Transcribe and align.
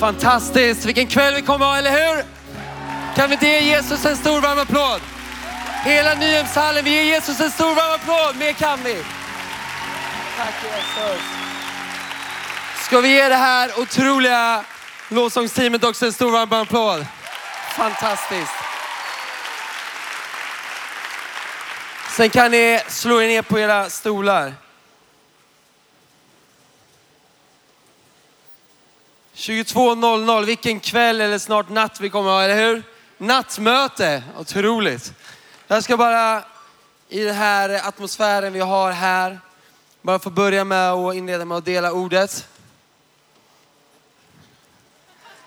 Fantastiskt, 0.00 0.84
vilken 0.84 1.06
kväll 1.06 1.34
vi 1.34 1.42
kommer 1.42 1.66
ha, 1.66 1.76
eller 1.76 1.90
hur? 1.90 2.24
Kan 3.14 3.28
vi 3.28 3.32
inte 3.34 3.46
ge 3.46 3.60
Jesus 3.60 4.04
en 4.04 4.16
stor 4.16 4.40
varm 4.40 4.58
applåd? 4.58 5.00
Hela 5.84 6.14
Nyhemshallen, 6.14 6.84
vi 6.84 6.90
ger 6.90 7.02
Jesus 7.02 7.40
en 7.40 7.50
stor 7.50 7.74
varm 7.74 7.94
applåd. 7.94 8.36
Mer 8.36 8.52
kan 8.52 8.78
vi. 8.84 8.94
Tack 10.36 10.54
Jesus. 10.62 11.22
Ska 12.84 13.00
vi 13.00 13.08
ge 13.08 13.28
det 13.28 13.36
här 13.36 13.80
otroliga 13.80 14.64
lovsångsteamet 15.08 15.84
också 15.84 16.06
en 16.06 16.12
stor 16.12 16.30
varm 16.30 16.52
applåd? 16.52 17.06
Fantastiskt. 17.70 18.52
Sen 22.16 22.30
kan 22.30 22.50
ni 22.50 22.80
slå 22.88 23.22
er 23.22 23.28
ner 23.28 23.42
på 23.42 23.58
era 23.58 23.90
stolar. 23.90 24.65
22.00, 29.36 30.44
vilken 30.44 30.80
kväll 30.80 31.20
eller 31.20 31.38
snart 31.38 31.68
natt 31.68 32.00
vi 32.00 32.10
kommer 32.10 32.30
ha, 32.30 32.42
eller 32.42 32.56
hur? 32.56 32.82
Nattmöte, 33.18 34.22
otroligt. 34.38 35.12
Jag 35.66 35.84
ska 35.84 35.96
bara 35.96 36.42
i 37.08 37.24
den 37.24 37.34
här 37.34 37.88
atmosfären 37.88 38.52
vi 38.52 38.60
har 38.60 38.92
här, 38.92 39.40
bara 40.02 40.18
få 40.18 40.30
börja 40.30 40.64
med 40.64 40.90
att 40.90 41.14
inleda 41.14 41.44
med 41.44 41.58
att 41.58 41.64
dela 41.64 41.92
ordet. 41.92 42.48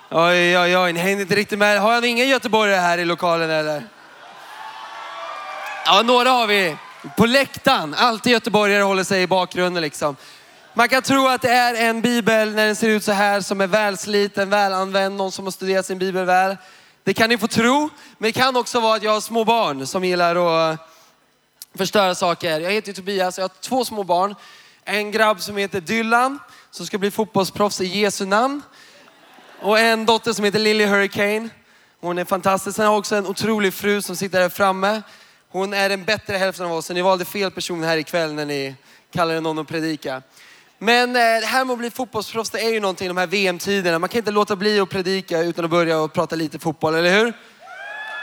Oj, 0.10 0.58
oj, 0.60 0.78
oj, 0.78 0.94
ni 0.94 1.00
hängde 1.00 1.22
inte 1.22 1.36
riktigt 1.36 1.60
med. 1.60 1.82
Har 1.82 1.94
jag 1.94 2.06
ingen 2.06 2.28
göteborgare 2.28 2.80
här 2.80 2.98
i 2.98 3.06
lokalen 3.06 3.50
eller? 3.50 3.84
Ja, 5.86 6.02
några 6.02 6.30
har 6.30 6.48
vi. 6.48 6.76
På 7.18 7.26
läktaren, 7.26 7.94
alltid 7.94 8.32
göteborgare 8.32 8.84
håller 8.84 9.04
sig 9.04 9.22
i 9.22 9.28
bakgrunden 9.28 9.82
liksom. 9.82 10.16
Man 10.80 10.90
kan 10.90 11.02
tro 11.02 11.28
att 11.28 11.42
det 11.42 11.50
är 11.50 11.90
en 11.90 12.02
bibel 12.02 12.56
när 12.56 12.66
den 12.66 12.76
ser 12.76 12.90
ut 12.90 13.04
så 13.04 13.12
här 13.12 13.42
som 13.42 13.62
är 13.62 13.68
välsliten, 13.68 14.50
välanvänd, 14.50 15.16
någon 15.18 15.32
som 15.32 15.46
har 15.46 15.52
studerat 15.52 15.86
sin 15.86 16.00
bibel 16.00 16.26
väl. 16.26 16.58
Det 17.04 17.14
kan 17.14 17.30
ni 17.30 17.38
få 17.38 17.48
tro, 17.48 17.90
men 18.18 18.28
det 18.28 18.32
kan 18.32 18.56
också 18.56 18.80
vara 18.80 18.96
att 18.96 19.04
jag 19.04 19.12
har 19.12 19.22
små 19.22 19.46
barn 19.46 19.88
som 19.88 20.04
gillar 20.04 20.36
att 20.36 20.80
förstöra 21.76 22.16
saker. 22.16 22.60
Jag 22.60 22.72
heter 22.72 22.94
Tobias, 22.94 23.38
och 23.38 23.42
jag 23.42 23.44
har 23.44 23.62
två 23.62 23.86
små 23.86 24.04
barn. 24.04 24.36
En 24.84 25.12
grabb 25.12 25.42
som 25.42 25.58
heter 25.58 25.82
Dylan, 25.82 26.40
som 26.72 26.86
ska 26.86 26.98
bli 26.98 27.12
fotbollsproffs 27.12 27.82
i 27.82 27.86
Jesu 27.86 28.26
namn. 28.26 28.62
Och 29.62 29.80
en 29.80 30.06
dotter 30.06 30.34
som 30.34 30.46
heter 30.46 30.60
Lily 30.60 30.86
Hurricane. 30.86 31.50
Hon 32.02 32.18
är 32.18 32.26
fantastisk. 32.26 32.76
Sen 32.76 32.86
har 32.86 32.94
jag 32.94 33.00
också 33.00 33.16
en 33.16 33.28
otrolig 33.28 33.74
fru 33.74 34.02
som 34.02 34.16
sitter 34.16 34.42
här 34.42 34.50
framme. 34.50 35.02
Hon 35.50 35.74
är 35.74 35.90
den 35.90 36.04
bättre 36.04 36.38
hälften 36.38 36.66
av 36.66 36.72
oss, 36.72 36.86
så 36.86 36.94
ni 36.94 37.02
valde 37.02 37.26
fel 37.26 37.52
person 37.52 37.84
här 37.84 37.98
ikväll 37.98 38.34
när 38.34 38.46
ni 38.46 38.76
kallade 39.12 39.40
någon 39.40 39.60
att 39.60 39.68
predika. 39.68 40.22
Men 40.82 41.10
eh, 41.10 41.22
det 41.22 41.46
här 41.46 41.66
med 41.66 41.74
att 41.74 41.80
bli 41.80 41.92
fotbollsproffs, 41.92 42.50
det 42.50 42.60
är 42.60 42.70
ju 42.70 42.80
någonting 42.80 43.08
de 43.08 43.18
här 43.18 43.28
VM-tiderna. 43.28 44.00
Man 44.00 44.10
kan 44.10 44.18
inte 44.18 44.32
låta 44.32 44.56
bli 44.56 44.80
att 44.80 44.90
predika 44.90 45.40
utan 45.40 45.66
att 45.66 45.72
börja 45.72 46.00
och 46.00 46.14
prata 46.14 46.36
lite 46.36 46.60
fotboll, 46.60 46.96
eller 46.96 47.20
hur? 47.20 47.34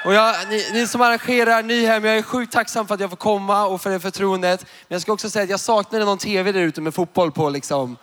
Och 0.04 0.14
jag, 0.14 0.34
ni, 0.50 0.66
ni, 0.72 0.86
som 0.86 1.00
arrangerar 1.00 1.62
Nyhem, 1.62 2.04
jag 2.04 2.18
är 2.18 2.22
sjukt 2.22 2.52
tacksam 2.52 2.86
för 2.86 2.94
att 2.94 3.00
jag 3.00 3.10
får 3.10 3.16
komma 3.16 3.66
och 3.66 3.80
för 3.80 3.90
det 3.90 4.00
förtroendet. 4.00 4.62
Men 4.62 4.94
jag 4.94 5.02
ska 5.02 5.12
också 5.12 5.30
säga 5.30 5.42
att 5.42 5.50
jag 5.50 5.60
saknade 5.60 6.04
någon 6.04 6.18
TV 6.18 6.52
där 6.52 6.60
ute 6.60 6.80
med 6.80 6.94
fotboll 6.94 7.32
på 7.32 7.50
liksom, 7.50 7.96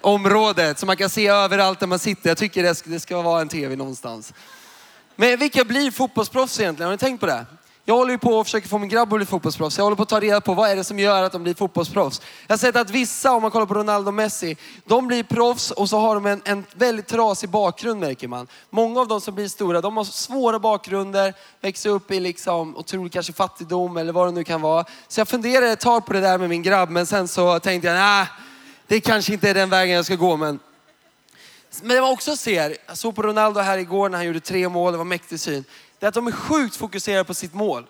området. 0.00 0.78
Så 0.78 0.86
man 0.86 0.96
kan 0.96 1.10
se 1.10 1.28
överallt 1.28 1.80
där 1.80 1.86
man 1.86 1.98
sitter. 1.98 2.30
Jag 2.30 2.38
tycker 2.38 2.62
det 2.62 2.74
ska, 2.74 2.90
det 2.90 3.00
ska 3.00 3.22
vara 3.22 3.40
en 3.40 3.48
TV 3.48 3.76
någonstans. 3.76 4.34
Men 5.16 5.38
vilka 5.38 5.64
blir 5.64 5.90
fotbollsproffs 5.90 6.60
egentligen? 6.60 6.86
Har 6.86 6.92
ni 6.92 6.98
tänkt 6.98 7.20
på 7.20 7.26
det? 7.26 7.46
Jag 7.84 7.94
håller 7.94 8.12
ju 8.12 8.18
på 8.18 8.38
och 8.38 8.46
försöker 8.46 8.68
få 8.68 8.78
min 8.78 8.88
grabb 8.88 9.12
att 9.12 9.18
bli 9.18 9.26
fotbollsproffs. 9.26 9.78
Jag 9.78 9.84
håller 9.84 9.96
på 9.96 10.02
att 10.02 10.08
ta 10.08 10.20
reda 10.20 10.40
på 10.40 10.54
vad 10.54 10.70
är 10.70 10.76
det 10.76 10.84
som 10.84 10.98
gör 10.98 11.22
att 11.22 11.32
de 11.32 11.42
blir 11.42 11.54
fotbollsproffs. 11.54 12.20
Jag 12.46 12.52
har 12.52 12.58
sett 12.58 12.76
att 12.76 12.90
vissa, 12.90 13.32
om 13.32 13.42
man 13.42 13.50
kollar 13.50 13.66
på 13.66 13.74
Ronaldo 13.74 14.08
och 14.08 14.14
Messi, 14.14 14.56
de 14.84 15.06
blir 15.06 15.22
proffs 15.22 15.70
och 15.70 15.88
så 15.88 15.98
har 15.98 16.14
de 16.14 16.26
en, 16.26 16.42
en 16.44 16.64
väldigt 16.74 17.06
trasig 17.06 17.50
bakgrund 17.50 18.00
märker 18.00 18.28
man. 18.28 18.46
Många 18.70 19.00
av 19.00 19.08
de 19.08 19.20
som 19.20 19.34
blir 19.34 19.48
stora, 19.48 19.80
de 19.80 19.96
har 19.96 20.04
svåra 20.04 20.58
bakgrunder, 20.58 21.34
växer 21.60 21.90
upp 21.90 22.10
i 22.10 22.20
liksom 22.20 22.76
otrolig 22.76 23.12
kanske 23.12 23.32
fattigdom 23.32 23.96
eller 23.96 24.12
vad 24.12 24.28
det 24.28 24.32
nu 24.32 24.44
kan 24.44 24.60
vara. 24.60 24.84
Så 25.08 25.20
jag 25.20 25.28
funderade 25.28 25.72
ett 25.72 25.80
tag 25.80 26.06
på 26.06 26.12
det 26.12 26.20
där 26.20 26.38
med 26.38 26.48
min 26.48 26.62
grabb, 26.62 26.90
men 26.90 27.06
sen 27.06 27.28
så 27.28 27.58
tänkte 27.58 27.88
jag, 27.88 27.94
nej, 27.94 28.26
det 28.86 29.00
kanske 29.00 29.32
inte 29.32 29.50
är 29.50 29.54
den 29.54 29.70
vägen 29.70 29.96
jag 29.96 30.04
ska 30.04 30.14
gå. 30.14 30.36
Men 30.36 30.58
men 31.80 31.96
det 31.96 32.00
man 32.00 32.12
också 32.12 32.36
ser, 32.36 32.76
jag 32.86 32.98
såg 32.98 33.14
på 33.14 33.22
Ronaldo 33.22 33.60
här 33.60 33.78
igår 33.78 34.08
när 34.08 34.18
han 34.18 34.26
gjorde 34.26 34.40
tre 34.40 34.68
mål, 34.68 34.92
det 34.92 34.98
var 34.98 35.04
mäktig 35.04 35.40
syn 35.40 35.64
det 36.02 36.06
är 36.06 36.08
att 36.08 36.14
de 36.14 36.26
är 36.26 36.32
sjukt 36.32 36.76
fokuserade 36.76 37.24
på 37.24 37.34
sitt 37.34 37.54
mål. 37.54 37.86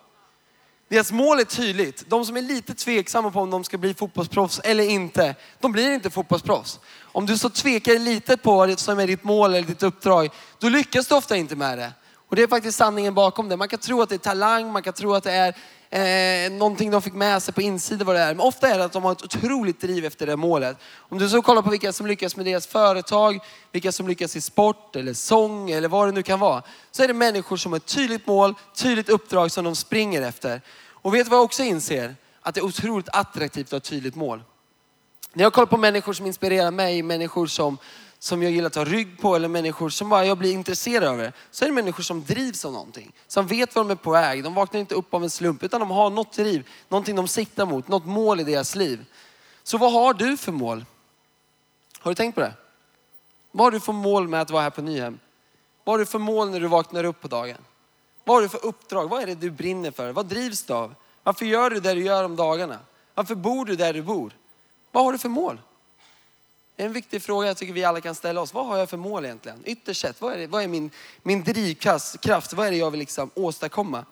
Deras 0.89 1.13
mål 1.13 1.41
är 1.41 1.45
tydligt. 1.45 2.05
De 2.11 2.25
som 2.25 2.37
är 2.37 2.43
lite 2.43 2.75
tveksamma 2.75 3.31
på 3.31 3.41
om 3.41 3.51
de 3.51 3.65
ska 3.65 3.79
bli 3.79 3.95
fotbollsproffs 3.95 4.61
eller 4.65 4.85
inte, 4.85 5.35
de 5.61 5.73
blir 5.73 5.91
inte 5.91 6.11
fotbollsproffs. 6.11 6.81
Om 7.03 7.27
du 7.27 7.39
så 7.39 7.51
tvekar 7.51 7.99
lite 7.99 8.37
på 8.37 8.57
vad 8.57 8.79
som 8.79 8.99
är 8.99 9.07
ditt 9.07 9.25
mål 9.25 9.55
eller 9.55 9.69
ditt 9.69 9.83
uppdrag, 9.83 10.31
då 10.59 10.69
lyckas 10.69 11.07
du 11.07 11.15
ofta 11.15 11.37
inte 11.37 11.57
med 11.57 11.79
det. 11.79 11.93
Och 12.29 12.37
det 12.37 12.43
är 12.43 12.47
faktiskt 12.47 12.79
sanningen 12.79 13.15
bakom 13.15 13.49
det. 13.49 13.57
Man 13.57 13.69
kan 13.69 13.79
tro 13.79 14.03
att 14.03 14.09
det 14.09 14.15
är 14.15 14.19
talang, 14.19 14.73
man 14.73 14.83
kan 14.83 14.93
tro 14.93 15.15
att 15.15 15.25
det 15.25 15.33
är 15.33 15.57
eh, 15.93 16.53
någonting 16.53 16.91
de 16.91 17.03
fick 17.03 17.15
med 17.15 17.43
sig 17.43 17.55
på 17.55 17.63
insidan 17.63 18.07
vad 18.07 18.17
det 18.17 18.23
är. 18.23 18.35
Men 18.35 18.41
ofta 18.41 18.69
är 18.69 18.79
det 18.79 18.85
att 18.85 18.93
de 18.93 19.05
har 19.05 19.13
ett 19.13 19.25
otroligt 19.25 19.81
driv 19.81 20.05
efter 20.05 20.27
det 20.27 20.37
målet. 20.37 20.77
Om 20.97 21.19
du 21.19 21.29
så 21.29 21.43
kollar 21.43 21.63
på 21.63 21.71
vilka 21.71 21.93
som 21.93 22.07
lyckas 22.07 22.37
med 22.37 22.47
deras 22.47 22.67
företag, 22.67 23.39
vilka 23.73 23.93
som 23.93 24.09
lyckas 24.09 24.37
i 24.37 24.41
sport 24.41 24.97
eller 24.97 25.15
sång 25.15 25.71
eller 25.71 25.89
vad 25.89 26.09
det 26.09 26.13
nu 26.13 26.23
kan 26.23 26.41
vara. 26.41 26.63
Så 26.91 27.03
är 27.03 27.09
det 27.09 27.15
människor 27.15 27.57
som 27.57 27.73
har 27.73 27.77
ett 27.77 27.87
tydligt 27.87 28.27
mål, 28.27 28.55
tydligt 28.75 29.09
uppdrag 29.09 29.51
som 29.51 29.65
de 29.65 29.77
springer 29.77 30.23
efter. 30.23 30.61
Och 30.91 31.15
vet 31.15 31.27
du 31.27 31.31
vad 31.31 31.39
jag 31.39 31.45
också 31.45 31.63
inser? 31.63 32.17
Att 32.41 32.55
det 32.55 32.61
är 32.61 32.65
otroligt 32.65 33.09
attraktivt 33.13 33.67
att 33.67 33.71
ha 33.71 33.77
ett 33.77 33.85
tydligt 33.85 34.15
mål. 34.15 34.43
När 35.33 35.45
jag 35.45 35.53
kollar 35.53 35.67
på 35.67 35.77
människor 35.77 36.13
som 36.13 36.27
inspirerar 36.27 36.71
mig, 36.71 37.03
människor 37.03 37.47
som, 37.47 37.79
som 38.23 38.43
jag 38.43 38.53
gillar 38.53 38.67
att 38.67 38.73
ta 38.73 38.85
rygg 38.85 39.21
på 39.21 39.37
eller 39.37 39.49
människor 39.49 39.89
som 39.89 40.09
bara 40.09 40.27
jag 40.27 40.39
blir 40.39 40.53
intresserad 40.53 41.05
av. 41.09 41.31
Så 41.51 41.65
är 41.65 41.69
det 41.69 41.75
människor 41.75 42.03
som 42.03 42.25
drivs 42.25 42.65
av 42.65 42.73
någonting. 42.73 43.13
Som 43.27 43.47
vet 43.47 43.75
vad 43.75 43.87
de 43.87 43.91
är 43.91 43.95
på 43.95 44.11
väg. 44.11 44.45
De 44.45 44.55
vaknar 44.55 44.81
inte 44.81 44.95
upp 44.95 45.15
av 45.15 45.23
en 45.23 45.31
slump 45.31 45.63
utan 45.63 45.81
de 45.81 45.91
har 45.91 46.11
något 46.11 46.33
driv. 46.33 46.69
Någonting 46.89 47.17
de 47.17 47.29
siktar 47.29 47.67
mot, 47.67 47.89
något 47.89 48.07
mål 48.07 48.41
i 48.41 48.45
deras 48.45 48.75
liv. 48.75 49.05
Så 49.63 49.79
vad 49.79 49.93
har 49.93 50.15
du 50.15 50.37
för 50.37 50.53
mål? 50.53 50.85
Har 51.99 52.11
du 52.11 52.15
tänkt 52.15 52.35
på 52.35 52.41
det? 52.41 52.53
Vad 53.51 53.67
har 53.67 53.71
du 53.71 53.81
för 53.81 53.93
mål 53.93 54.29
med 54.29 54.41
att 54.41 54.51
vara 54.51 54.63
här 54.63 54.71
på 54.71 54.83
Nyhem? 54.83 55.19
Vad 55.85 55.93
har 55.93 55.99
du 55.99 56.07
för 56.07 56.19
mål 56.19 56.51
när 56.51 56.61
du 56.61 56.67
vaknar 56.67 57.05
upp 57.05 57.21
på 57.21 57.29
dagen? 57.29 57.59
Vad 58.25 58.37
har 58.37 58.43
du 58.43 58.49
för 58.49 58.67
uppdrag? 58.67 59.09
Vad 59.09 59.23
är 59.23 59.27
det 59.27 59.35
du 59.35 59.51
brinner 59.51 59.91
för? 59.91 60.13
Vad 60.13 60.27
drivs 60.27 60.65
du 60.65 60.73
av? 60.73 60.95
Varför 61.23 61.47
gör 61.47 61.71
du 61.71 61.81
det 61.81 61.95
du 61.95 62.03
gör 62.03 62.25
om 62.25 62.37
dagarna? 62.37 62.79
Varför 63.15 63.35
bor 63.35 63.65
du 63.65 63.77
där 63.77 63.93
du 63.93 64.03
bor? 64.03 64.33
Vad 64.93 65.05
har 65.05 65.13
du 65.13 65.19
för 65.19 65.29
mål? 65.29 65.61
Det 66.77 66.83
är 66.83 66.87
en 66.87 66.93
viktig 66.93 67.23
fråga 67.23 67.47
jag 67.47 67.57
tycker 67.57 67.73
vi 67.73 67.85
alla 67.85 68.01
kan 68.01 68.15
ställa 68.15 68.41
oss. 68.41 68.55
Vad 68.55 68.67
har 68.67 68.79
jag 68.79 68.91
för 68.91 68.97
mål 68.97 69.25
egentligen? 69.25 69.63
Ytterst 69.65 70.01
sett, 70.01 70.21
vad 70.21 70.33
är, 70.33 70.39
det, 70.39 70.47
vad 70.47 70.63
är 70.63 70.69
min, 70.69 70.91
min 71.23 71.45
drivkraft? 71.45 72.53
Vad 72.53 72.67
är 72.67 72.71
det 72.71 72.77
jag 72.77 72.91
vill 72.91 73.01
liksom 73.01 73.31
åstadkomma? 73.35 74.05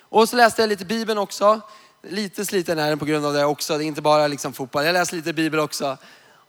Och 0.00 0.28
så 0.28 0.36
läste 0.36 0.62
jag 0.62 0.68
lite 0.68 0.84
Bibeln 0.84 1.18
också. 1.18 1.60
Lite 2.02 2.44
sliten 2.44 2.78
är 2.78 2.88
den 2.88 2.98
på 2.98 3.04
grund 3.04 3.26
av 3.26 3.32
det 3.32 3.44
också. 3.44 3.78
Det 3.78 3.84
är 3.84 3.86
inte 3.86 4.02
bara 4.02 4.26
liksom 4.26 4.52
fotboll. 4.52 4.84
Jag 4.84 4.92
läste 4.92 5.16
lite 5.16 5.32
Bibel 5.32 5.60
också. 5.60 5.98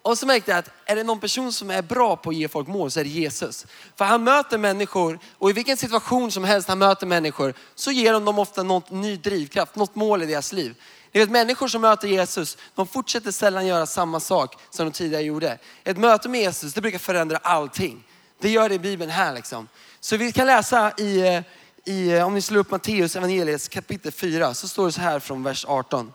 Och 0.01 0.17
så 0.17 0.25
märkte 0.25 0.51
jag 0.51 0.57
att 0.57 0.71
är 0.85 0.95
det 0.95 1.03
någon 1.03 1.19
person 1.19 1.53
som 1.53 1.69
är 1.69 1.81
bra 1.81 2.15
på 2.15 2.29
att 2.29 2.35
ge 2.35 2.47
folk 2.47 2.67
mål 2.67 2.91
så 2.91 2.99
är 2.99 3.03
det 3.03 3.09
Jesus. 3.09 3.65
För 3.95 4.05
han 4.05 4.23
möter 4.23 4.57
människor 4.57 5.19
och 5.37 5.49
i 5.49 5.53
vilken 5.53 5.77
situation 5.77 6.31
som 6.31 6.43
helst 6.43 6.67
han 6.67 6.79
möter 6.79 7.07
människor 7.07 7.53
så 7.75 7.91
ger 7.91 8.13
de 8.13 8.25
dem 8.25 8.39
ofta 8.39 8.63
något 8.63 8.91
ny 8.91 9.17
drivkraft, 9.17 9.75
något 9.75 9.95
mål 9.95 10.23
i 10.23 10.25
deras 10.25 10.53
liv. 10.53 10.75
Ni 11.11 11.19
vet 11.19 11.29
människor 11.29 11.67
som 11.67 11.81
möter 11.81 12.07
Jesus, 12.07 12.57
de 12.75 12.87
fortsätter 12.87 13.31
sällan 13.31 13.67
göra 13.67 13.85
samma 13.85 14.19
sak 14.19 14.55
som 14.69 14.85
de 14.85 14.91
tidigare 14.91 15.23
gjorde. 15.23 15.57
Ett 15.83 15.97
möte 15.97 16.29
med 16.29 16.41
Jesus, 16.41 16.73
det 16.73 16.81
brukar 16.81 16.99
förändra 16.99 17.37
allting. 17.37 18.03
Det 18.39 18.49
gör 18.49 18.69
det 18.69 18.75
i 18.75 18.79
Bibeln 18.79 19.11
här 19.11 19.33
liksom. 19.33 19.67
Så 19.99 20.17
vi 20.17 20.31
kan 20.31 20.47
läsa 20.47 20.93
i, 20.97 21.27
eh, 21.27 21.41
i 21.85 22.11
eh, 22.11 22.27
om 22.27 22.33
ni 22.33 22.41
slår 22.41 22.59
upp 22.59 22.71
Matteus 22.71 23.15
evangeliets 23.15 23.67
kapitel 23.67 24.11
4, 24.11 24.53
så 24.53 24.67
står 24.67 24.85
det 24.85 24.91
så 24.91 25.01
här 25.01 25.19
från 25.19 25.43
vers 25.43 25.65
18. 25.67 26.13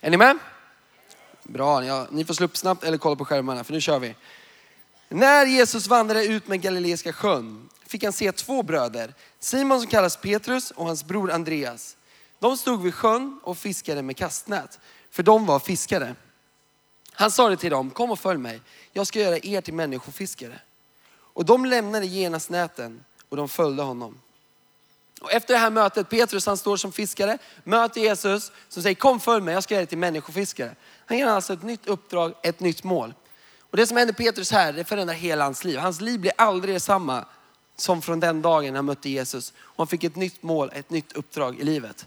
Är 0.00 0.10
ni 0.10 0.16
med? 0.16 0.38
Bra, 1.42 1.84
ja, 1.84 2.06
ni 2.10 2.24
får 2.24 2.34
slå 2.34 2.44
upp 2.44 2.56
snabbt 2.56 2.84
eller 2.84 2.98
kolla 2.98 3.16
på 3.16 3.24
skärmarna 3.24 3.64
för 3.64 3.72
nu 3.72 3.80
kör 3.80 3.98
vi. 3.98 4.14
När 5.08 5.46
Jesus 5.46 5.86
vandrade 5.86 6.24
ut 6.24 6.48
med 6.48 6.60
Galileiska 6.60 7.12
sjön 7.12 7.68
fick 7.86 8.04
han 8.04 8.12
se 8.12 8.32
två 8.32 8.62
bröder. 8.62 9.14
Simon 9.40 9.80
som 9.80 9.90
kallas 9.90 10.16
Petrus 10.16 10.70
och 10.70 10.86
hans 10.86 11.04
bror 11.04 11.30
Andreas. 11.30 11.96
De 12.42 12.56
stod 12.56 12.82
vid 12.82 12.94
sjön 12.94 13.40
och 13.42 13.58
fiskade 13.58 14.02
med 14.02 14.16
kastnät, 14.16 14.80
för 15.10 15.22
de 15.22 15.46
var 15.46 15.58
fiskare. 15.58 16.14
Han 17.12 17.30
sade 17.30 17.56
till 17.56 17.70
dem, 17.70 17.90
kom 17.90 18.10
och 18.10 18.18
följ 18.18 18.38
mig, 18.38 18.60
jag 18.92 19.06
ska 19.06 19.20
göra 19.20 19.38
er 19.42 19.60
till 19.60 19.74
människofiskare. 19.74 20.60
Och 21.12 21.44
de 21.44 21.64
lämnade 21.64 22.06
genast 22.06 22.50
näten 22.50 23.04
och 23.28 23.36
de 23.36 23.48
följde 23.48 23.82
honom. 23.82 24.20
Och 25.20 25.32
efter 25.32 25.54
det 25.54 25.60
här 25.60 25.70
mötet, 25.70 26.08
Petrus 26.08 26.46
han 26.46 26.56
står 26.56 26.76
som 26.76 26.92
fiskare, 26.92 27.38
möter 27.64 28.00
Jesus 28.00 28.52
som 28.68 28.82
säger 28.82 28.94
kom 28.94 29.20
följ 29.20 29.44
mig, 29.44 29.54
jag 29.54 29.62
ska 29.62 29.74
göra 29.74 29.82
er 29.82 29.86
till 29.86 29.98
människofiskare. 29.98 30.74
Han 31.06 31.18
ger 31.18 31.26
alltså 31.26 31.52
ett 31.52 31.62
nytt 31.62 31.86
uppdrag, 31.86 32.34
ett 32.42 32.60
nytt 32.60 32.84
mål. 32.84 33.14
Och 33.60 33.76
det 33.76 33.86
som 33.86 33.96
händer 33.96 34.14
Petrus 34.14 34.50
här, 34.50 34.72
det 34.72 34.84
förändrar 34.84 35.14
hela 35.14 35.44
hans 35.44 35.64
liv. 35.64 35.78
Hans 35.78 36.00
liv 36.00 36.20
blir 36.20 36.32
aldrig 36.38 36.74
detsamma 36.74 37.24
som 37.76 38.02
från 38.02 38.20
den 38.20 38.42
dagen 38.42 38.74
han 38.74 38.84
mötte 38.84 39.10
Jesus. 39.10 39.52
Och 39.58 39.78
han 39.78 39.86
fick 39.86 40.04
ett 40.04 40.16
nytt 40.16 40.42
mål, 40.42 40.70
ett 40.74 40.90
nytt 40.90 41.12
uppdrag 41.12 41.60
i 41.60 41.64
livet. 41.64 42.06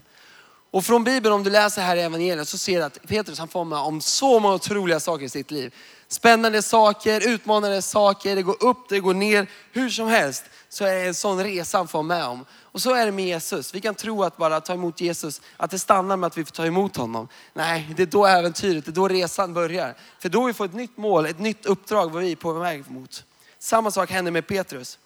Och 0.76 0.84
från 0.84 1.04
Bibeln, 1.04 1.34
om 1.34 1.42
du 1.42 1.50
läser 1.50 1.82
här 1.82 1.96
i 1.96 2.00
evangeliet 2.00 2.48
så 2.48 2.58
ser 2.58 2.78
du 2.78 2.84
att 2.84 2.98
Petrus 3.08 3.38
han 3.38 3.48
får 3.48 3.64
med 3.64 3.78
om 3.78 4.00
så 4.00 4.40
många 4.40 4.54
otroliga 4.54 5.00
saker 5.00 5.24
i 5.24 5.28
sitt 5.28 5.50
liv. 5.50 5.74
Spännande 6.08 6.62
saker, 6.62 7.28
utmanande 7.28 7.82
saker, 7.82 8.36
det 8.36 8.42
går 8.42 8.64
upp, 8.64 8.88
det 8.88 9.00
går 9.00 9.14
ner. 9.14 9.46
Hur 9.72 9.90
som 9.90 10.08
helst 10.08 10.44
så 10.68 10.84
är 10.84 10.94
det 10.94 11.06
en 11.06 11.14
sån 11.14 11.44
resa 11.44 11.78
han 11.78 11.88
får 11.88 12.02
med 12.02 12.24
om. 12.24 12.44
Och 12.62 12.82
så 12.82 12.94
är 12.94 13.06
det 13.06 13.12
med 13.12 13.26
Jesus. 13.26 13.74
Vi 13.74 13.80
kan 13.80 13.94
tro 13.94 14.22
att 14.22 14.36
bara 14.36 14.60
ta 14.60 14.72
emot 14.72 15.00
Jesus, 15.00 15.40
att 15.56 15.70
det 15.70 15.78
stannar 15.78 16.16
med 16.16 16.26
att 16.26 16.38
vi 16.38 16.44
får 16.44 16.52
ta 16.52 16.66
emot 16.66 16.96
honom. 16.96 17.28
Nej, 17.54 17.94
det 17.96 18.02
är 18.02 18.06
då 18.06 18.26
äventyret, 18.26 18.84
det 18.84 18.90
är 18.90 18.92
då 18.92 19.08
resan 19.08 19.54
börjar. 19.54 19.94
För 20.18 20.28
då 20.28 20.44
vi 20.44 20.52
får 20.52 20.64
ett 20.64 20.74
nytt 20.74 20.96
mål, 20.96 21.26
ett 21.26 21.38
nytt 21.38 21.66
uppdrag 21.66 22.12
vad 22.12 22.22
vi 22.22 22.32
är 22.32 22.36
på 22.36 22.52
väg 22.52 22.90
mot. 22.90 23.24
Samma 23.58 23.90
sak 23.90 24.10
händer 24.10 24.32
med 24.32 24.46
Petrus. 24.46 24.98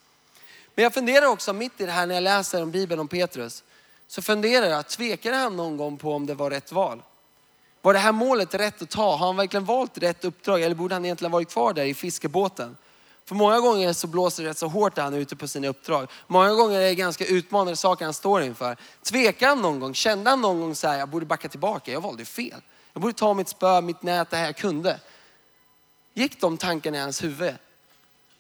Men 0.74 0.82
jag 0.82 0.94
funderar 0.94 1.26
också 1.26 1.52
mitt 1.52 1.80
i 1.80 1.86
det 1.86 1.92
här 1.92 2.06
när 2.06 2.14
jag 2.14 2.22
läser 2.22 2.62
om 2.62 2.70
Bibeln 2.70 3.00
om 3.00 3.08
Petrus. 3.08 3.62
Så 4.10 4.22
funderar 4.22 4.66
jag, 4.66 4.88
tvekade 4.88 5.36
han 5.36 5.56
någon 5.56 5.76
gång 5.76 5.96
på 5.96 6.14
om 6.14 6.26
det 6.26 6.34
var 6.34 6.50
rätt 6.50 6.72
val? 6.72 7.02
Var 7.82 7.92
det 7.92 7.98
här 7.98 8.12
målet 8.12 8.54
rätt 8.54 8.82
att 8.82 8.90
ta? 8.90 9.16
Har 9.16 9.26
han 9.26 9.36
verkligen 9.36 9.64
valt 9.64 9.98
rätt 9.98 10.24
uppdrag 10.24 10.62
eller 10.62 10.74
borde 10.74 10.94
han 10.94 11.04
egentligen 11.04 11.32
varit 11.32 11.50
kvar 11.50 11.72
där 11.72 11.84
i 11.84 11.94
fiskebåten? 11.94 12.76
För 13.24 13.34
många 13.34 13.60
gånger 13.60 13.92
så 13.92 14.06
blåser 14.06 14.42
det 14.42 14.50
rätt 14.50 14.58
så 14.58 14.68
hårt 14.68 14.96
när 14.96 15.04
han 15.04 15.14
är 15.14 15.18
ute 15.18 15.36
på 15.36 15.48
sina 15.48 15.68
uppdrag. 15.68 16.10
Många 16.26 16.54
gånger 16.54 16.80
är 16.80 16.84
det 16.84 16.94
ganska 16.94 17.26
utmanande 17.26 17.76
saker 17.76 18.04
han 18.04 18.14
står 18.14 18.42
inför. 18.42 18.76
Tvekade 19.02 19.50
han 19.50 19.62
någon 19.62 19.80
gång? 19.80 19.94
Kände 19.94 20.30
han 20.30 20.40
någon 20.40 20.60
gång 20.60 20.74
så 20.74 20.88
här, 20.88 20.98
jag 20.98 21.08
borde 21.08 21.26
backa 21.26 21.48
tillbaka, 21.48 21.92
jag 21.92 22.00
valde 22.00 22.24
fel. 22.24 22.60
Jag 22.92 23.02
borde 23.02 23.14
ta 23.14 23.34
mitt 23.34 23.48
spö, 23.48 23.80
mitt 23.80 24.02
nät, 24.02 24.30
det 24.30 24.36
här 24.36 24.44
jag 24.44 24.56
kunde. 24.56 25.00
Gick 26.14 26.40
de 26.40 26.56
tankarna 26.56 26.96
i 26.96 27.00
hans 27.00 27.22
huvud? 27.22 27.54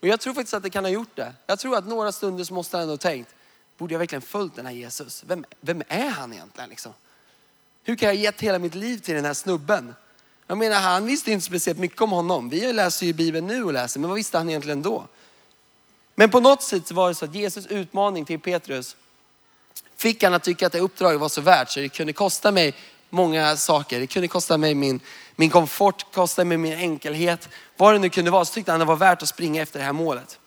Och 0.00 0.08
jag 0.08 0.20
tror 0.20 0.34
faktiskt 0.34 0.54
att 0.54 0.62
det 0.62 0.70
kan 0.70 0.84
ha 0.84 0.90
gjort 0.90 1.16
det. 1.16 1.32
Jag 1.46 1.58
tror 1.58 1.76
att 1.76 1.86
några 1.86 2.12
stunder 2.12 2.44
så 2.44 2.54
måste 2.54 2.76
han 2.76 2.82
ändå 2.82 2.92
ha 2.92 2.98
tänkt, 2.98 3.34
borde 3.80 3.94
jag 3.94 3.98
verkligen 3.98 4.22
följt 4.22 4.56
den 4.56 4.66
här 4.66 4.72
Jesus? 4.72 5.24
Vem, 5.26 5.44
vem 5.60 5.82
är 5.88 6.08
han 6.08 6.32
egentligen 6.32 6.70
liksom? 6.70 6.92
Hur 7.84 7.96
kan 7.96 8.08
jag 8.08 8.16
ha 8.16 8.22
gett 8.22 8.40
hela 8.40 8.58
mitt 8.58 8.74
liv 8.74 8.98
till 8.98 9.14
den 9.14 9.24
här 9.24 9.34
snubben? 9.34 9.94
Jag 10.46 10.58
menar, 10.58 10.80
han 10.80 11.06
visste 11.06 11.32
inte 11.32 11.46
speciellt 11.46 11.78
mycket 11.78 12.02
om 12.02 12.10
honom. 12.10 12.48
Vi 12.48 12.72
läser 12.72 13.06
ju 13.06 13.12
Bibeln 13.12 13.46
nu 13.46 13.64
och 13.64 13.72
läser, 13.72 14.00
men 14.00 14.10
vad 14.10 14.16
visste 14.16 14.38
han 14.38 14.48
egentligen 14.48 14.82
då? 14.82 15.06
Men 16.14 16.30
på 16.30 16.40
något 16.40 16.62
sätt 16.62 16.90
var 16.90 17.08
det 17.08 17.14
så 17.14 17.24
att 17.24 17.34
Jesus 17.34 17.66
utmaning 17.66 18.24
till 18.24 18.40
Petrus 18.40 18.96
fick 19.96 20.22
han 20.22 20.34
att 20.34 20.42
tycka 20.42 20.66
att 20.66 20.72
det 20.72 20.80
uppdraget 20.80 21.20
var 21.20 21.28
så 21.28 21.40
värt 21.40 21.70
så 21.70 21.80
det 21.80 21.88
kunde 21.88 22.12
kosta 22.12 22.52
mig 22.52 22.74
många 23.10 23.56
saker. 23.56 24.00
Det 24.00 24.06
kunde 24.06 24.28
kosta 24.28 24.58
mig 24.58 24.74
min, 24.74 25.00
min 25.36 25.50
komfort, 25.50 26.12
kosta 26.12 26.44
mig 26.44 26.56
min 26.56 26.78
enkelhet. 26.78 27.48
Vad 27.76 27.94
det 27.94 27.98
nu 27.98 28.08
kunde 28.08 28.30
vara 28.30 28.44
så 28.44 28.54
tyckte 28.54 28.70
han 28.70 28.80
det 28.80 28.86
var 28.86 28.96
värt 28.96 29.22
att 29.22 29.28
springa 29.28 29.62
efter 29.62 29.78
det 29.78 29.84
här 29.84 29.92
målet. 29.92 30.38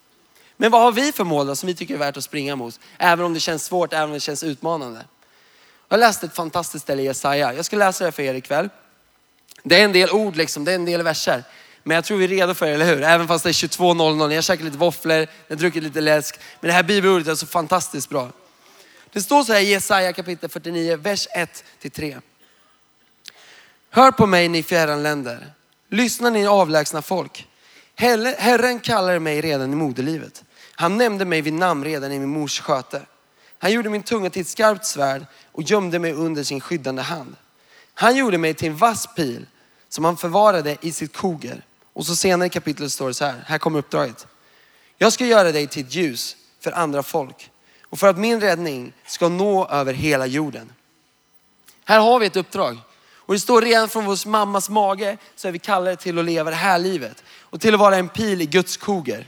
Men 0.57 0.71
vad 0.71 0.81
har 0.81 0.91
vi 0.91 1.11
för 1.11 1.23
mål 1.23 1.47
då 1.47 1.55
som 1.55 1.67
vi 1.67 1.75
tycker 1.75 1.93
är 1.93 1.97
värt 1.97 2.17
att 2.17 2.23
springa 2.23 2.55
mot? 2.55 2.79
Även 2.97 3.25
om 3.25 3.33
det 3.33 3.39
känns 3.39 3.65
svårt, 3.65 3.93
även 3.93 4.05
om 4.05 4.13
det 4.13 4.19
känns 4.19 4.43
utmanande. 4.43 5.05
Jag 5.89 5.99
läste 5.99 6.25
ett 6.25 6.35
fantastiskt 6.35 6.83
ställe 6.83 7.01
i 7.01 7.05
Jesaja. 7.05 7.53
Jag 7.53 7.65
ska 7.65 7.77
läsa 7.77 8.05
det 8.05 8.11
för 8.11 8.23
er 8.23 8.33
ikväll. 8.33 8.69
Det 9.63 9.79
är 9.79 9.85
en 9.85 9.91
del 9.91 10.09
ord 10.09 10.35
liksom, 10.35 10.65
det 10.65 10.71
är 10.71 10.75
en 10.75 10.85
del 10.85 11.01
verser. 11.01 11.43
Men 11.83 11.95
jag 11.95 12.05
tror 12.05 12.17
vi 12.17 12.23
är 12.23 12.27
redo 12.27 12.53
för 12.53 12.65
det, 12.65 12.73
eller 12.73 12.85
hur? 12.85 13.03
Även 13.03 13.27
fast 13.27 13.43
det 13.43 13.49
är 13.49 13.53
22.00. 13.53 14.29
Jag 14.29 14.37
har 14.37 14.41
käkat 14.41 14.65
lite 14.65 14.77
våfflor, 14.77 15.17
jag 15.17 15.27
har 15.49 15.55
druckit 15.55 15.83
lite 15.83 16.01
läsk. 16.01 16.39
Men 16.59 16.67
det 16.67 16.73
här 16.73 16.83
bibelordet 16.83 17.27
är 17.27 17.35
så 17.35 17.47
fantastiskt 17.47 18.09
bra. 18.09 18.31
Det 19.11 19.21
står 19.21 19.43
så 19.43 19.53
här 19.53 19.59
i 19.59 19.71
Jesaja 19.71 20.13
kapitel 20.13 20.49
49, 20.49 20.97
vers 20.97 21.27
1-3. 21.81 22.21
Hör 23.89 24.11
på 24.11 24.25
mig 24.25 24.47
ni 24.47 24.63
fjärran 24.63 25.03
länder. 25.03 25.53
Lyssna 25.89 26.29
ni 26.29 26.47
avlägsna 26.47 27.01
folk. 27.01 27.47
Herren 27.95 28.79
kallar 28.79 29.19
mig 29.19 29.41
redan 29.41 29.73
i 29.73 29.75
moderlivet. 29.75 30.42
Han 30.75 30.97
nämnde 30.97 31.25
mig 31.25 31.41
vid 31.41 31.53
namn 31.53 31.83
redan 31.83 32.11
i 32.11 32.19
min 32.19 32.29
mors 32.29 32.59
sköte. 32.59 33.01
Han 33.59 33.71
gjorde 33.71 33.89
min 33.89 34.03
tunga 34.03 34.29
till 34.29 34.41
ett 34.41 34.47
skarpt 34.47 34.85
svärd 34.85 35.25
och 35.51 35.63
gömde 35.63 35.99
mig 35.99 36.13
under 36.13 36.43
sin 36.43 36.61
skyddande 36.61 37.01
hand. 37.01 37.35
Han 37.93 38.15
gjorde 38.15 38.37
mig 38.37 38.53
till 38.53 38.67
en 38.67 38.77
vass 38.77 39.15
pil 39.15 39.45
som 39.89 40.05
han 40.05 40.17
förvarade 40.17 40.77
i 40.81 40.91
sitt 40.91 41.17
koger. 41.17 41.65
Och 41.93 42.05
så 42.05 42.15
senare 42.15 42.47
i 42.47 42.49
kapitlet 42.49 42.91
står 42.91 43.07
det 43.07 43.13
så 43.13 43.25
här, 43.25 43.43
här 43.45 43.57
kommer 43.57 43.79
uppdraget. 43.79 44.27
Jag 44.97 45.13
ska 45.13 45.25
göra 45.25 45.51
dig 45.51 45.67
till 45.67 45.85
ett 45.85 45.95
ljus 45.95 46.35
för 46.59 46.71
andra 46.71 47.03
folk 47.03 47.51
och 47.81 47.99
för 47.99 48.07
att 48.07 48.17
min 48.17 48.41
räddning 48.41 48.93
ska 49.05 49.29
nå 49.29 49.67
över 49.67 49.93
hela 49.93 50.25
jorden. 50.25 50.73
Här 51.85 51.99
har 51.99 52.19
vi 52.19 52.25
ett 52.25 52.35
uppdrag. 52.35 52.77
Och 53.25 53.33
det 53.33 53.39
står 53.39 53.61
redan 53.61 53.89
från 53.89 54.05
vår 54.05 54.27
mammas 54.27 54.69
mage 54.69 55.17
så 55.35 55.47
är 55.47 55.51
vi 55.51 55.59
kallade 55.59 55.95
till 55.95 56.19
att 56.19 56.25
leva 56.25 56.49
det 56.49 56.55
här 56.55 56.79
livet. 56.79 57.23
Och 57.39 57.61
till 57.61 57.73
att 57.73 57.79
vara 57.79 57.97
en 57.97 58.09
pil 58.09 58.41
i 58.41 58.45
Guds 58.45 58.77
koger. 58.77 59.27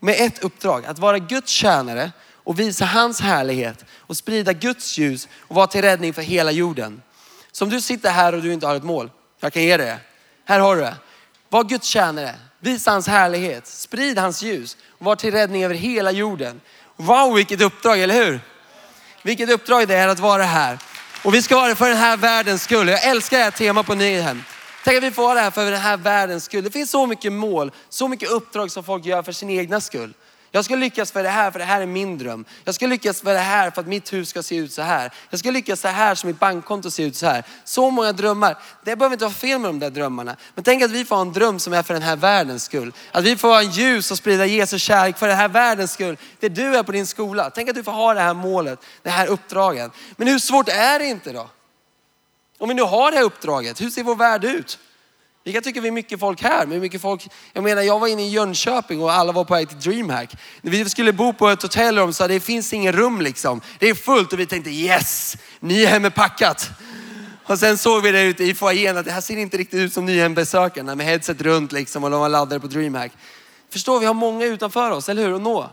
Med 0.00 0.16
ett 0.18 0.44
uppdrag, 0.44 0.86
att 0.86 0.98
vara 0.98 1.18
Guds 1.18 1.52
tjänare 1.52 2.12
och 2.34 2.58
visa 2.58 2.84
hans 2.84 3.20
härlighet 3.20 3.84
och 3.90 4.16
sprida 4.16 4.52
Guds 4.52 4.98
ljus 4.98 5.28
och 5.40 5.56
vara 5.56 5.66
till 5.66 5.82
räddning 5.82 6.14
för 6.14 6.22
hela 6.22 6.50
jorden. 6.50 7.02
Så 7.52 7.64
om 7.64 7.70
du 7.70 7.80
sitter 7.80 8.10
här 8.10 8.34
och 8.34 8.42
du 8.42 8.52
inte 8.52 8.66
har 8.66 8.74
ett 8.74 8.84
mål, 8.84 9.10
jag 9.40 9.52
kan 9.52 9.62
ge 9.62 9.76
dig 9.76 9.86
det. 9.86 9.98
Här 10.44 10.60
har 10.60 10.76
du 10.76 10.82
det. 10.82 10.96
Var 11.48 11.64
Guds 11.64 11.86
tjänare, 11.86 12.34
visa 12.60 12.90
hans 12.90 13.06
härlighet, 13.06 13.66
sprid 13.66 14.18
hans 14.18 14.42
ljus 14.42 14.76
och 14.98 15.04
var 15.06 15.16
till 15.16 15.32
räddning 15.32 15.64
över 15.64 15.74
hela 15.74 16.10
jorden. 16.10 16.60
Wow, 16.96 17.34
vilket 17.34 17.60
uppdrag, 17.60 18.00
eller 18.00 18.14
hur? 18.14 18.40
Vilket 19.22 19.50
uppdrag 19.50 19.88
det 19.88 19.94
är 19.94 20.08
att 20.08 20.18
vara 20.18 20.42
här. 20.42 20.78
Och 21.22 21.34
vi 21.34 21.42
ska 21.42 21.56
vara 21.56 21.68
det 21.68 21.74
för 21.76 21.88
den 21.88 21.98
här 21.98 22.16
världens 22.16 22.62
skull. 22.62 22.88
Jag 22.88 23.04
älskar 23.04 23.38
det 23.38 23.44
här 23.44 23.50
temat 23.50 23.86
på 23.86 23.94
Nyhem. 23.94 24.42
Tänk 24.84 24.96
att 24.98 25.02
vi 25.04 25.10
får 25.10 25.22
vara 25.22 25.40
här 25.40 25.50
för 25.50 25.70
den 25.70 25.80
här 25.80 25.96
världens 25.96 26.44
skull. 26.44 26.64
Det 26.64 26.70
finns 26.70 26.90
så 26.90 27.06
mycket 27.06 27.32
mål, 27.32 27.72
så 27.88 28.08
mycket 28.08 28.30
uppdrag 28.30 28.70
som 28.70 28.84
folk 28.84 29.04
gör 29.04 29.22
för 29.22 29.32
sin 29.32 29.50
egna 29.50 29.80
skull. 29.80 30.14
Jag 30.50 30.64
ska 30.64 30.76
lyckas 30.76 31.12
för 31.12 31.22
det 31.22 31.28
här, 31.28 31.50
för 31.50 31.58
det 31.58 31.64
här 31.64 31.80
är 31.80 31.86
min 31.86 32.18
dröm. 32.18 32.44
Jag 32.64 32.74
ska 32.74 32.86
lyckas 32.86 33.20
för 33.20 33.34
det 33.34 33.38
här, 33.38 33.70
för 33.70 33.80
att 33.80 33.86
mitt 33.86 34.12
hus 34.12 34.28
ska 34.28 34.42
se 34.42 34.56
ut 34.56 34.72
så 34.72 34.82
här. 34.82 35.12
Jag 35.30 35.40
ska 35.40 35.50
lyckas 35.50 35.80
så 35.80 35.88
här, 35.88 36.14
så 36.14 36.26
mitt 36.26 36.38
bankkonto 36.38 36.90
ser 36.90 37.04
ut 37.04 37.16
så 37.16 37.26
här. 37.26 37.44
Så 37.64 37.90
många 37.90 38.12
drömmar. 38.12 38.58
Det 38.84 38.96
behöver 38.96 39.14
inte 39.14 39.24
vara 39.24 39.34
fel 39.34 39.58
med 39.58 39.68
de 39.68 39.78
där 39.78 39.90
drömmarna. 39.90 40.36
Men 40.54 40.64
tänk 40.64 40.82
att 40.82 40.90
vi 40.90 41.04
får 41.04 41.16
ha 41.16 41.22
en 41.22 41.32
dröm 41.32 41.58
som 41.58 41.72
är 41.72 41.82
för 41.82 41.94
den 41.94 42.02
här 42.02 42.16
världens 42.16 42.64
skull. 42.64 42.92
Att 43.12 43.24
vi 43.24 43.36
får 43.36 43.48
ha 43.48 43.60
en 43.60 43.70
ljus 43.70 44.10
och 44.10 44.18
sprida 44.18 44.46
Jesus 44.46 44.82
kärlek 44.82 45.18
för 45.18 45.28
den 45.28 45.36
här 45.36 45.48
världens 45.48 45.92
skull. 45.92 46.16
Det 46.40 46.48
du 46.48 46.76
är 46.76 46.82
på 46.82 46.92
din 46.92 47.06
skola. 47.06 47.50
Tänk 47.50 47.68
att 47.68 47.74
du 47.74 47.82
får 47.82 47.92
ha 47.92 48.14
det 48.14 48.20
här 48.20 48.34
målet, 48.34 48.78
det 49.02 49.10
här 49.10 49.26
uppdraget. 49.26 49.92
Men 50.16 50.28
hur 50.28 50.38
svårt 50.38 50.68
är 50.68 50.98
det 50.98 51.06
inte 51.06 51.32
då? 51.32 51.48
Om 52.58 52.68
vi 52.68 52.74
nu 52.74 52.82
har 52.82 53.10
det 53.10 53.16
här 53.16 53.24
uppdraget, 53.24 53.80
hur 53.80 53.90
ser 53.90 54.02
vår 54.02 54.16
värld 54.16 54.44
ut? 54.44 54.78
Vi 55.44 55.52
kan 55.52 55.62
tycka 55.62 55.80
vi 55.80 55.88
är 55.88 55.92
mycket 55.92 56.20
folk 56.20 56.42
här, 56.42 56.66
men 56.66 56.80
mycket 56.80 57.02
folk, 57.02 57.28
jag 57.52 57.64
menar 57.64 57.82
jag 57.82 57.98
var 57.98 58.06
inne 58.08 58.26
i 58.26 58.28
Jönköping 58.28 59.02
och 59.02 59.12
alla 59.12 59.32
var 59.32 59.44
på 59.44 59.54
väg 59.54 59.68
till 59.68 59.80
DreamHack. 59.80 60.36
När 60.60 60.70
vi 60.70 60.90
skulle 60.90 61.12
bo 61.12 61.32
på 61.32 61.48
ett 61.48 61.62
hotellrum 61.62 62.12
så 62.12 62.26
det 62.26 62.40
finns 62.40 62.72
ingen 62.72 62.92
rum 62.92 63.20
liksom. 63.20 63.60
Det 63.78 63.88
är 63.88 63.94
fullt 63.94 64.32
och 64.32 64.38
vi 64.38 64.46
tänkte 64.46 64.70
yes, 64.70 65.36
Nyhem 65.60 66.04
är 66.04 66.10
packat. 66.10 66.70
Och 67.44 67.58
sen 67.58 67.78
såg 67.78 68.02
vi 68.02 68.12
det 68.12 68.22
ute 68.22 68.44
i 68.44 68.54
foajén 68.54 68.96
att 68.96 69.04
det 69.04 69.12
här 69.12 69.20
ser 69.20 69.36
inte 69.36 69.56
riktigt 69.56 69.80
ut 69.80 69.92
som 69.92 70.06
Nyhem-besökarna 70.06 70.94
med 70.94 71.06
headset 71.06 71.40
runt 71.40 71.72
liksom 71.72 72.04
och 72.04 72.10
de 72.10 72.20
var 72.20 72.28
laddade 72.28 72.60
på 72.60 72.66
DreamHack. 72.66 73.12
Förstår 73.70 74.00
vi 74.00 74.06
har 74.06 74.14
många 74.14 74.44
utanför 74.44 74.90
oss, 74.90 75.08
eller 75.08 75.22
hur? 75.22 75.34
Att 75.34 75.42
nå. 75.42 75.70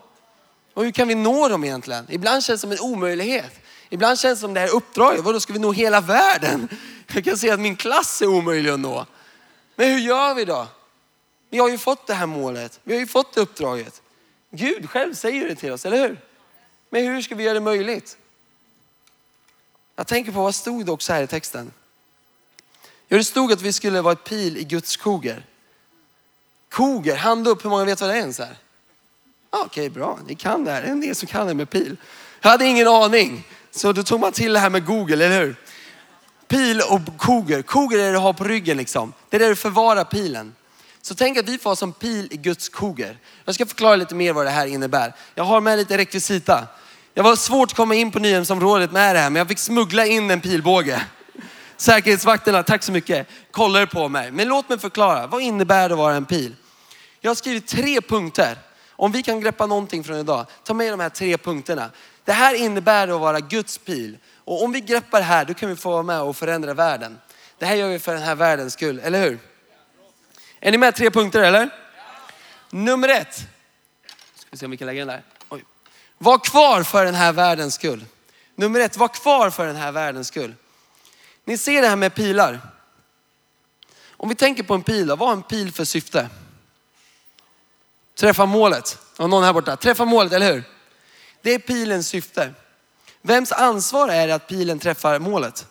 Och 0.74 0.84
hur 0.84 0.92
kan 0.92 1.08
vi 1.08 1.16
nå 1.16 1.48
dem 1.48 1.64
egentligen? 1.64 2.06
Ibland 2.10 2.44
känns 2.44 2.62
det 2.62 2.68
som 2.68 2.72
en 2.72 2.80
omöjlighet. 2.80 3.60
Ibland 3.90 4.20
känns 4.20 4.40
det 4.40 4.42
som 4.42 4.54
det 4.54 4.60
här 4.60 4.76
uppdraget, 4.76 5.24
vadå 5.24 5.40
ska 5.40 5.54
vi 5.54 5.60
nå 5.60 5.72
hela 5.72 6.02
världen? 6.02 6.70
Jag 7.14 7.24
kan 7.24 7.38
se 7.38 7.50
att 7.50 7.60
min 7.60 7.76
klass 7.76 8.22
är 8.22 8.28
omöjlig 8.28 8.70
att 8.70 8.80
nå. 8.80 9.06
Men 9.76 9.90
hur 9.92 10.00
gör 10.00 10.34
vi 10.34 10.46
då? 10.46 10.68
Vi 11.50 11.58
har 11.58 11.70
ju 11.70 11.78
fått 11.78 12.08
det 12.08 12.14
här 12.14 12.26
målet. 12.26 12.80
Vi 12.84 12.94
har 12.94 13.00
ju 13.00 13.08
fått 13.08 13.38
uppdraget. 13.38 14.02
Gud 14.52 14.90
själv 14.90 15.14
säger 15.14 15.48
det 15.48 15.56
till 15.56 15.72
oss, 15.72 15.86
eller 15.86 16.08
hur? 16.08 16.20
Men 16.90 17.06
hur 17.06 17.22
ska 17.22 17.36
vi 17.36 17.44
göra 17.44 17.54
det 17.54 17.60
möjligt? 17.60 18.18
Jag 19.96 20.08
tänker 20.08 20.32
på 20.32 20.44
vad 20.44 20.56
stod 20.56 20.86
det 20.86 20.92
också 20.92 21.14
här 21.14 21.24
i 21.24 21.28
texten? 21.28 21.72
Jo, 23.08 23.18
det 23.18 23.24
stod 23.24 23.52
att 23.52 23.62
vi 23.62 23.74
skulle 23.74 24.02
vara 24.02 24.14
ett 24.14 24.24
pil 24.24 24.58
i 24.58 24.64
Guds 24.64 24.98
koger. 24.98 25.46
Koger, 26.70 27.16
hand 27.16 27.48
upp, 27.48 27.66
hur 27.66 27.70
många 27.70 27.86
vet 27.86 28.02
vad 28.02 28.10
det 28.10 28.14
är 28.14 28.20
ens 28.20 28.40
här? 28.40 28.58
Okej, 29.50 29.66
okay, 29.66 29.90
bra, 29.90 30.20
ni 30.28 30.36
kan 30.36 30.66
det 30.66 30.72
här. 30.72 30.82
Det 30.82 30.88
är 30.88 30.92
en 30.92 31.02
del 31.02 31.16
som 31.16 31.28
kan 31.28 31.48
det 31.48 31.54
med 31.54 31.70
pil. 31.70 31.98
Jag 32.42 32.50
hade 32.50 32.66
ingen 32.66 32.88
aning. 32.88 33.48
Så 33.76 33.92
då 33.92 34.04
tog 34.04 34.20
man 34.20 34.32
till 34.32 34.54
det 34.54 34.60
här 34.60 34.70
med 34.70 34.86
Google, 34.86 35.26
eller 35.26 35.40
hur? 35.40 35.56
Pil 36.48 36.82
och 36.82 37.18
koger. 37.18 37.62
Koger 37.62 38.00
är 38.00 38.06
det 38.06 38.12
du 38.12 38.18
har 38.18 38.34
på 38.34 38.44
ryggen 38.44 38.78
liksom. 38.78 39.14
Det 39.30 39.38
är 39.38 39.40
där 39.40 39.50
du 39.50 39.56
förvarar 39.56 40.04
pilen. 40.04 40.56
Så 41.02 41.16
tänk 41.16 41.38
att 41.38 41.50
vi 41.50 41.58
får 41.58 41.76
som 41.76 41.94
pil 41.94 42.28
i 42.32 42.38
Guds 42.38 42.70
koger. 42.70 43.18
Jag 43.46 43.56
ska 43.56 43.66
förklara 43.66 43.96
lite 43.96 44.16
mer 44.16 44.34
vad 44.34 44.46
det 44.46 44.50
här 44.50 44.68
innebär. 44.68 45.16
Jag 45.36 45.44
har 45.44 45.62
med 45.62 45.78
lite 45.78 45.98
rekvisita. 45.98 46.68
Jag 47.14 47.24
var 47.24 47.36
svårt 47.36 47.72
att 47.72 47.78
komma 47.78 47.96
in 47.96 48.12
på 48.12 48.20
Nyhemsområdet 48.20 48.92
med 48.92 49.16
det 49.16 49.20
här, 49.20 49.30
men 49.30 49.40
jag 49.40 49.48
fick 49.48 49.60
smuggla 49.60 50.06
in 50.06 50.32
en 50.32 50.42
pilbåge. 50.42 51.02
Säkerhetsvakterna, 51.78 52.64
tack 52.64 52.84
så 52.84 52.92
mycket, 52.92 53.28
kollade 53.52 53.88
på 53.88 54.10
mig. 54.10 54.32
Men 54.32 54.48
låt 54.48 54.70
mig 54.70 54.80
förklara, 54.80 55.28
vad 55.28 55.42
innebär 55.42 55.90
det 55.90 55.96
att 55.96 56.00
vara 56.00 56.16
en 56.16 56.26
pil? 56.26 56.56
Jag 57.22 57.30
har 57.30 57.36
skrivit 57.36 57.68
tre 57.68 58.02
punkter. 58.02 58.58
Om 58.90 59.12
vi 59.12 59.24
kan 59.24 59.40
greppa 59.40 59.66
någonting 59.66 60.04
från 60.04 60.18
idag, 60.18 60.46
ta 60.64 60.74
med 60.74 60.94
de 60.94 61.00
här 61.00 61.10
tre 61.10 61.38
punkterna. 61.38 61.90
Det 62.26 62.34
här 62.34 62.54
innebär 62.54 63.08
att 63.08 63.22
vara 63.22 63.40
Guds 63.40 63.78
pil. 63.78 64.18
Och 64.36 64.64
om 64.64 64.72
vi 64.72 64.82
greppar 64.82 65.20
det 65.20 65.26
här, 65.26 65.46
då 65.46 65.54
kan 65.54 65.70
vi 65.70 65.76
få 65.76 65.92
vara 65.92 66.04
med 66.04 66.22
och 66.22 66.38
förändra 66.38 66.74
världen. 66.74 67.20
Det 67.58 67.66
här 67.66 67.76
gör 67.76 67.90
vi 67.90 68.00
för 68.00 68.14
den 68.14 68.24
här 68.24 68.36
världens 68.36 68.74
skull, 68.74 69.00
eller 69.04 69.22
hur? 69.22 69.40
Är 70.60 70.72
ni 70.72 70.78
med? 70.78 70.96
Tre 70.96 71.12
punkter 71.12 71.42
eller? 71.42 71.70
Nummer 72.70 73.10
ett. 73.10 73.36
Ska 74.36 74.48
vi 74.52 74.58
se 74.58 74.66
om 74.66 74.72
vi 74.72 74.78
kan 74.78 74.88
lägga 74.88 75.00
den 75.00 75.08
där. 75.08 75.24
Oj. 75.50 75.64
Var 76.18 76.38
kvar 76.38 76.84
för 76.84 77.06
den 77.06 77.16
här 77.16 77.34
världens 77.34 77.74
skull. 77.74 78.06
Nummer 78.56 78.80
ett, 78.80 78.98
var 78.98 79.08
kvar 79.08 79.50
för 79.50 79.68
den 79.68 79.76
här 79.76 79.92
världens 79.92 80.28
skull. 80.28 80.56
Ni 81.46 81.58
ser 81.58 81.82
det 81.82 81.88
här 81.88 81.96
med 81.96 82.16
pilar. 82.16 82.60
Om 84.10 84.30
vi 84.30 84.36
tänker 84.36 84.64
på 84.64 84.74
en 84.74 84.84
pil, 84.84 85.08
vad 85.08 85.20
har 85.20 85.32
en 85.32 85.44
pil 85.44 85.74
för 85.74 85.86
syfte? 85.86 86.30
Träffa 88.16 88.46
målet. 88.46 89.00
Och 89.18 89.30
någon 89.30 89.44
här 89.44 89.54
borta, 89.54 89.76
träffa 89.76 90.06
målet, 90.06 90.34
eller 90.34 90.54
hur? 90.54 90.64
Det 91.46 91.54
är 91.54 91.60
pilens 91.60 92.08
syfte. 92.08 92.54
Vems 93.22 93.52
ansvar 93.52 94.10
är 94.10 94.28
det 94.28 94.36
att 94.36 94.48
pilen 94.48 94.80
träffar 94.80 95.20
målet? 95.20 95.68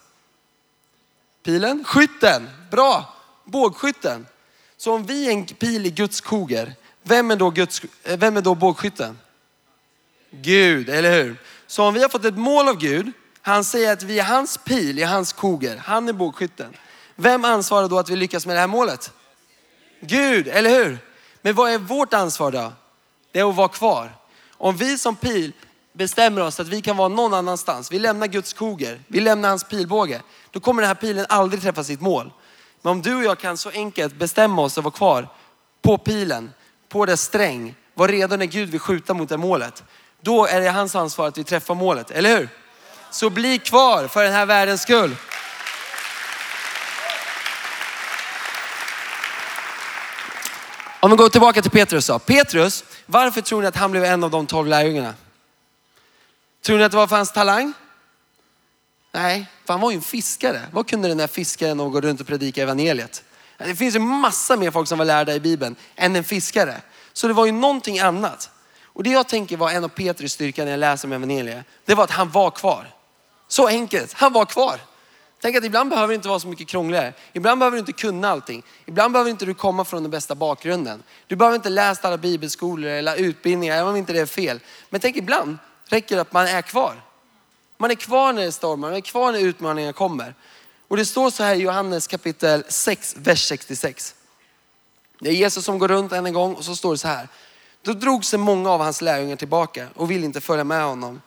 Pilen? 1.42 1.84
Skytten, 1.84 2.50
bra, 2.70 3.14
bågskytten. 3.44 4.26
Så 4.76 4.92
om 4.92 5.06
vi 5.06 5.26
är 5.26 5.30
en 5.30 5.46
pil 5.46 5.86
i 5.86 5.90
Guds 5.90 6.20
koger, 6.20 6.74
vem 7.02 7.30
är 7.30 7.36
då, 7.36 7.50
Guds, 7.50 7.82
eh, 8.02 8.18
vem 8.18 8.36
är 8.36 8.40
då 8.40 8.54
bågskytten? 8.54 9.18
Gud, 10.30 10.88
eller 10.88 11.22
hur? 11.22 11.36
Så 11.66 11.84
om 11.84 11.94
vi 11.94 12.02
har 12.02 12.08
fått 12.08 12.24
ett 12.24 12.38
mål 12.38 12.68
av 12.68 12.78
Gud, 12.78 13.12
han 13.40 13.64
säger 13.64 13.92
att 13.92 14.02
vi 14.02 14.18
är 14.18 14.24
hans 14.24 14.58
pil 14.58 14.98
i 14.98 15.02
hans 15.02 15.32
koger, 15.32 15.76
han 15.76 16.08
är 16.08 16.12
bågskytten. 16.12 16.76
Vem 17.16 17.44
ansvarar 17.44 17.88
då 17.88 17.98
att 17.98 18.10
vi 18.10 18.16
lyckas 18.16 18.46
med 18.46 18.56
det 18.56 18.60
här 18.60 18.66
målet? 18.66 19.12
Gud, 20.00 20.48
eller 20.48 20.70
hur? 20.70 20.98
Men 21.42 21.54
vad 21.54 21.70
är 21.70 21.78
vårt 21.78 22.14
ansvar 22.14 22.50
då? 22.50 22.72
Det 23.32 23.40
är 23.40 23.48
att 23.50 23.56
vara 23.56 23.68
kvar. 23.68 24.12
Om 24.58 24.76
vi 24.76 24.98
som 24.98 25.16
pil 25.16 25.52
bestämmer 25.92 26.40
oss 26.40 26.60
att 26.60 26.68
vi 26.68 26.82
kan 26.82 26.96
vara 26.96 27.08
någon 27.08 27.34
annanstans, 27.34 27.92
vi 27.92 27.98
lämnar 27.98 28.26
Guds 28.26 28.52
koger, 28.52 29.00
vi 29.06 29.20
lämnar 29.20 29.48
hans 29.48 29.64
pilbåge, 29.64 30.22
då 30.50 30.60
kommer 30.60 30.82
den 30.82 30.88
här 30.88 30.94
pilen 30.94 31.26
aldrig 31.28 31.62
träffa 31.62 31.84
sitt 31.84 32.00
mål. 32.00 32.32
Men 32.82 32.90
om 32.90 33.02
du 33.02 33.14
och 33.14 33.24
jag 33.24 33.38
kan 33.38 33.56
så 33.56 33.70
enkelt 33.70 34.14
bestämma 34.14 34.62
oss 34.62 34.78
att 34.78 34.84
vara 34.84 34.94
kvar 34.94 35.28
på 35.82 35.98
pilen, 35.98 36.52
på 36.88 37.06
dess 37.06 37.20
sträng, 37.22 37.74
vara 37.94 38.12
redo 38.12 38.36
när 38.36 38.46
Gud 38.46 38.68
vill 38.68 38.80
skjuta 38.80 39.14
mot 39.14 39.28
det 39.28 39.36
målet. 39.36 39.84
Då 40.20 40.46
är 40.46 40.60
det 40.60 40.68
hans 40.68 40.96
ansvar 40.96 41.28
att 41.28 41.38
vi 41.38 41.44
träffar 41.44 41.74
målet, 41.74 42.10
eller 42.10 42.38
hur? 42.38 42.48
Så 43.10 43.30
bli 43.30 43.58
kvar 43.58 44.08
för 44.08 44.24
den 44.24 44.32
här 44.32 44.46
världens 44.46 44.82
skull. 44.82 45.16
Om 51.04 51.10
vi 51.10 51.16
går 51.16 51.28
tillbaka 51.28 51.62
till 51.62 51.70
Petrus 51.70 52.06
då. 52.06 52.18
Petrus, 52.18 52.84
varför 53.06 53.40
tror 53.40 53.62
ni 53.62 53.66
att 53.66 53.76
han 53.76 53.90
blev 53.90 54.04
en 54.04 54.24
av 54.24 54.30
de 54.30 54.46
tolv 54.46 54.68
lärjungarna? 54.68 55.14
Tror 56.62 56.78
ni 56.78 56.84
att 56.84 56.90
det 56.90 56.96
var 56.96 57.06
för 57.06 57.16
hans 57.16 57.32
talang? 57.32 57.72
Nej, 59.12 59.46
för 59.64 59.72
han 59.72 59.80
var 59.80 59.90
ju 59.90 59.96
en 59.96 60.02
fiskare. 60.02 60.60
Vad 60.72 60.88
kunde 60.88 61.08
den 61.08 61.18
där 61.18 61.26
fiskaren 61.26 61.78
gå 61.78 62.00
runt 62.00 62.20
och 62.20 62.26
predika 62.26 62.62
evangeliet? 62.62 63.24
Det 63.58 63.76
finns 63.76 63.94
ju 63.94 63.98
massa 63.98 64.56
mer 64.56 64.70
folk 64.70 64.88
som 64.88 64.98
var 64.98 65.04
lärda 65.04 65.34
i 65.34 65.40
Bibeln 65.40 65.76
än 65.96 66.16
en 66.16 66.24
fiskare. 66.24 66.80
Så 67.12 67.28
det 67.28 67.34
var 67.34 67.46
ju 67.46 67.52
någonting 67.52 67.98
annat. 67.98 68.50
Och 68.84 69.02
det 69.02 69.10
jag 69.10 69.28
tänker 69.28 69.56
var 69.56 69.70
en 69.70 69.84
av 69.84 69.88
Petrus 69.88 70.32
styrka 70.32 70.64
när 70.64 70.70
jag 70.70 70.80
läser 70.80 71.08
om 71.08 71.12
evangeliet, 71.12 71.66
det 71.84 71.94
var 71.94 72.04
att 72.04 72.10
han 72.10 72.30
var 72.30 72.50
kvar. 72.50 72.90
Så 73.48 73.66
enkelt, 73.66 74.12
han 74.12 74.32
var 74.32 74.44
kvar. 74.44 74.80
Tänk 75.44 75.56
att 75.56 75.64
ibland 75.64 75.90
behöver 75.90 76.08
det 76.08 76.14
inte 76.14 76.28
vara 76.28 76.40
så 76.40 76.48
mycket 76.48 76.68
krångligare. 76.68 77.12
Ibland 77.32 77.58
behöver 77.58 77.76
du 77.76 77.78
inte 77.78 77.92
kunna 77.92 78.28
allting. 78.28 78.62
Ibland 78.86 79.12
behöver 79.12 79.30
inte 79.30 79.46
du 79.46 79.54
komma 79.54 79.84
från 79.84 80.02
den 80.02 80.10
bästa 80.10 80.34
bakgrunden. 80.34 81.02
Du 81.26 81.36
behöver 81.36 81.56
inte 81.56 81.68
läsa 81.68 82.06
alla 82.08 82.18
bibelskolor 82.18 82.90
eller 82.90 83.16
utbildningar, 83.16 83.76
även 83.76 83.88
om 83.88 83.96
inte 83.96 84.12
det 84.12 84.20
är 84.20 84.26
fel. 84.26 84.60
Men 84.90 85.00
tänk 85.00 85.16
ibland 85.16 85.58
räcker 85.84 86.14
det 86.14 86.22
att 86.22 86.32
man 86.32 86.46
är 86.46 86.62
kvar. 86.62 87.02
Man 87.78 87.90
är 87.90 87.94
kvar 87.94 88.32
när 88.32 88.42
det 88.42 88.52
stormar, 88.52 88.88
man 88.88 88.96
är 88.96 89.00
kvar 89.00 89.32
när 89.32 89.38
utmaningarna 89.38 89.92
kommer. 89.92 90.34
Och 90.88 90.96
det 90.96 91.04
står 91.04 91.30
så 91.30 91.42
här 91.42 91.54
i 91.54 91.58
Johannes 91.58 92.06
kapitel 92.06 92.64
6, 92.68 93.16
vers 93.18 93.48
66. 93.48 94.14
Det 95.20 95.28
är 95.28 95.34
Jesus 95.34 95.64
som 95.64 95.78
går 95.78 95.88
runt 95.88 96.12
än 96.12 96.26
en 96.26 96.32
gång 96.32 96.54
och 96.54 96.64
så 96.64 96.76
står 96.76 96.92
det 96.92 96.98
så 96.98 97.08
här. 97.08 97.28
Då 97.82 97.92
drog 97.92 98.24
sig 98.24 98.38
många 98.38 98.70
av 98.70 98.80
hans 98.80 99.00
lärjungar 99.00 99.36
tillbaka 99.36 99.86
och 99.94 100.10
ville 100.10 100.24
inte 100.24 100.40
följa 100.40 100.64
med 100.64 100.84
honom. 100.84 101.20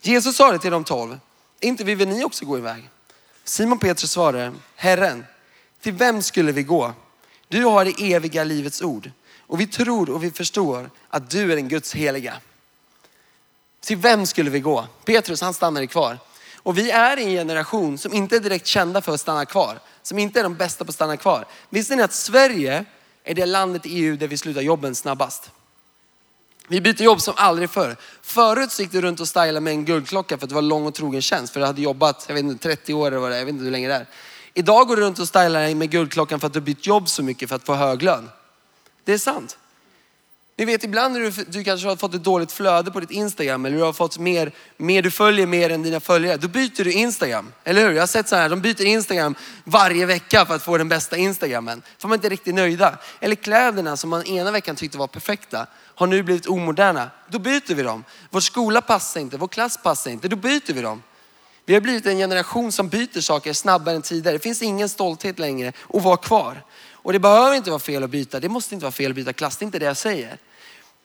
Jesus 0.00 0.36
sa 0.36 0.52
det 0.52 0.58
till 0.58 0.70
de 0.70 0.84
tolv, 0.84 1.18
inte 1.60 1.84
vill 1.84 1.96
väl 1.96 2.08
ni 2.08 2.24
också 2.24 2.44
gå 2.44 2.58
iväg? 2.58 2.90
Simon 3.48 3.78
Petrus 3.78 4.10
svarade, 4.10 4.52
Herren, 4.76 5.24
till 5.80 5.92
vem 5.92 6.22
skulle 6.22 6.52
vi 6.52 6.62
gå? 6.62 6.92
Du 7.48 7.64
har 7.64 7.84
det 7.84 8.12
eviga 8.14 8.44
livets 8.44 8.82
ord 8.82 9.10
och 9.40 9.60
vi 9.60 9.66
tror 9.66 10.10
och 10.10 10.24
vi 10.24 10.30
förstår 10.30 10.90
att 11.08 11.30
du 11.30 11.52
är 11.52 11.56
den 11.56 11.68
Guds 11.68 11.94
heliga. 11.94 12.36
Till 13.80 13.96
vem 13.96 14.26
skulle 14.26 14.50
vi 14.50 14.60
gå? 14.60 14.86
Petrus 15.04 15.40
han 15.40 15.54
stannade 15.54 15.86
kvar. 15.86 16.18
Och 16.56 16.78
vi 16.78 16.90
är 16.90 17.16
i 17.16 17.24
en 17.24 17.30
generation 17.30 17.98
som 17.98 18.12
inte 18.12 18.36
är 18.36 18.40
direkt 18.40 18.66
kända 18.66 19.02
för 19.02 19.14
att 19.14 19.20
stanna 19.20 19.44
kvar. 19.44 19.80
Som 20.02 20.18
inte 20.18 20.38
är 20.38 20.42
de 20.42 20.54
bästa 20.54 20.84
på 20.84 20.88
att 20.88 20.94
stanna 20.94 21.16
kvar. 21.16 21.44
Visste 21.70 21.96
ni 21.96 22.02
att 22.02 22.12
Sverige 22.12 22.84
är 23.24 23.34
det 23.34 23.46
landet 23.46 23.86
i 23.86 23.88
EU 23.88 24.16
där 24.16 24.28
vi 24.28 24.36
slutar 24.36 24.60
jobben 24.60 24.94
snabbast? 24.94 25.50
Vi 26.68 26.80
byter 26.80 27.02
jobb 27.02 27.20
som 27.20 27.34
aldrig 27.36 27.70
förr. 27.70 27.96
Förut 28.22 28.72
så 28.72 28.82
gick 28.82 28.92
du 28.92 29.00
runt 29.00 29.20
och 29.20 29.28
stylade 29.28 29.60
med 29.60 29.70
en 29.70 29.84
guldklocka 29.84 30.38
för 30.38 30.44
att 30.44 30.48
det 30.48 30.54
var 30.54 30.62
lång 30.62 30.86
och 30.86 30.94
trogen 30.94 31.22
tjänst. 31.22 31.52
För 31.52 31.60
du 31.60 31.66
hade 31.66 31.82
jobbat, 31.82 32.24
jag 32.28 32.34
vet 32.34 32.44
inte, 32.44 32.68
30 32.68 32.94
år 32.94 33.06
eller 33.06 33.18
vad 33.18 33.30
det 33.30 33.34
är, 33.34 33.38
jag 33.38 33.46
vet 33.46 33.52
inte 33.52 33.64
hur 33.64 33.70
länge 33.70 33.88
det 33.88 33.94
är. 33.94 34.06
Idag 34.54 34.88
går 34.88 34.96
du 34.96 35.02
runt 35.02 35.18
och 35.18 35.28
stylar 35.28 35.74
med 35.74 35.90
guldklockan 35.90 36.40
för 36.40 36.46
att 36.46 36.52
du 36.52 36.60
bytt 36.60 36.86
jobb 36.86 37.08
så 37.08 37.22
mycket 37.22 37.48
för 37.48 37.56
att 37.56 37.66
få 37.66 37.74
hög 37.74 38.02
lön. 38.02 38.30
Det 39.04 39.12
är 39.12 39.18
sant. 39.18 39.58
Ni 40.58 40.64
vet 40.64 40.84
ibland 40.84 41.14
när 41.14 41.20
du, 41.20 41.30
du 41.30 41.64
kanske 41.64 41.88
har 41.88 41.96
fått 41.96 42.14
ett 42.14 42.24
dåligt 42.24 42.52
flöde 42.52 42.90
på 42.90 43.00
ditt 43.00 43.10
Instagram 43.10 43.66
eller 43.66 43.76
du 43.76 43.82
har 43.82 43.92
fått 43.92 44.18
mer, 44.18 44.52
mer, 44.76 45.02
du 45.02 45.10
följer 45.10 45.46
mer 45.46 45.70
än 45.70 45.82
dina 45.82 46.00
följare. 46.00 46.36
Då 46.36 46.48
byter 46.48 46.84
du 46.84 46.92
Instagram. 46.92 47.52
Eller 47.64 47.86
hur? 47.86 47.92
Jag 47.92 48.02
har 48.02 48.06
sett 48.06 48.28
så 48.28 48.36
här, 48.36 48.48
de 48.48 48.60
byter 48.60 48.84
Instagram 48.84 49.34
varje 49.64 50.06
vecka 50.06 50.46
för 50.46 50.54
att 50.54 50.62
få 50.62 50.78
den 50.78 50.88
bästa 50.88 51.16
Instagramen. 51.16 51.82
För 51.98 52.08
man 52.08 52.14
är 52.14 52.18
inte 52.18 52.28
riktigt 52.28 52.54
nöjda. 52.54 52.98
Eller 53.20 53.34
kläderna 53.34 53.96
som 53.96 54.10
man 54.10 54.26
ena 54.26 54.50
veckan 54.50 54.76
tyckte 54.76 54.98
var 54.98 55.06
perfekta 55.06 55.66
har 55.94 56.06
nu 56.06 56.22
blivit 56.22 56.46
omoderna. 56.46 57.10
Då 57.28 57.38
byter 57.38 57.74
vi 57.74 57.82
dem. 57.82 58.04
Vår 58.30 58.40
skola 58.40 58.80
passar 58.80 59.20
inte, 59.20 59.36
vår 59.36 59.48
klass 59.48 59.82
passar 59.82 60.10
inte. 60.10 60.28
Då 60.28 60.36
byter 60.36 60.72
vi 60.72 60.80
dem. 60.80 61.02
Vi 61.66 61.74
har 61.74 61.80
blivit 61.80 62.06
en 62.06 62.16
generation 62.16 62.72
som 62.72 62.88
byter 62.88 63.20
saker 63.20 63.52
snabbare 63.52 63.96
än 63.96 64.02
tidigare. 64.02 64.36
Det 64.36 64.42
finns 64.42 64.62
ingen 64.62 64.88
stolthet 64.88 65.38
längre 65.38 65.72
att 65.94 66.02
vara 66.02 66.16
kvar. 66.16 66.64
Och 66.92 67.12
det 67.12 67.18
behöver 67.18 67.56
inte 67.56 67.70
vara 67.70 67.80
fel 67.80 68.04
att 68.04 68.10
byta. 68.10 68.40
Det 68.40 68.48
måste 68.48 68.74
inte 68.74 68.84
vara 68.84 68.92
fel 68.92 69.10
att 69.10 69.16
byta 69.16 69.32
klass. 69.32 69.56
Det 69.56 69.62
är 69.62 69.66
inte 69.66 69.78
det 69.78 69.86
jag 69.86 69.96
säger. 69.96 70.38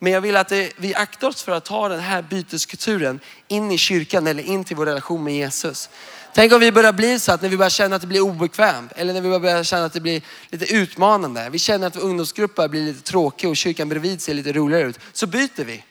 Men 0.03 0.13
jag 0.13 0.22
vill 0.22 0.36
att 0.36 0.51
vi 0.77 0.96
aktar 0.96 1.27
oss 1.27 1.43
för 1.43 1.51
att 1.51 1.65
ta 1.65 1.89
den 1.89 2.00
här 2.00 2.22
byteskulturen 2.22 3.20
in 3.48 3.72
i 3.72 3.77
kyrkan 3.77 4.27
eller 4.27 4.43
in 4.43 4.63
till 4.63 4.75
vår 4.75 4.86
relation 4.86 5.24
med 5.24 5.36
Jesus. 5.36 5.89
Tänk 6.34 6.53
om 6.53 6.60
vi 6.60 6.72
börjar 6.72 6.93
bli 6.93 7.20
så 7.20 7.31
att 7.31 7.41
när 7.41 7.50
vi 7.50 7.58
börjar 7.58 7.70
känna 7.70 7.96
att 7.96 8.01
det 8.01 8.08
blir 8.08 8.22
obekvämt 8.22 8.91
eller 8.96 9.13
när 9.13 9.22
vi 9.22 9.39
börjar 9.39 9.63
känna 9.63 9.86
att 9.86 9.93
det 9.93 10.00
blir 10.00 10.22
lite 10.50 10.74
utmanande. 10.74 11.50
Vi 11.51 11.60
känner 11.60 11.88
att 11.88 11.96
vår 11.96 12.01
ungdomsgrupp 12.01 12.55
börjar 12.55 12.70
bli 12.70 12.86
lite 12.86 13.01
tråkig 13.01 13.50
och 13.50 13.58
kyrkan 13.58 13.89
bredvid 13.89 14.22
ser 14.22 14.34
lite 14.34 14.53
roligare 14.53 14.84
ut. 14.84 15.00
Så 15.13 15.27
byter 15.27 15.65
vi. 15.65 15.84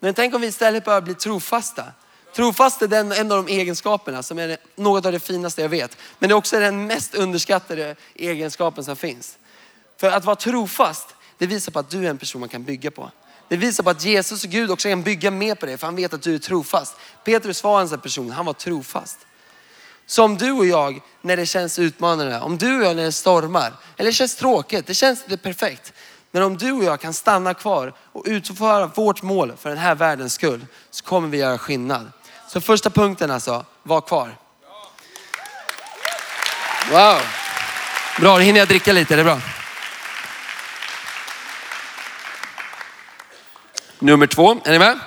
Men 0.00 0.14
tänk 0.14 0.34
om 0.34 0.40
vi 0.40 0.46
istället 0.46 0.84
börjar 0.84 1.00
bli 1.00 1.14
trofasta. 1.14 1.84
Trofast 2.36 2.82
är 2.82 2.88
den, 2.88 3.12
en 3.12 3.32
av 3.32 3.44
de 3.44 3.52
egenskaperna 3.52 4.22
som 4.22 4.38
är 4.38 4.56
något 4.76 5.06
av 5.06 5.12
det 5.12 5.20
finaste 5.20 5.62
jag 5.62 5.68
vet. 5.68 5.96
Men 6.18 6.28
det 6.28 6.32
är 6.32 6.36
också 6.36 6.60
den 6.60 6.86
mest 6.86 7.14
underskattade 7.14 7.96
egenskapen 8.14 8.84
som 8.84 8.96
finns. 8.96 9.38
För 10.00 10.10
att 10.10 10.24
vara 10.24 10.36
trofast, 10.36 11.14
det 11.38 11.46
visar 11.46 11.72
på 11.72 11.78
att 11.78 11.90
du 11.90 12.06
är 12.06 12.10
en 12.10 12.18
person 12.18 12.40
man 12.40 12.48
kan 12.48 12.64
bygga 12.64 12.90
på. 12.90 13.10
Det 13.48 13.56
visar 13.56 13.84
på 13.84 13.90
att 13.90 14.04
Jesus 14.04 14.44
och 14.44 14.50
Gud 14.50 14.70
också 14.70 14.88
kan 14.88 15.02
bygga 15.02 15.30
mer 15.30 15.54
på 15.54 15.66
det, 15.66 15.78
för 15.78 15.86
han 15.86 15.96
vet 15.96 16.14
att 16.14 16.22
du 16.22 16.34
är 16.34 16.38
trofast. 16.38 16.96
Petrus 17.24 17.64
var 17.64 17.80
en 17.80 17.88
sån 17.88 18.00
person, 18.00 18.30
han 18.30 18.46
var 18.46 18.52
trofast. 18.52 19.18
Så 20.06 20.24
om 20.24 20.36
du 20.36 20.50
och 20.50 20.66
jag, 20.66 21.00
när 21.22 21.36
det 21.36 21.46
känns 21.46 21.78
utmanande, 21.78 22.40
om 22.40 22.58
du 22.58 22.78
och 22.78 22.84
jag 22.84 22.96
när 22.96 23.04
det 23.04 23.12
stormar, 23.12 23.72
eller 23.96 24.10
det 24.10 24.12
känns 24.12 24.36
tråkigt, 24.36 24.86
det 24.86 24.94
känns 24.94 25.22
inte 25.22 25.36
perfekt. 25.36 25.92
Men 26.30 26.42
om 26.42 26.56
du 26.56 26.72
och 26.72 26.84
jag 26.84 27.00
kan 27.00 27.14
stanna 27.14 27.54
kvar 27.54 27.94
och 28.12 28.24
utföra 28.26 28.86
vårt 28.86 29.22
mål 29.22 29.52
för 29.58 29.68
den 29.68 29.78
här 29.78 29.94
världens 29.94 30.32
skull, 30.32 30.66
så 30.90 31.04
kommer 31.04 31.28
vi 31.28 31.38
göra 31.38 31.58
skillnad. 31.58 32.12
Så 32.48 32.60
första 32.60 32.90
punkten 32.90 33.30
alltså, 33.30 33.64
var 33.82 34.00
kvar. 34.00 34.36
Wow. 36.90 37.20
Bra, 38.20 38.34
då 38.34 38.38
hinner 38.38 38.58
jag 38.58 38.68
dricka 38.68 38.92
lite, 38.92 39.16
det 39.16 39.22
är 39.22 39.24
bra. 39.24 39.40
Nummer 43.98 44.26
två, 44.26 44.60
är 44.64 44.72
ni 44.72 44.78
med? 44.78 44.98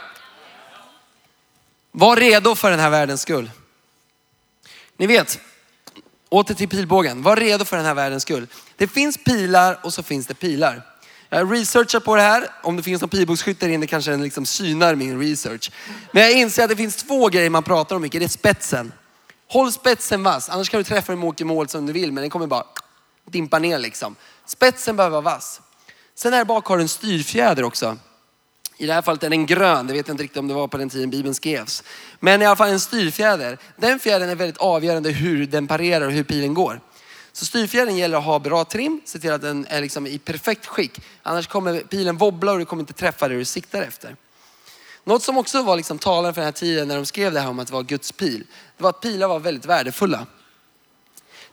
Var 1.92 2.16
redo 2.16 2.56
för 2.56 2.72
den 2.72 2.80
här 2.80 2.90
världens 2.90 3.22
skull. 3.22 3.52
Ni 4.98 5.08
vet, 5.08 5.40
åter 6.30 6.54
till 6.54 6.70
pilbågen. 6.70 7.22
Var 7.22 7.36
redo 7.36 7.66
för 7.66 7.78
den 7.78 7.86
här 7.86 7.94
världens 7.94 8.24
skull. 8.24 8.48
Det 8.76 8.88
finns 8.88 9.18
pilar 9.18 9.80
och 9.84 9.94
så 9.94 10.04
finns 10.04 10.28
det 10.28 10.34
pilar. 10.34 10.82
Jag 11.30 11.54
researchar 11.54 12.00
på 12.00 12.16
det 12.16 12.22
här. 12.22 12.48
Om 12.64 12.78
det 12.78 12.84
finns 12.84 13.02
någon 13.02 13.10
pilbågsskytt 13.10 13.60
där 13.60 13.70
inne 13.70 13.88
kanske 13.88 14.12
den 14.12 14.24
liksom 14.24 14.46
synar 14.46 14.96
min 14.96 15.20
research. 15.20 15.72
Men 16.12 16.24
jag 16.24 16.32
inser 16.32 16.64
att 16.64 16.70
det 16.70 16.76
finns 16.76 16.96
två 16.96 17.28
grejer 17.28 17.50
man 17.50 17.64
pratar 17.64 17.96
om 17.96 18.02
mycket. 18.02 18.22
Det 18.22 18.26
är 18.26 18.30
spetsen. 18.30 18.92
Håll 19.48 19.72
spetsen 19.72 20.24
vass, 20.24 20.50
annars 20.50 20.70
kan 20.70 20.78
du 20.78 20.84
träffa 20.84 21.12
den 21.12 21.24
åker 21.24 21.46
mål 21.46 21.68
som 21.68 21.86
du 21.86 21.94
vill, 21.94 22.12
men 22.12 22.22
den 22.22 22.30
kommer 22.30 22.48
bara 22.48 22.64
dimpa 23.26 23.60
ner 23.60 23.80
liksom. 23.80 24.16
Spetsen 24.46 24.96
behöver 24.96 25.22
vara 25.22 25.36
vass. 25.36 25.62
Sen 26.16 26.34
här 26.34 26.46
bak 26.46 26.66
har 26.66 26.78
du 26.78 26.84
en 26.84 26.90
styrfjäder 26.90 27.64
också. 27.64 27.98
I 28.82 28.86
det 28.86 28.94
här 28.94 29.02
fallet 29.02 29.24
är 29.24 29.30
den 29.30 29.46
grön, 29.46 29.88
det 29.88 29.94
vet 29.94 30.08
jag 30.08 30.14
inte 30.14 30.24
riktigt 30.24 30.38
om 30.38 30.48
det 30.48 30.54
var 30.54 30.68
på 30.68 30.78
den 30.78 30.90
tiden 30.90 31.10
Bibeln 31.10 31.36
skrevs. 31.36 31.84
Men 32.20 32.42
i 32.42 32.46
alla 32.46 32.56
fall 32.56 32.70
en 32.70 32.80
styrfjäder. 32.80 33.58
Den 33.78 34.00
fjädern 34.00 34.30
är 34.30 34.36
väldigt 34.36 34.58
avgörande 34.58 35.10
hur 35.10 35.46
den 35.46 35.68
parerar 35.68 36.06
och 36.06 36.12
hur 36.12 36.24
pilen 36.24 36.54
går. 36.54 36.80
Så 37.32 37.46
styrfjädern 37.46 37.98
gäller 37.98 38.18
att 38.18 38.24
ha 38.24 38.40
bra 38.40 38.66
trim, 38.66 39.02
se 39.06 39.20
till 39.20 39.32
att 39.32 39.42
den 39.42 39.66
är 39.70 39.82
liksom 39.82 40.08
i 40.08 40.18
perfekt 40.18 40.66
skick. 40.66 41.00
Annars 41.24 41.48
kommer 41.48 41.80
pilen 41.80 42.18
wobbla 42.18 42.52
och 42.52 42.60
du 42.60 42.66
kommer 42.66 42.82
inte 42.82 42.94
träffa 42.94 43.28
det 43.28 43.36
du 43.36 43.46
siktar 43.46 43.82
efter. 43.82 44.16
Något 45.04 45.24
som 45.24 45.38
också 45.38 45.64
var 45.64 45.76
liksom 45.76 45.98
talande 46.00 46.34
för 46.34 46.42
den 46.42 46.48
här 46.48 46.52
tiden 46.52 46.88
när 46.88 46.96
de 46.96 47.06
skrev 47.06 47.34
det 47.34 47.40
här 47.40 47.50
om 47.50 47.60
att 47.60 47.68
det 47.68 47.74
var 47.74 47.84
Guds 47.84 48.12
pil, 48.12 48.44
det 48.78 48.84
var 48.84 48.90
att 48.90 49.02
pilar 49.02 49.28
var 49.28 49.40
väldigt 49.40 49.66
värdefulla. 49.66 50.26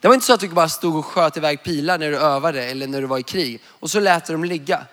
Det 0.00 0.08
var 0.08 0.14
inte 0.14 0.26
så 0.26 0.32
att 0.32 0.40
du 0.40 0.48
bara 0.48 0.68
stod 0.68 0.96
och 0.96 1.06
sköt 1.06 1.36
iväg 1.36 1.62
pilar 1.62 1.98
när 1.98 2.10
du 2.10 2.16
övade 2.16 2.64
eller 2.64 2.86
när 2.86 3.00
du 3.00 3.06
var 3.06 3.18
i 3.18 3.22
krig 3.22 3.60
och 3.66 3.90
så 3.90 4.00
lät 4.00 4.26
du 4.26 4.32
dem 4.32 4.44
ligga. 4.44 4.86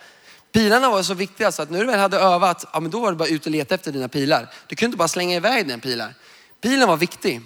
Pilarna 0.55 0.89
var 0.89 1.03
så 1.03 1.13
viktiga 1.13 1.51
så 1.51 1.61
att 1.61 1.69
när 1.69 1.79
du 1.79 1.85
väl 1.85 1.99
hade 1.99 2.17
övat, 2.17 2.65
ja 2.73 2.79
men 2.79 2.91
då 2.91 2.99
var 2.99 3.11
det 3.11 3.17
bara 3.17 3.29
ut 3.29 3.45
och 3.45 3.51
leta 3.51 3.75
efter 3.75 3.91
dina 3.91 4.07
pilar. 4.07 4.49
Du 4.67 4.75
kunde 4.75 4.85
inte 4.85 4.97
bara 4.97 5.07
slänga 5.07 5.35
iväg 5.35 5.67
dina 5.67 5.79
pilar. 5.79 6.13
Pilen 6.61 6.87
var 6.87 6.97
viktig. 6.97 7.41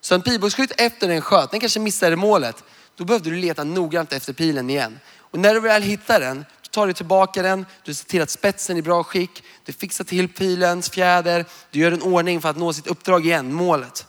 Så 0.00 0.14
en 0.14 0.22
pilbågsskytt 0.22 0.72
efter 0.76 1.08
den 1.08 1.20
sköt, 1.20 1.50
den 1.50 1.60
kanske 1.60 1.80
missade 1.80 2.16
målet. 2.16 2.64
Då 2.94 3.04
behövde 3.04 3.30
du 3.30 3.36
leta 3.36 3.64
noggrant 3.64 4.12
efter 4.12 4.32
pilen 4.32 4.70
igen. 4.70 4.98
Och 5.18 5.38
när 5.38 5.54
du 5.54 5.60
väl 5.60 5.82
hittar 5.82 6.20
den, 6.20 6.44
då 6.62 6.68
tar 6.70 6.86
du 6.86 6.92
tillbaka 6.92 7.42
den, 7.42 7.66
du 7.84 7.94
ser 7.94 8.04
till 8.04 8.22
att 8.22 8.30
spetsen 8.30 8.76
är 8.76 8.80
i 8.80 8.82
bra 8.82 9.04
skick, 9.04 9.42
du 9.64 9.72
fixar 9.72 10.04
till 10.04 10.28
pilens 10.28 10.90
fjäder, 10.90 11.44
du 11.70 11.78
gör 11.78 11.92
en 11.92 12.02
ordning 12.02 12.40
för 12.40 12.48
att 12.48 12.56
nå 12.56 12.72
sitt 12.72 12.86
uppdrag 12.86 13.26
igen, 13.26 13.52
målet. 13.52 14.06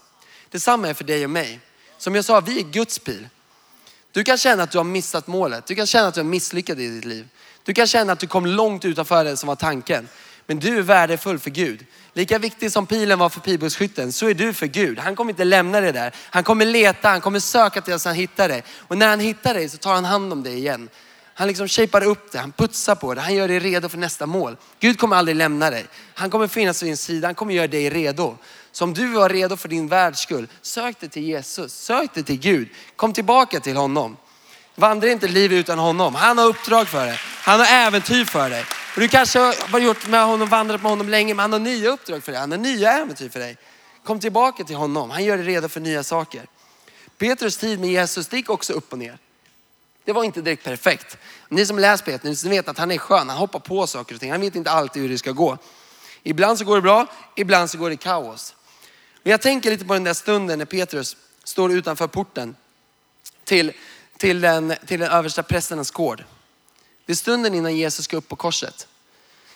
Detsamma 0.51 0.89
är 0.89 0.93
för 0.93 1.03
dig 1.03 1.23
och 1.23 1.29
mig. 1.29 1.59
Som 1.97 2.15
jag 2.15 2.25
sa, 2.25 2.39
vi 2.39 2.59
är 2.59 2.63
Guds 2.63 2.99
pil. 2.99 3.29
Du 4.11 4.23
kan 4.23 4.37
känna 4.37 4.63
att 4.63 4.71
du 4.71 4.77
har 4.77 4.85
missat 4.85 5.27
målet. 5.27 5.65
Du 5.65 5.75
kan 5.75 5.85
känna 5.85 6.07
att 6.07 6.13
du 6.13 6.19
har 6.19 6.25
misslyckats 6.25 6.79
i 6.79 6.87
ditt 6.87 7.05
liv. 7.05 7.27
Du 7.67 7.73
kan 7.73 7.87
känna 7.87 8.13
att 8.13 8.19
du 8.19 8.27
kom 8.27 8.45
långt 8.45 8.85
utanför 8.85 9.23
det 9.23 9.37
som 9.37 9.47
var 9.47 9.55
tanken. 9.55 10.09
Men 10.45 10.59
du 10.59 10.77
är 10.77 10.81
värdefull 10.81 11.39
för 11.39 11.49
Gud. 11.49 11.85
Lika 12.13 12.39
viktig 12.39 12.71
som 12.71 12.85
pilen 12.85 13.19
var 13.19 13.29
för 13.29 13.39
pilbågsskytten, 13.39 14.11
så 14.11 14.29
är 14.29 14.33
du 14.33 14.53
för 14.53 14.67
Gud. 14.67 14.99
Han 14.99 15.15
kommer 15.15 15.31
inte 15.31 15.43
lämna 15.43 15.81
dig 15.81 15.93
där. 15.93 16.15
Han 16.29 16.43
kommer 16.43 16.65
leta, 16.65 17.09
han 17.09 17.21
kommer 17.21 17.39
söka 17.39 17.81
tills 17.81 18.05
han 18.05 18.15
hittar 18.15 18.49
dig. 18.49 18.63
Och 18.79 18.97
när 18.97 19.07
han 19.07 19.19
hittar 19.19 19.53
dig 19.53 19.69
så 19.69 19.77
tar 19.77 19.93
han 19.93 20.05
hand 20.05 20.33
om 20.33 20.43
dig 20.43 20.57
igen. 20.57 20.89
Han 21.33 21.47
liksom 21.47 21.67
shapar 21.67 22.03
upp 22.03 22.31
det, 22.31 22.39
han 22.39 22.51
putsar 22.51 22.95
på 22.95 23.13
det, 23.13 23.21
han 23.21 23.35
gör 23.35 23.47
dig 23.47 23.59
redo 23.59 23.89
för 23.89 23.97
nästa 23.97 24.25
mål. 24.25 24.57
Gud 24.79 24.99
kommer 24.99 25.15
aldrig 25.15 25.35
lämna 25.35 25.69
dig. 25.69 25.85
Han 26.13 26.29
kommer 26.29 26.47
finnas 26.47 26.83
vid 26.83 26.89
din 26.89 26.97
sida, 26.97 27.27
han 27.27 27.35
kommer 27.35 27.53
göra 27.53 27.67
dig 27.67 27.89
redo. 27.89 28.37
Så 28.71 28.83
om 28.83 28.93
du 28.93 29.07
var 29.07 29.29
redo 29.29 29.57
för 29.57 29.69
din 29.69 29.87
världs 29.87 30.19
skull, 30.19 30.47
sök 30.61 30.99
dig 30.99 31.09
till 31.09 31.23
Jesus, 31.23 31.73
sök 31.73 32.13
dig 32.13 32.23
till 32.23 32.39
Gud. 32.39 32.69
Kom 32.95 33.13
tillbaka 33.13 33.59
till 33.59 33.75
honom. 33.75 34.17
Vandra 34.79 35.09
inte 35.09 35.27
liv 35.27 35.53
utan 35.53 35.79
honom. 35.79 36.15
Han 36.15 36.37
har 36.37 36.45
uppdrag 36.45 36.87
för 36.87 37.05
dig. 37.05 37.19
Han 37.41 37.59
har 37.59 37.67
äventyr 37.67 38.25
för 38.25 38.49
dig. 38.49 38.65
Och 38.95 39.01
du 39.01 39.07
kanske 39.07 39.39
har 39.39 39.79
gjort 39.79 40.07
med 40.07 40.25
honom, 40.25 40.49
vandrat 40.49 40.81
med 40.81 40.91
honom 40.91 41.09
länge, 41.09 41.33
men 41.33 41.43
han 41.43 41.53
har 41.53 41.59
nya 41.59 41.89
uppdrag 41.89 42.23
för 42.23 42.31
dig. 42.31 42.41
Han 42.41 42.51
har 42.51 42.57
nya 42.57 42.91
äventyr 42.91 43.29
för 43.29 43.39
dig. 43.39 43.57
Kom 44.03 44.19
tillbaka 44.19 44.63
till 44.63 44.75
honom. 44.75 45.11
Han 45.11 45.23
gör 45.23 45.37
dig 45.37 45.45
redo 45.45 45.67
för 45.67 45.79
nya 45.79 46.03
saker. 46.03 46.45
Petrus 47.17 47.57
tid 47.57 47.79
med 47.79 47.89
Jesus, 47.89 48.27
det 48.27 48.37
gick 48.37 48.49
också 48.49 48.73
upp 48.73 48.93
och 48.93 48.99
ner. 48.99 49.17
Det 50.05 50.13
var 50.13 50.23
inte 50.23 50.41
direkt 50.41 50.63
perfekt. 50.63 51.17
Ni 51.49 51.65
som 51.65 51.79
läst 51.79 52.05
Petrus, 52.05 52.43
ni 52.43 52.49
vet 52.49 52.67
att 52.67 52.77
han 52.77 52.91
är 52.91 52.97
skön. 52.97 53.29
Han 53.29 53.37
hoppar 53.37 53.59
på 53.59 53.87
saker 53.87 54.15
och 54.15 54.21
ting. 54.21 54.31
Han 54.31 54.41
vet 54.41 54.55
inte 54.55 54.71
alltid 54.71 55.01
hur 55.01 55.09
det 55.09 55.17
ska 55.17 55.31
gå. 55.31 55.57
Ibland 56.23 56.57
så 56.57 56.65
går 56.65 56.75
det 56.75 56.81
bra, 56.81 57.07
ibland 57.35 57.69
så 57.69 57.77
går 57.77 57.89
det 57.89 57.97
kaos. 57.97 58.55
Men 59.23 59.31
jag 59.31 59.41
tänker 59.41 59.69
lite 59.71 59.85
på 59.85 59.93
den 59.93 60.03
där 60.03 60.13
stunden 60.13 60.59
när 60.59 60.65
Petrus 60.65 61.17
står 61.43 61.71
utanför 61.71 62.07
porten 62.07 62.55
till, 63.43 63.73
till, 64.17 64.41
den, 64.41 64.73
till 64.85 64.99
den 64.99 65.11
översta 65.11 65.43
prästernas 65.43 65.91
gård. 65.91 66.23
Det 67.05 67.11
är 67.13 67.15
stunden 67.15 67.53
innan 67.53 67.75
Jesus 67.75 68.05
ska 68.05 68.17
upp 68.17 68.27
på 68.27 68.35
korset. 68.35 68.87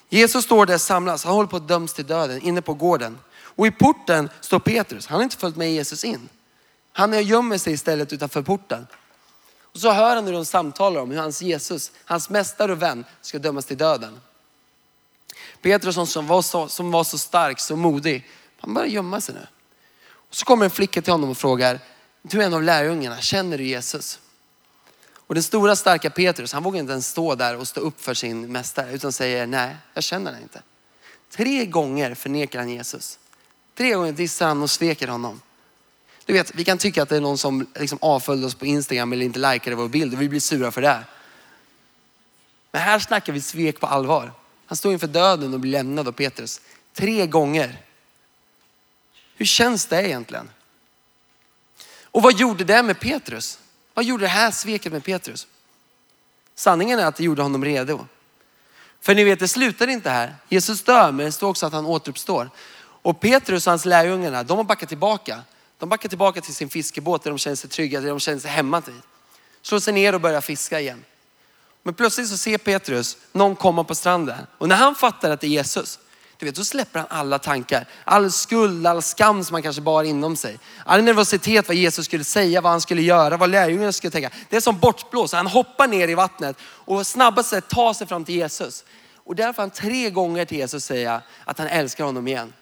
Jesus 0.10 0.46
står 0.46 0.66
där 0.66 0.78
samlas, 0.78 1.24
han 1.24 1.34
håller 1.34 1.48
på 1.48 1.58
att 1.58 1.68
döms 1.68 1.94
till 1.94 2.06
döden 2.06 2.42
inne 2.42 2.62
på 2.62 2.74
gården. 2.74 3.20
Och 3.34 3.68
i 3.68 3.72
porten 3.72 4.30
står 4.42 4.60
Petrus, 4.60 5.08
han 5.08 5.16
har 5.16 5.24
inte 5.24 5.38
följt 5.38 5.56
med 5.56 5.74
Jesus 5.74 6.04
in. 6.04 6.30
Han 6.94 7.24
gömmer 7.24 7.58
sig 7.58 7.74
istället 7.74 8.14
utanför 8.14 8.42
porten. 8.42 8.88
Och 9.74 9.80
så 9.80 9.92
hör 9.92 10.16
han 10.16 10.26
hur 10.26 10.34
de 10.34 10.46
samtalar 10.46 11.02
om 11.02 11.12
hur 11.12 11.18
hans 11.18 11.42
Jesus, 11.42 11.92
hans 12.06 12.30
mästare 12.30 12.72
och 12.72 12.82
vän 12.82 13.06
ska 13.22 13.40
dömas 13.40 13.66
till 13.66 13.78
döden. 13.78 14.20
Petrus 15.62 16.12
som 16.12 16.28
var 16.28 16.42
så, 16.42 16.68
som 16.68 16.92
var 16.92 17.04
så 17.04 17.18
stark, 17.18 17.60
så 17.60 17.76
modig, 17.76 18.30
han 18.60 18.74
börjar 18.74 18.88
gömma 18.88 19.22
sig 19.22 19.36
nu. 19.36 19.48
Och 20.14 20.36
så 20.36 20.46
kommer 20.46 20.66
en 20.66 20.72
flicka 20.72 21.02
till 21.02 21.14
honom 21.14 21.30
och 21.30 21.38
frågar, 21.38 21.80
du 22.22 22.42
är 22.42 22.46
en 22.46 22.54
av 22.54 22.64
lärjungarna, 22.64 23.22
känner 23.22 23.58
du 23.58 23.64
Jesus? 23.64 24.20
Och 25.32 25.36
den 25.36 25.44
stora 25.44 25.76
starka 25.76 26.10
Petrus, 26.10 26.54
han 26.54 26.64
vågar 26.64 26.80
inte 26.80 26.92
ens 26.92 27.08
stå 27.08 27.36
där 27.36 27.58
och 27.58 27.68
stå 27.68 27.82
upp 27.82 28.02
för 28.02 28.14
sin 28.14 28.52
mästare 28.52 28.92
utan 28.92 29.14
säger 29.14 29.48
nej, 29.48 29.76
jag 29.94 30.04
känner 30.04 30.32
den 30.32 30.42
inte. 30.42 30.62
Tre 31.30 31.66
gånger 31.66 32.16
förnekar 32.16 32.60
han 32.60 32.70
Jesus. 32.70 33.20
Tre 33.76 33.94
gånger 33.94 34.12
dissar 34.12 34.48
han 34.48 34.64
och 34.64 34.70
sveker 34.72 35.08
honom. 35.08 35.42
Du 36.26 36.34
vet, 36.34 36.56
vi 36.56 36.64
kan 36.64 36.78
tycka 36.78 37.04
att 37.04 37.10
det 37.10 37.16
är 37.16 37.22
någon 37.22 37.38
som 37.38 37.68
liksom 37.76 37.98
avföljde 38.02 38.48
oss 38.48 38.56
på 38.56 38.66
Instagram 38.66 39.14
eller 39.14 39.26
inte 39.26 39.40
likade 39.40 39.76
vår 39.76 39.88
bild 39.88 40.14
och 40.14 40.22
vi 40.22 40.30
blir 40.30 40.40
sura 40.40 40.72
för 40.72 40.82
det. 40.82 41.04
Men 42.72 42.82
här 42.82 43.00
snackar 43.00 43.34
vi 43.34 43.42
svek 43.42 43.80
på 43.80 43.88
allvar. 43.88 44.32
Han 44.66 44.78
står 44.78 44.94
inför 44.94 45.08
döden 45.08 45.54
och 45.54 45.60
blir 45.60 45.72
lämnad 45.72 46.08
av 46.08 46.12
Petrus. 46.12 46.62
Tre 46.94 47.28
gånger. 47.28 47.82
Hur 49.36 49.46
känns 49.46 49.86
det 49.86 50.08
egentligen? 50.08 50.50
Och 52.04 52.22
vad 52.22 52.40
gjorde 52.40 52.64
det 52.64 52.84
med 52.84 53.00
Petrus? 53.00 53.61
Vad 53.94 54.06
gjorde 54.06 54.24
det 54.24 54.30
här 54.30 54.52
sveket 54.52 54.92
med 54.92 55.04
Petrus? 55.04 55.48
Sanningen 56.56 57.00
är 57.00 57.06
att 57.06 57.16
det 57.16 57.24
gjorde 57.24 57.42
honom 57.42 57.66
redo. 57.66 58.06
För 59.02 59.16
ni 59.16 59.24
vet, 59.24 59.40
det 59.40 59.48
slutar 59.48 59.88
inte 59.88 60.10
här. 60.10 60.36
Jesus 60.50 60.84
dör, 60.84 61.12
men 61.12 61.26
det 61.26 61.32
står 61.32 61.50
också 61.50 61.66
att 61.66 61.74
han 61.74 61.86
återuppstår. 61.86 62.50
Och 62.80 63.20
Petrus 63.20 63.68
och 63.68 63.72
hans 63.72 63.86
lärjungarna, 63.86 64.44
de 64.44 64.58
har 64.58 64.64
backat 64.64 64.90
tillbaka. 64.90 65.42
De 65.78 65.90
backar 65.90 66.10
tillbaka 66.10 66.42
till 66.42 66.56
sin 66.56 66.70
fiskebåt 66.70 67.24
där 67.24 67.32
de 67.32 67.38
känner 67.38 67.56
sig 67.56 67.70
trygga, 67.70 68.02
där 68.02 68.10
de 68.10 68.20
känner 68.20 68.40
sig 68.40 68.52
hemma 68.52 68.82
till. 68.82 69.02
Slår 69.62 69.80
sig 69.80 69.94
ner 69.94 70.16
och 70.16 70.22
börjar 70.22 70.42
fiska 70.42 70.80
igen. 70.80 71.04
Men 71.84 71.94
plötsligt 71.94 72.30
så 72.30 72.38
ser 72.38 72.58
Petrus 72.58 73.18
någon 73.32 73.56
komma 73.56 73.84
på 73.84 73.96
stranden. 73.96 74.48
Och 74.58 74.68
när 74.68 74.76
han 74.76 74.96
fattar 74.96 75.32
att 75.32 75.42
det 75.42 75.48
är 75.48 75.50
Jesus, 75.50 76.00
du 76.42 76.46
vet, 76.46 76.56
då 76.56 76.64
släpper 76.64 77.00
han 77.00 77.08
alla 77.10 77.40
tankar. 77.40 77.86
All 78.04 78.32
skuld, 78.32 78.88
all 78.88 79.02
skam 79.02 79.44
som 79.44 79.54
han 79.54 79.64
kanske 79.64 79.82
bar 79.82 80.04
inom 80.04 80.36
sig. 80.36 80.60
All 80.86 81.04
nervositet 81.04 81.68
vad 81.68 81.78
Jesus 81.78 82.06
skulle 82.06 82.24
säga, 82.24 82.62
vad 82.62 82.72
han 82.72 82.82
skulle 82.82 83.02
göra, 83.02 83.38
vad 83.38 83.50
lärjungarna 83.50 83.92
skulle 83.92 84.12
tänka. 84.12 84.30
Det 84.50 84.56
är 84.56 84.62
som 84.62 84.80
bortblåst. 84.80 85.34
Han 85.34 85.48
hoppar 85.48 85.88
ner 85.88 86.08
i 86.08 86.14
vattnet 86.14 86.58
och 86.64 87.08
snabbast 87.08 87.50
sätt 87.50 87.68
tar 87.68 87.94
sig 87.94 88.08
fram 88.08 88.26
till 88.26 88.36
Jesus. 88.36 88.84
Och 89.16 89.36
där 89.36 89.54
får 89.54 89.62
han 89.62 89.70
tre 89.70 90.10
gånger 90.10 90.46
till 90.46 90.58
Jesus 90.58 90.86
säga 90.86 91.22
att 91.46 91.60
han 91.60 91.68
älskar 91.68 92.04
honom 92.04 92.28
igen. 92.28 92.54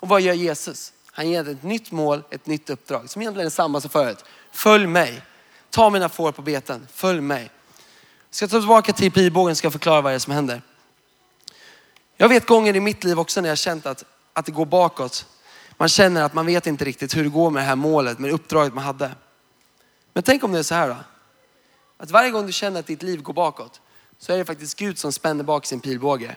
Och 0.00 0.08
vad 0.08 0.20
gör 0.20 0.34
Jesus? 0.34 0.92
Han 1.12 1.30
ger 1.30 1.48
ett 1.48 1.62
nytt 1.62 1.90
mål, 1.90 2.22
ett 2.30 2.46
nytt 2.46 2.70
uppdrag 2.70 3.10
som 3.10 3.22
egentligen 3.22 3.46
är 3.46 3.50
samma 3.50 3.80
som 3.80 3.90
förut. 3.90 4.24
Följ 4.52 4.86
mig. 4.86 5.22
Ta 5.70 5.90
mina 5.90 6.08
får 6.08 6.32
på 6.32 6.42
beten. 6.42 6.88
Följ 6.92 7.20
mig. 7.20 7.42
Jag 7.42 8.36
ska 8.36 8.48
ta 8.48 8.58
tillbaka 8.58 8.92
till 8.92 9.12
pilbågen 9.12 9.50
och 9.50 9.56
ska 9.56 9.70
förklara 9.70 10.00
vad 10.00 10.12
det 10.12 10.14
är 10.14 10.18
som 10.18 10.32
händer. 10.32 10.62
Jag 12.20 12.28
vet 12.28 12.46
gånger 12.46 12.76
i 12.76 12.80
mitt 12.80 13.04
liv 13.04 13.20
också 13.20 13.40
när 13.40 13.48
jag 13.48 13.58
känt 13.58 13.86
att, 13.86 14.04
att 14.32 14.46
det 14.46 14.52
går 14.52 14.66
bakåt. 14.66 15.26
Man 15.76 15.88
känner 15.88 16.22
att 16.22 16.34
man 16.34 16.46
vet 16.46 16.66
inte 16.66 16.84
riktigt 16.84 17.16
hur 17.16 17.22
det 17.24 17.28
går 17.28 17.50
med 17.50 17.62
det 17.62 17.66
här 17.66 17.76
målet, 17.76 18.18
med 18.18 18.32
uppdraget 18.32 18.74
man 18.74 18.84
hade. 18.84 19.10
Men 20.12 20.22
tänk 20.22 20.44
om 20.44 20.52
det 20.52 20.58
är 20.58 20.62
så 20.62 20.74
här 20.74 20.88
då. 20.88 20.96
Att 21.98 22.10
varje 22.10 22.30
gång 22.30 22.46
du 22.46 22.52
känner 22.52 22.80
att 22.80 22.86
ditt 22.86 23.02
liv 23.02 23.22
går 23.22 23.32
bakåt 23.32 23.80
så 24.18 24.32
är 24.32 24.38
det 24.38 24.44
faktiskt 24.44 24.78
Gud 24.78 24.98
som 24.98 25.12
spänner 25.12 25.44
bak 25.44 25.66
sin 25.66 25.80
pilbåge. 25.80 26.36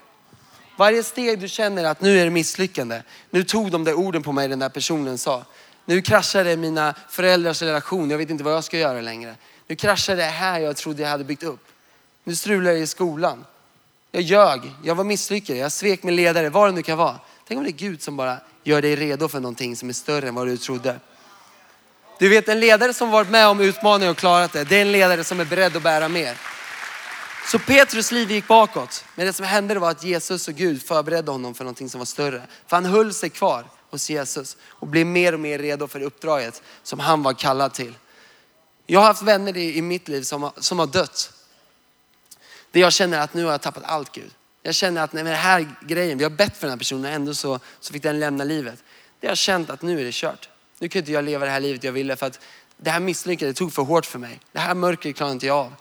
Varje 0.76 1.02
steg 1.02 1.40
du 1.40 1.48
känner 1.48 1.84
att 1.84 2.00
nu 2.00 2.18
är 2.18 2.24
det 2.24 2.30
misslyckande. 2.30 3.02
Nu 3.30 3.44
tog 3.44 3.70
de 3.70 3.84
där 3.84 3.94
orden 3.94 4.22
på 4.22 4.32
mig 4.32 4.48
den 4.48 4.58
där 4.58 4.68
personen 4.68 5.18
sa. 5.18 5.44
Nu 5.84 6.02
kraschade 6.02 6.56
mina 6.56 6.94
föräldrars 7.08 7.62
relation. 7.62 8.10
Jag 8.10 8.18
vet 8.18 8.30
inte 8.30 8.44
vad 8.44 8.54
jag 8.54 8.64
ska 8.64 8.78
göra 8.78 9.00
längre. 9.00 9.34
Nu 9.66 9.76
kraschade 9.76 10.22
det 10.22 10.28
här 10.28 10.60
jag 10.60 10.76
trodde 10.76 11.02
jag 11.02 11.08
hade 11.08 11.24
byggt 11.24 11.42
upp. 11.42 11.68
Nu 12.24 12.36
strular 12.36 12.72
det 12.72 12.78
i 12.78 12.86
skolan. 12.86 13.44
Jag 14.14 14.22
ljög, 14.22 14.60
jag 14.82 14.94
var 14.94 15.04
misslyckad, 15.04 15.56
jag 15.56 15.72
svek 15.72 16.02
min 16.02 16.16
ledare, 16.16 16.50
vad 16.50 16.68
det 16.68 16.72
nu 16.72 16.82
kan 16.82 16.98
vara. 16.98 17.16
Tänk 17.48 17.58
om 17.58 17.64
det 17.64 17.70
är 17.70 17.72
Gud 17.72 18.02
som 18.02 18.16
bara 18.16 18.36
gör 18.64 18.82
dig 18.82 18.96
redo 18.96 19.28
för 19.28 19.40
någonting 19.40 19.76
som 19.76 19.88
är 19.88 19.92
större 19.92 20.28
än 20.28 20.34
vad 20.34 20.46
du 20.46 20.56
trodde. 20.56 21.00
Du 22.18 22.28
vet 22.28 22.48
en 22.48 22.60
ledare 22.60 22.94
som 22.94 23.10
varit 23.10 23.30
med 23.30 23.48
om 23.48 23.60
utmaningar 23.60 24.10
och 24.10 24.16
klarat 24.16 24.52
det, 24.52 24.64
det 24.64 24.76
är 24.76 24.82
en 24.82 24.92
ledare 24.92 25.24
som 25.24 25.40
är 25.40 25.44
beredd 25.44 25.76
att 25.76 25.82
bära 25.82 26.08
mer. 26.08 26.36
Så 27.46 27.58
Petrus 27.58 28.12
liv 28.12 28.30
gick 28.30 28.48
bakåt. 28.48 29.04
Men 29.14 29.26
det 29.26 29.32
som 29.32 29.46
hände 29.46 29.78
var 29.78 29.90
att 29.90 30.04
Jesus 30.04 30.48
och 30.48 30.54
Gud 30.54 30.82
förberedde 30.82 31.30
honom 31.30 31.54
för 31.54 31.64
någonting 31.64 31.88
som 31.88 31.98
var 31.98 32.04
större. 32.06 32.42
För 32.66 32.76
han 32.76 32.84
höll 32.84 33.14
sig 33.14 33.30
kvar 33.30 33.64
hos 33.90 34.10
Jesus 34.10 34.56
och 34.62 34.86
blev 34.86 35.06
mer 35.06 35.32
och 35.32 35.40
mer 35.40 35.58
redo 35.58 35.88
för 35.88 36.00
uppdraget 36.00 36.62
som 36.82 36.98
han 36.98 37.22
var 37.22 37.32
kallad 37.32 37.74
till. 37.74 37.94
Jag 38.86 39.00
har 39.00 39.06
haft 39.06 39.22
vänner 39.22 39.56
i 39.56 39.82
mitt 39.82 40.08
liv 40.08 40.22
som 40.22 40.42
har, 40.42 40.52
som 40.56 40.78
har 40.78 40.86
dött. 40.86 41.32
Där 42.72 42.80
jag 42.80 42.92
känner 42.92 43.20
att 43.20 43.34
nu 43.34 43.44
har 43.44 43.52
jag 43.52 43.60
tappat 43.60 43.82
allt 43.86 44.12
Gud. 44.12 44.30
Jag 44.62 44.74
känner 44.74 45.02
att 45.02 45.12
nej, 45.12 45.24
den 45.24 45.34
här 45.34 45.68
grejen, 45.80 46.18
vi 46.18 46.24
har 46.24 46.30
bett 46.30 46.56
för 46.56 46.66
den 46.66 46.70
här 46.70 46.78
personen 46.78 47.12
ändå 47.12 47.34
så, 47.34 47.60
så 47.80 47.92
fick 47.92 48.02
den 48.02 48.20
lämna 48.20 48.44
livet. 48.44 48.84
Det 49.20 49.26
har 49.26 49.30
jag 49.30 49.38
känt 49.38 49.70
att 49.70 49.82
nu 49.82 50.00
är 50.00 50.04
det 50.04 50.14
kört. 50.14 50.48
Nu 50.78 50.88
kan 50.88 50.98
inte 50.98 51.12
jag 51.12 51.24
leva 51.24 51.44
det 51.44 51.50
här 51.50 51.60
livet 51.60 51.84
jag 51.84 51.92
ville 51.92 52.16
för 52.16 52.26
att 52.26 52.40
det 52.76 52.90
här 52.90 53.00
misslyckandet 53.00 53.56
tog 53.56 53.72
för 53.72 53.82
hårt 53.82 54.06
för 54.06 54.18
mig. 54.18 54.40
Det 54.52 54.58
här 54.58 54.74
mörkret 54.74 55.16
klarar 55.16 55.32
inte 55.32 55.46
jag 55.46 55.56
av. 55.56 55.74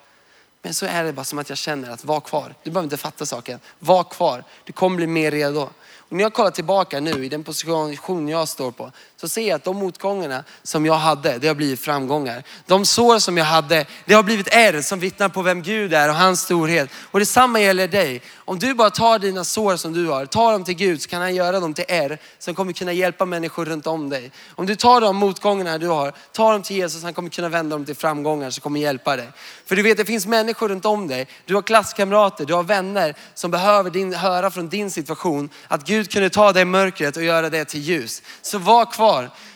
Men 0.62 0.74
så 0.74 0.86
är 0.86 1.04
det 1.04 1.14
bara 1.14 1.24
som 1.24 1.40
att 1.40 1.50
jag 1.50 1.58
känner 1.58 1.90
att 1.90 2.06
var 2.06 2.20
kvar. 2.20 2.56
Du 2.64 2.72
behöver 2.72 2.84
inte 2.84 2.98
fatta 2.98 3.26
saken. 3.26 3.60
Var 3.80 4.04
kvar. 4.04 4.44
Du 4.64 4.74
kommer 4.74 4.98
bli 4.98 5.08
mer 5.08 5.32
redo. 5.32 5.70
Och 5.98 6.18
när 6.18 6.24
jag 6.24 6.34
kollar 6.34 6.52
tillbaka 6.52 7.00
nu 7.00 7.26
i 7.26 7.30
den 7.30 7.44
position 7.44 8.28
jag 8.28 8.48
står 8.48 8.72
på 8.72 8.92
så 9.22 9.28
ser 9.28 9.48
jag 9.48 9.56
att 9.56 9.64
de 9.64 9.78
motgångarna 9.78 10.44
som 10.64 10.86
jag 10.86 10.94
hade, 10.94 11.38
det 11.38 11.48
har 11.48 11.56
blivit 11.56 11.80
framgångar. 11.80 12.44
De 12.66 12.86
sår 12.86 13.20
som 13.20 13.38
jag 13.38 13.46
hade, 13.46 13.86
det 14.06 14.14
har 14.14 14.24
blivit 14.24 14.48
ärr 14.52 14.82
som 14.82 15.00
vittnar 15.00 15.30
på 15.30 15.42
vem 15.42 15.62
Gud 15.62 15.94
är 15.94 16.10
och 16.10 16.16
hans 16.16 16.42
storhet. 16.42 16.90
Och 17.12 17.20
detsamma 17.20 17.60
gäller 17.60 17.88
dig. 17.88 18.22
Om 18.36 18.60
du 18.60 18.74
bara 18.74 18.90
tar 18.90 19.20
dina 19.20 19.44
sår 19.44 19.76
som 19.76 19.94
du 19.94 20.08
har, 20.08 20.26
tar 20.26 20.52
dem 20.52 20.64
till 20.64 20.74
Gud 20.74 21.02
så 21.02 21.10
kan 21.10 21.22
han 21.22 21.36
göra 21.36 21.60
dem 21.60 21.74
till 21.74 21.86
ärr 21.88 22.18
som 22.40 22.56
kommer 22.56 22.74
kunna 22.74 22.94
hjälpa 22.94 23.26
människor 23.26 23.66
runt 23.66 23.88
om 23.88 24.10
dig. 24.10 24.32
Om 24.56 24.66
du 24.66 24.76
tar 24.76 25.02
de 25.02 25.16
motgångarna 25.16 25.78
du 25.78 25.88
har, 25.88 26.14
tar 26.32 26.52
dem 26.52 26.62
till 26.62 26.76
Jesus, 26.76 27.04
han 27.04 27.14
kommer 27.14 27.30
kunna 27.30 27.50
vända 27.50 27.76
dem 27.76 27.86
till 27.86 27.96
framgångar 27.96 28.50
som 28.50 28.62
kommer 28.62 28.80
hjälpa 28.80 29.16
dig. 29.16 29.28
För 29.66 29.76
du 29.76 29.82
vet, 29.82 29.98
det 29.98 30.06
finns 30.06 30.26
människor 30.26 30.70
runt 30.70 30.86
om 30.86 31.08
dig. 31.08 31.28
Du 31.46 31.56
har 31.56 31.62
klasskamrater, 31.62 32.46
du 32.46 32.54
har 32.54 32.64
vänner 32.64 33.16
som 33.34 33.52
behöver 33.52 33.90
din, 33.90 34.14
höra 34.14 34.52
från 34.52 34.70
din 34.70 34.92
situation 34.92 35.50
att 35.68 35.86
Gud 35.86 36.12
kunde 36.12 36.30
ta 36.30 36.52
det 36.52 36.66
mörkret 36.66 37.18
och 37.18 37.24
göra 37.24 37.50
det 37.50 37.66
till 37.66 37.80
ljus. 37.82 38.22
Så 38.42 38.58
var 38.58 38.92
kvar, 38.92 39.11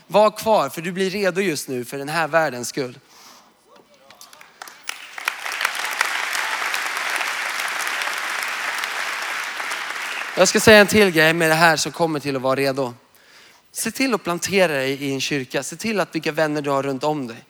var 0.07 0.31
kvar 0.31 0.69
för 0.69 0.81
du 0.81 0.91
blir 0.91 1.09
redo 1.09 1.41
just 1.41 1.67
nu 1.67 1.85
för 1.85 1.97
den 1.97 2.09
här 2.09 2.27
världens 2.27 2.67
skull. 2.67 2.99
Jag 10.37 10.47
ska 10.47 10.59
säga 10.59 10.79
en 10.79 10.87
till 10.87 11.11
grej 11.11 11.33
med 11.33 11.49
det 11.49 11.55
här 11.55 11.77
som 11.77 11.91
kommer 11.91 12.19
till 12.19 12.35
att 12.35 12.41
vara 12.41 12.55
redo. 12.55 12.93
Se 13.71 13.91
till 13.91 14.13
att 14.13 14.23
plantera 14.23 14.73
dig 14.73 14.91
i 14.91 15.13
en 15.13 15.21
kyrka. 15.21 15.63
Se 15.63 15.75
till 15.75 15.99
att 15.99 16.15
vilka 16.15 16.31
vänner 16.31 16.61
du 16.61 16.69
har 16.69 16.83
runt 16.83 17.03
om 17.03 17.27
dig. 17.27 17.43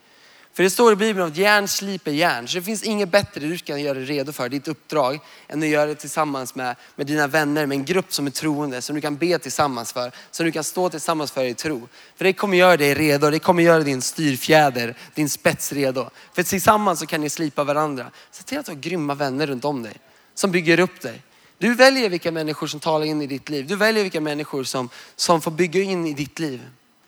För 0.56 0.64
det 0.64 0.70
står 0.70 0.94
i 0.94 0.96
Bibeln 0.96 1.28
att 1.28 1.38
järn 1.38 1.68
sliper 1.68 2.12
järn. 2.12 2.48
Så 2.48 2.58
det 2.58 2.64
finns 2.64 2.84
inget 2.84 3.10
bättre 3.10 3.42
du 3.42 3.58
kan 3.58 3.82
göra 3.82 3.94
dig 3.94 4.06
redo 4.06 4.32
för, 4.32 4.50
ditt 4.50 4.68
uppdrag, 4.68 5.20
än 5.48 5.64
att 5.64 5.70
göra 5.70 5.86
det 5.86 5.96
tillsammans 5.96 6.56
med, 6.56 6.76
med 6.96 7.08
dina 7.08 7.28
vänner, 7.28 7.66
med 7.66 7.76
en 7.76 7.86
grupp 7.86 8.14
som 8.14 8.28
är 8.28 8.32
troende, 8.32 8.82
som 8.82 8.96
du 8.96 9.02
kan 9.02 9.16
be 9.16 9.40
tillsammans 9.40 9.94
för, 9.94 10.12
som 10.32 10.46
du 10.46 10.52
kan 10.52 10.64
stå 10.64 10.90
tillsammans 10.90 11.32
för 11.32 11.44
i 11.44 11.54
tro. 11.54 11.88
För 12.16 12.24
det 12.24 12.34
kommer 12.34 12.58
göra 12.58 12.78
dig 12.78 12.94
redo, 12.94 13.30
det 13.30 13.40
kommer 13.40 13.64
göra 13.64 13.84
din 13.84 14.02
styrfjäder, 14.02 14.96
din 15.14 15.30
spets 15.30 15.74
redo. 15.74 16.10
För 16.34 16.44
tillsammans 16.44 17.00
så 17.00 17.06
kan 17.06 17.22
ni 17.22 17.30
slipa 17.30 17.64
varandra. 17.64 18.12
Se 18.32 18.44
till 18.44 18.58
att 18.58 18.66
du 18.66 18.72
har 18.72 18.80
grymma 18.80 19.14
vänner 19.14 19.48
runt 19.48 19.66
om 19.66 19.84
dig, 19.84 19.94
som 20.34 20.52
bygger 20.52 20.80
upp 20.80 21.02
dig. 21.02 21.22
Du 21.58 21.74
väljer 21.74 22.10
vilka 22.10 22.32
människor 22.32 22.68
som 22.68 22.80
talar 22.80 23.06
in 23.06 23.22
i 23.22 23.28
ditt 23.28 23.50
liv. 23.50 23.68
Du 23.68 23.76
väljer 23.76 24.04
vilka 24.04 24.22
människor 24.22 24.64
som, 24.64 24.90
som 25.16 25.42
får 25.42 25.52
bygga 25.52 25.82
in 25.82 26.06
i 26.06 26.14
ditt 26.14 26.40
liv. 26.40 26.62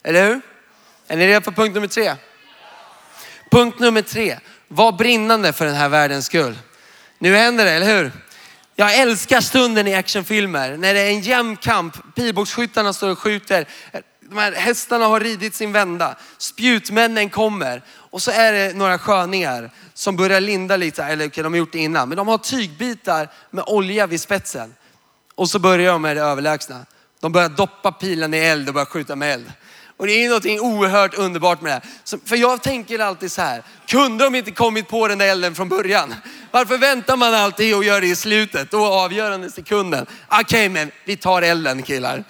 Eller 0.03 0.27
hur? 0.27 0.41
Är 1.07 1.17
ni 1.17 1.27
redo 1.27 1.43
för 1.43 1.51
punkt 1.51 1.75
nummer 1.75 1.87
tre? 1.87 2.15
Punkt 3.51 3.79
nummer 3.79 4.01
tre. 4.01 4.39
Var 4.67 4.91
brinnande 4.91 5.53
för 5.53 5.65
den 5.65 5.75
här 5.75 5.89
världens 5.89 6.25
skull. 6.25 6.57
Nu 7.19 7.35
händer 7.35 7.65
det, 7.65 7.71
eller 7.71 7.97
hur? 7.97 8.11
Jag 8.75 8.95
älskar 8.95 9.41
stunden 9.41 9.87
i 9.87 9.95
actionfilmer 9.95 10.77
när 10.77 10.93
det 10.93 10.99
är 10.99 11.09
en 11.09 11.21
jämn 11.21 11.55
kamp. 11.57 12.15
Pilbågsskyttarna 12.15 12.93
står 12.93 13.09
och 13.09 13.19
skjuter. 13.19 13.67
De 14.21 14.37
här 14.37 14.51
hästarna 14.51 15.05
har 15.05 15.19
ridit 15.19 15.55
sin 15.55 15.71
vända. 15.71 16.15
Spjutmännen 16.37 17.29
kommer. 17.29 17.81
Och 17.89 18.21
så 18.21 18.31
är 18.31 18.53
det 18.53 18.75
några 18.75 18.99
sköningar 18.99 19.71
som 19.93 20.15
börjar 20.15 20.41
linda 20.41 20.77
lite, 20.77 21.03
eller 21.03 21.43
de 21.43 21.53
har 21.53 21.57
gjort 21.57 21.71
det 21.71 21.79
innan. 21.79 22.09
Men 22.09 22.17
de 22.17 22.27
har 22.27 22.37
tygbitar 22.37 23.29
med 23.51 23.63
olja 23.67 24.07
vid 24.07 24.21
spetsen. 24.21 24.75
Och 25.35 25.49
så 25.49 25.59
börjar 25.59 25.91
de 25.91 26.01
med 26.01 26.17
det 26.17 26.23
överlägsna. 26.23 26.85
De 27.19 27.31
börjar 27.31 27.49
doppa 27.49 27.91
pilen 27.91 28.33
i 28.33 28.37
eld 28.37 28.67
och 28.67 28.73
börjar 28.73 28.85
skjuta 28.85 29.15
med 29.15 29.33
eld. 29.33 29.51
Och 29.97 30.07
det 30.07 30.25
är 30.25 30.29
något 30.29 30.45
oerhört 30.45 31.13
underbart 31.13 31.61
med 31.61 31.71
det 31.71 31.73
här. 31.73 32.19
för 32.25 32.35
jag 32.35 32.61
tänker 32.63 32.99
alltid 32.99 33.31
så 33.31 33.41
här, 33.41 33.63
kunde 33.87 34.23
de 34.23 34.35
inte 34.35 34.51
kommit 34.51 34.87
på 34.87 35.07
den 35.07 35.17
där 35.17 35.27
elden 35.27 35.55
från 35.55 35.69
början? 35.69 36.15
Varför 36.51 36.77
väntar 36.77 37.17
man 37.17 37.33
alltid 37.33 37.75
och 37.75 37.83
gör 37.83 38.01
det 38.01 38.07
i 38.07 38.15
slutet, 38.15 38.71
då 38.71 38.85
avgörande 38.85 39.51
sekunden? 39.51 40.05
Okej, 40.27 40.41
okay, 40.41 40.69
men 40.69 40.91
vi 41.05 41.17
tar 41.17 41.41
elden 41.41 41.83
killar. 41.83 42.23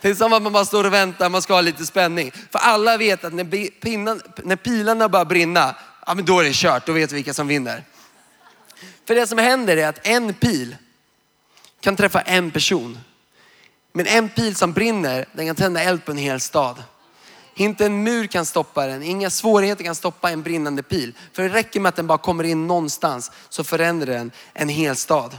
Det 0.00 0.08
är 0.08 0.14
som 0.14 0.32
att 0.32 0.42
man 0.42 0.52
bara 0.52 0.64
står 0.64 0.84
och 0.84 0.92
väntar, 0.92 1.28
man 1.28 1.42
ska 1.42 1.54
ha 1.54 1.60
lite 1.60 1.86
spänning. 1.86 2.32
För 2.50 2.58
alla 2.58 2.96
vet 2.96 3.24
att 3.24 3.32
när, 3.32 3.80
pinnan, 3.80 4.20
när 4.42 4.56
pilarna 4.56 5.08
börjar 5.08 5.24
brinna, 5.24 5.74
ja 6.06 6.14
men 6.14 6.24
då 6.24 6.40
är 6.40 6.44
det 6.44 6.54
kört, 6.54 6.86
då 6.86 6.92
vet 6.92 7.12
vi 7.12 7.14
vilka 7.14 7.34
som 7.34 7.48
vinner. 7.48 7.84
För 9.06 9.14
det 9.14 9.26
som 9.26 9.38
händer 9.38 9.76
är 9.76 9.88
att 9.88 10.06
en 10.06 10.34
pil 10.34 10.76
kan 11.80 11.96
träffa 11.96 12.20
en 12.20 12.50
person. 12.50 12.98
Men 13.92 14.06
en 14.06 14.28
pil 14.28 14.56
som 14.56 14.72
brinner, 14.72 15.28
den 15.32 15.46
kan 15.46 15.56
tända 15.56 15.82
eld 15.82 16.04
på 16.04 16.10
en 16.10 16.18
hel 16.18 16.40
stad. 16.40 16.82
Inte 17.54 17.86
en 17.86 18.02
mur 18.02 18.26
kan 18.26 18.46
stoppa 18.46 18.86
den, 18.86 19.02
inga 19.02 19.30
svårigheter 19.30 19.84
kan 19.84 19.94
stoppa 19.94 20.30
en 20.30 20.42
brinnande 20.42 20.82
pil. 20.82 21.14
För 21.32 21.42
det 21.42 21.48
räcker 21.48 21.80
med 21.80 21.88
att 21.88 21.96
den 21.96 22.06
bara 22.06 22.18
kommer 22.18 22.44
in 22.44 22.66
någonstans 22.66 23.30
så 23.48 23.64
förändrar 23.64 24.14
den 24.14 24.30
en 24.52 24.68
hel 24.68 24.96
stad. 24.96 25.36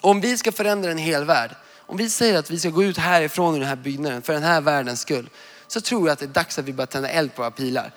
Om 0.00 0.20
vi 0.20 0.38
ska 0.38 0.52
förändra 0.52 0.90
en 0.90 0.98
hel 0.98 1.24
värld, 1.24 1.50
om 1.86 1.96
vi 1.96 2.10
säger 2.10 2.38
att 2.38 2.50
vi 2.50 2.58
ska 2.58 2.68
gå 2.68 2.84
ut 2.84 2.98
härifrån 2.98 3.56
i 3.56 3.58
den 3.58 3.68
här 3.68 3.76
byggnaden 3.76 4.22
för 4.22 4.32
den 4.32 4.42
här 4.42 4.60
världens 4.60 5.00
skull, 5.00 5.30
så 5.66 5.80
tror 5.80 6.08
jag 6.08 6.12
att 6.12 6.18
det 6.18 6.24
är 6.24 6.28
dags 6.28 6.58
att 6.58 6.64
vi 6.64 6.72
börjar 6.72 6.86
tända 6.86 7.08
eld 7.08 7.34
på 7.34 7.42
våra 7.42 7.50
pilar. 7.50 7.92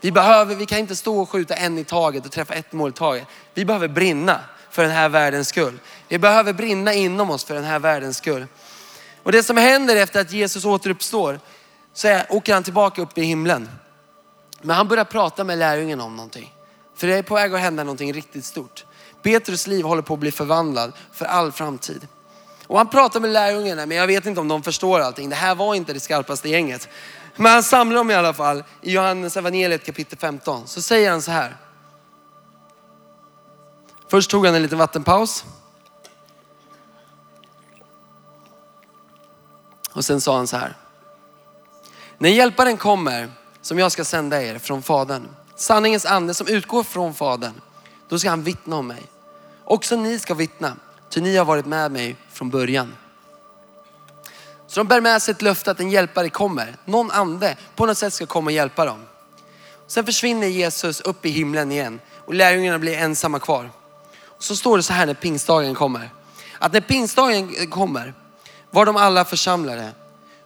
Vi, 0.00 0.12
behöver, 0.12 0.54
vi 0.54 0.66
kan 0.66 0.78
inte 0.78 0.96
stå 0.96 1.20
och 1.20 1.30
skjuta 1.30 1.54
en 1.54 1.78
i 1.78 1.84
taget 1.84 2.26
och 2.26 2.32
träffa 2.32 2.54
ett 2.54 2.72
mål 2.72 2.90
i 2.90 2.92
taget. 2.92 3.26
Vi 3.54 3.64
behöver 3.64 3.88
brinna 3.88 4.40
för 4.70 4.82
den 4.82 4.92
här 4.92 5.08
världens 5.08 5.48
skull. 5.48 5.78
Vi 6.08 6.18
behöver 6.18 6.52
brinna 6.52 6.94
inom 6.94 7.30
oss 7.30 7.44
för 7.44 7.54
den 7.54 7.64
här 7.64 7.78
världens 7.78 8.16
skull. 8.16 8.46
Och 9.22 9.32
det 9.32 9.42
som 9.42 9.56
händer 9.56 9.96
efter 9.96 10.20
att 10.20 10.32
Jesus 10.32 10.64
återuppstår, 10.64 11.40
så 11.98 12.20
åker 12.28 12.54
han 12.54 12.62
tillbaka 12.62 13.02
upp 13.02 13.18
i 13.18 13.22
himlen. 13.22 13.68
Men 14.62 14.76
han 14.76 14.88
börjar 14.88 15.04
prata 15.04 15.44
med 15.44 15.58
lärjungen 15.58 16.00
om 16.00 16.16
någonting. 16.16 16.54
För 16.96 17.06
det 17.06 17.14
är 17.14 17.22
på 17.22 17.34
väg 17.34 17.54
att 17.54 17.60
hända 17.60 17.84
någonting 17.84 18.12
riktigt 18.12 18.44
stort. 18.44 18.84
Petrus 19.22 19.66
liv 19.66 19.84
håller 19.84 20.02
på 20.02 20.14
att 20.14 20.20
bli 20.20 20.30
förvandlad 20.30 20.92
för 21.12 21.24
all 21.26 21.52
framtid. 21.52 22.08
Och 22.66 22.78
han 22.78 22.88
pratar 22.88 23.20
med 23.20 23.30
lärjungarna, 23.30 23.86
men 23.86 23.96
jag 23.96 24.06
vet 24.06 24.26
inte 24.26 24.40
om 24.40 24.48
de 24.48 24.62
förstår 24.62 25.00
allting. 25.00 25.30
Det 25.30 25.36
här 25.36 25.54
var 25.54 25.74
inte 25.74 25.92
det 25.92 26.00
skarpaste 26.00 26.48
gänget. 26.48 26.88
Men 27.36 27.52
han 27.52 27.62
samlar 27.62 27.96
dem 27.96 28.10
i 28.10 28.14
alla 28.14 28.34
fall 28.34 28.64
i 28.82 28.92
Johannes 28.92 29.36
evangeliet 29.36 29.86
kapitel 29.86 30.18
15. 30.18 30.66
Så 30.66 30.82
säger 30.82 31.10
han 31.10 31.22
så 31.22 31.30
här. 31.30 31.56
Först 34.08 34.30
tog 34.30 34.46
han 34.46 34.54
en 34.54 34.62
liten 34.62 34.78
vattenpaus. 34.78 35.44
Och 39.92 40.04
sen 40.04 40.20
sa 40.20 40.36
han 40.36 40.46
så 40.46 40.56
här. 40.56 40.76
När 42.20 42.28
hjälparen 42.28 42.76
kommer, 42.76 43.30
som 43.62 43.78
jag 43.78 43.92
ska 43.92 44.04
sända 44.04 44.42
er 44.42 44.58
från 44.58 44.82
Fadern, 44.82 45.28
sanningens 45.56 46.06
ande 46.06 46.34
som 46.34 46.46
utgår 46.46 46.82
från 46.82 47.14
Fadern, 47.14 47.60
då 48.08 48.18
ska 48.18 48.30
han 48.30 48.42
vittna 48.42 48.76
om 48.76 48.86
mig. 48.86 49.02
Också 49.64 49.96
ni 49.96 50.18
ska 50.18 50.34
vittna, 50.34 50.76
ty 51.10 51.20
ni 51.20 51.36
har 51.36 51.44
varit 51.44 51.66
med 51.66 51.92
mig 51.92 52.16
från 52.32 52.50
början. 52.50 52.94
Så 54.66 54.80
de 54.80 54.88
bär 54.88 55.00
med 55.00 55.22
sig 55.22 55.32
ett 55.32 55.42
löfte 55.42 55.70
att 55.70 55.80
en 55.80 55.90
hjälpare 55.90 56.28
kommer. 56.28 56.76
Någon 56.84 57.10
ande 57.10 57.56
på 57.76 57.86
något 57.86 57.98
sätt 57.98 58.12
ska 58.12 58.26
komma 58.26 58.48
och 58.48 58.52
hjälpa 58.52 58.84
dem. 58.84 59.04
Sen 59.86 60.06
försvinner 60.06 60.46
Jesus 60.46 61.00
upp 61.00 61.26
i 61.26 61.30
himlen 61.30 61.72
igen 61.72 62.00
och 62.26 62.34
lärjungarna 62.34 62.78
blir 62.78 62.98
ensamma 62.98 63.38
kvar. 63.38 63.70
Så 64.38 64.56
står 64.56 64.76
det 64.76 64.82
så 64.82 64.92
här 64.92 65.06
när 65.06 65.14
pingstdagen 65.14 65.74
kommer. 65.74 66.10
Att 66.58 66.72
när 66.72 66.80
pingstdagen 66.80 67.70
kommer 67.70 68.14
var 68.70 68.86
de 68.86 68.96
alla 68.96 69.24
församlade 69.24 69.92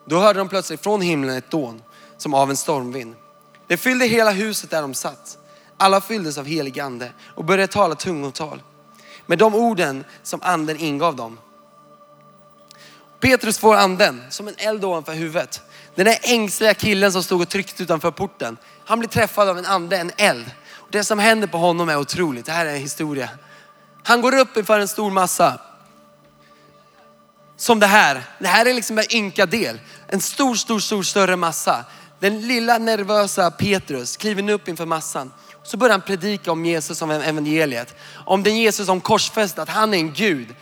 då 0.04 0.18
hörde 0.18 0.38
de 0.38 0.48
plötsligt 0.48 0.82
från 0.82 1.00
himlen 1.00 1.36
ett 1.36 1.50
dån 1.50 1.82
som 2.16 2.34
av 2.34 2.50
en 2.50 2.56
stormvind. 2.56 3.14
Det 3.66 3.76
fyllde 3.76 4.06
hela 4.06 4.30
huset 4.30 4.70
där 4.70 4.82
de 4.82 4.94
satt. 4.94 5.38
Alla 5.76 6.00
fylldes 6.00 6.38
av 6.38 6.46
helig 6.46 6.80
ande 6.80 7.12
och 7.34 7.44
började 7.44 7.72
tala 7.72 7.94
tungotal 7.94 8.62
med 9.26 9.38
de 9.38 9.54
orden 9.54 10.04
som 10.22 10.42
anden 10.42 10.76
ingav 10.76 11.16
dem. 11.16 11.38
Petrus 13.20 13.58
får 13.58 13.76
anden 13.76 14.22
som 14.30 14.48
en 14.48 14.54
eld 14.58 14.84
ovanför 14.84 15.12
huvudet. 15.12 15.60
Den 15.94 16.04
där 16.04 16.18
ängsliga 16.22 16.74
killen 16.74 17.12
som 17.12 17.22
stod 17.22 17.40
och 17.40 17.48
tryckte 17.48 17.82
utanför 17.82 18.10
porten. 18.10 18.56
Han 18.84 18.98
blir 18.98 19.08
träffad 19.08 19.48
av 19.48 19.58
en 19.58 19.66
ande, 19.66 19.96
en 19.96 20.10
eld. 20.16 20.50
Och 20.72 20.88
det 20.90 21.04
som 21.04 21.18
händer 21.18 21.46
på 21.46 21.58
honom 21.58 21.88
är 21.88 21.96
otroligt. 21.96 22.46
Det 22.46 22.52
här 22.52 22.66
är 22.66 22.74
en 22.74 22.80
historia. 22.80 23.28
Han 24.02 24.20
går 24.20 24.38
upp 24.38 24.56
inför 24.56 24.80
en 24.80 24.88
stor 24.88 25.10
massa 25.10 25.60
som 27.56 27.80
det 27.80 27.86
här. 27.86 28.22
Det 28.38 28.48
här 28.48 28.66
är 28.66 28.74
liksom 28.74 28.98
en 28.98 29.14
ynka 29.14 29.46
del. 29.46 29.80
En 30.08 30.20
stor, 30.20 30.54
stor, 30.54 30.80
stor, 30.80 31.02
större 31.02 31.36
massa. 31.36 31.84
Den 32.20 32.46
lilla 32.46 32.78
nervösa 32.78 33.50
Petrus 33.50 34.16
kliver 34.16 34.42
nu 34.42 34.52
upp 34.52 34.68
inför 34.68 34.86
massan. 34.86 35.32
Så 35.62 35.76
börjar 35.76 35.92
han 35.92 36.00
predika 36.00 36.52
om 36.52 36.64
Jesus, 36.64 36.98
som 36.98 37.10
evangeliet. 37.10 37.94
Om 38.24 38.42
den 38.42 38.56
Jesus 38.56 38.86
som 38.86 39.00
korsfäst, 39.00 39.58
att 39.58 39.68
han 39.68 39.94
är 39.94 39.98
en 39.98 40.12
Gud. 40.12 40.54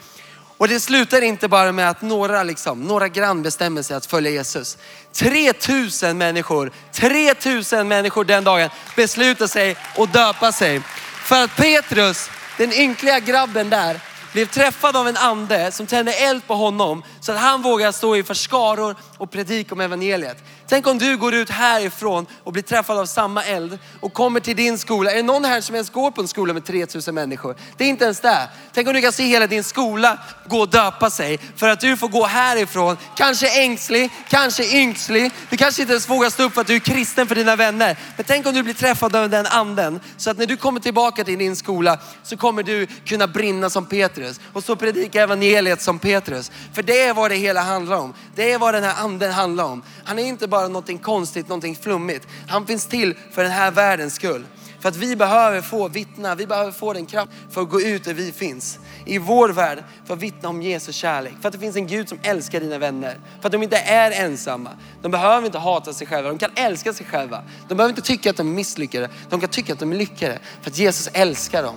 Och 0.60 0.68
det 0.68 0.80
slutar 0.80 1.22
inte 1.22 1.48
bara 1.48 1.72
med 1.72 1.90
att 1.90 2.02
några, 2.02 2.42
liksom, 2.42 2.84
några 2.84 3.08
grann 3.08 3.42
bestämmer 3.42 3.82
sig 3.82 3.96
att 3.96 4.06
följa 4.06 4.30
Jesus. 4.30 4.78
3000 5.12 6.18
människor, 6.18 6.72
3000 6.92 7.88
människor 7.88 8.24
den 8.24 8.44
dagen 8.44 8.70
beslutar 8.96 9.46
sig 9.46 9.76
att 9.98 10.12
döpa 10.12 10.52
sig. 10.52 10.80
För 11.24 11.44
att 11.44 11.56
Petrus, 11.56 12.30
den 12.58 12.72
ynkliga 12.72 13.20
grabben 13.20 13.70
där, 13.70 14.00
blev 14.32 14.46
träffad 14.46 14.96
av 14.96 15.08
en 15.08 15.16
ande 15.16 15.72
som 15.72 15.86
tände 15.86 16.12
eld 16.12 16.46
på 16.46 16.54
honom 16.54 17.02
så 17.20 17.32
att 17.32 17.38
han 17.38 17.62
vågar 17.62 17.92
stå 17.92 18.16
inför 18.16 18.34
skaror 18.34 18.96
och 19.18 19.30
predika 19.30 19.74
om 19.74 19.80
evangeliet. 19.80 20.44
Tänk 20.70 20.86
om 20.86 20.98
du 20.98 21.16
går 21.16 21.34
ut 21.34 21.50
härifrån 21.50 22.26
och 22.44 22.52
blir 22.52 22.62
träffad 22.62 22.98
av 22.98 23.06
samma 23.06 23.44
eld 23.44 23.78
och 24.00 24.12
kommer 24.12 24.40
till 24.40 24.56
din 24.56 24.78
skola. 24.78 25.10
Är 25.10 25.16
det 25.16 25.22
någon 25.22 25.44
här 25.44 25.60
som 25.60 25.74
ens 25.74 25.90
går 25.90 26.10
på 26.10 26.20
en 26.20 26.28
skola 26.28 26.52
med 26.54 26.64
3000 26.64 27.14
människor? 27.14 27.56
Det 27.76 27.84
är 27.84 27.88
inte 27.88 28.04
ens 28.04 28.20
det. 28.20 28.48
Tänk 28.72 28.88
om 28.88 28.94
du 28.94 29.00
kan 29.02 29.12
se 29.12 29.24
hela 29.24 29.46
din 29.46 29.64
skola 29.64 30.18
gå 30.46 30.60
och 30.60 30.68
döpa 30.68 31.10
sig 31.10 31.38
för 31.56 31.68
att 31.68 31.80
du 31.80 31.96
får 31.96 32.08
gå 32.08 32.26
härifrån, 32.26 32.96
kanske 33.16 33.62
ängslig, 33.62 34.10
kanske 34.28 34.76
yngslig. 34.76 35.32
Du 35.50 35.56
kanske 35.56 35.82
inte 35.82 35.92
ens 35.92 36.08
vågar 36.08 36.30
stå 36.30 36.42
upp 36.42 36.54
för 36.54 36.60
att 36.60 36.66
du 36.66 36.74
är 36.74 36.78
kristen 36.78 37.26
för 37.26 37.34
dina 37.34 37.56
vänner. 37.56 37.98
Men 38.16 38.24
tänk 38.28 38.46
om 38.46 38.54
du 38.54 38.62
blir 38.62 38.74
träffad 38.74 39.16
av 39.16 39.30
den 39.30 39.46
anden 39.46 40.00
så 40.16 40.30
att 40.30 40.38
när 40.38 40.46
du 40.46 40.56
kommer 40.56 40.80
tillbaka 40.80 41.24
till 41.24 41.38
din 41.38 41.56
skola 41.56 41.98
så 42.22 42.36
kommer 42.36 42.62
du 42.62 42.86
kunna 42.86 43.26
brinna 43.26 43.70
som 43.70 43.86
Petrus 43.86 44.40
och 44.52 44.64
så 44.64 44.76
predika 44.76 45.22
evangeliet 45.22 45.82
som 45.82 45.98
Petrus. 45.98 46.50
För 46.72 46.82
det 46.82 47.02
är 47.02 47.14
vad 47.14 47.30
det 47.30 47.36
hela 47.36 47.60
handlar 47.60 47.96
om. 47.96 48.14
Det 48.34 48.52
är 48.52 48.58
vad 48.58 48.74
den 48.74 48.84
här 48.84 49.04
anden 49.04 49.32
handlar 49.32 49.64
om. 49.64 49.82
Han 50.04 50.18
är 50.18 50.24
inte 50.24 50.48
bara 50.48 50.59
någonting 50.68 50.98
konstigt, 50.98 51.48
någonting 51.48 51.76
flummigt. 51.76 52.26
Han 52.48 52.66
finns 52.66 52.86
till 52.86 53.14
för 53.30 53.42
den 53.42 53.52
här 53.52 53.70
världens 53.70 54.14
skull. 54.14 54.44
För 54.80 54.88
att 54.88 54.96
vi 54.96 55.16
behöver 55.16 55.60
få 55.60 55.88
vittna, 55.88 56.34
vi 56.34 56.46
behöver 56.46 56.72
få 56.72 56.92
den 56.92 57.06
kraft 57.06 57.32
för 57.50 57.60
att 57.60 57.70
gå 57.70 57.80
ut 57.80 58.04
där 58.04 58.14
vi 58.14 58.32
finns. 58.32 58.78
I 59.06 59.18
vår 59.18 59.48
värld 59.48 59.84
för 60.04 60.14
att 60.14 60.20
vittna 60.20 60.48
om 60.48 60.62
Jesu 60.62 60.92
kärlek. 60.92 61.32
För 61.40 61.48
att 61.48 61.52
det 61.52 61.58
finns 61.58 61.76
en 61.76 61.86
Gud 61.86 62.08
som 62.08 62.18
älskar 62.22 62.60
dina 62.60 62.78
vänner. 62.78 63.20
För 63.40 63.48
att 63.48 63.52
de 63.52 63.62
inte 63.62 63.76
är 63.76 64.24
ensamma. 64.24 64.70
De 65.02 65.10
behöver 65.10 65.46
inte 65.46 65.58
hata 65.58 65.92
sig 65.92 66.06
själva, 66.06 66.28
de 66.28 66.38
kan 66.38 66.50
älska 66.54 66.92
sig 66.92 67.06
själva. 67.06 67.42
De 67.68 67.74
behöver 67.74 67.92
inte 67.92 68.02
tycka 68.02 68.30
att 68.30 68.36
de 68.36 68.48
är 68.48 68.54
misslyckade, 68.54 69.08
de 69.28 69.40
kan 69.40 69.48
tycka 69.48 69.72
att 69.72 69.78
de 69.78 69.92
är 69.92 69.96
lyckade. 69.96 70.38
För 70.62 70.70
att 70.70 70.78
Jesus 70.78 71.08
älskar 71.12 71.62
dem. 71.62 71.76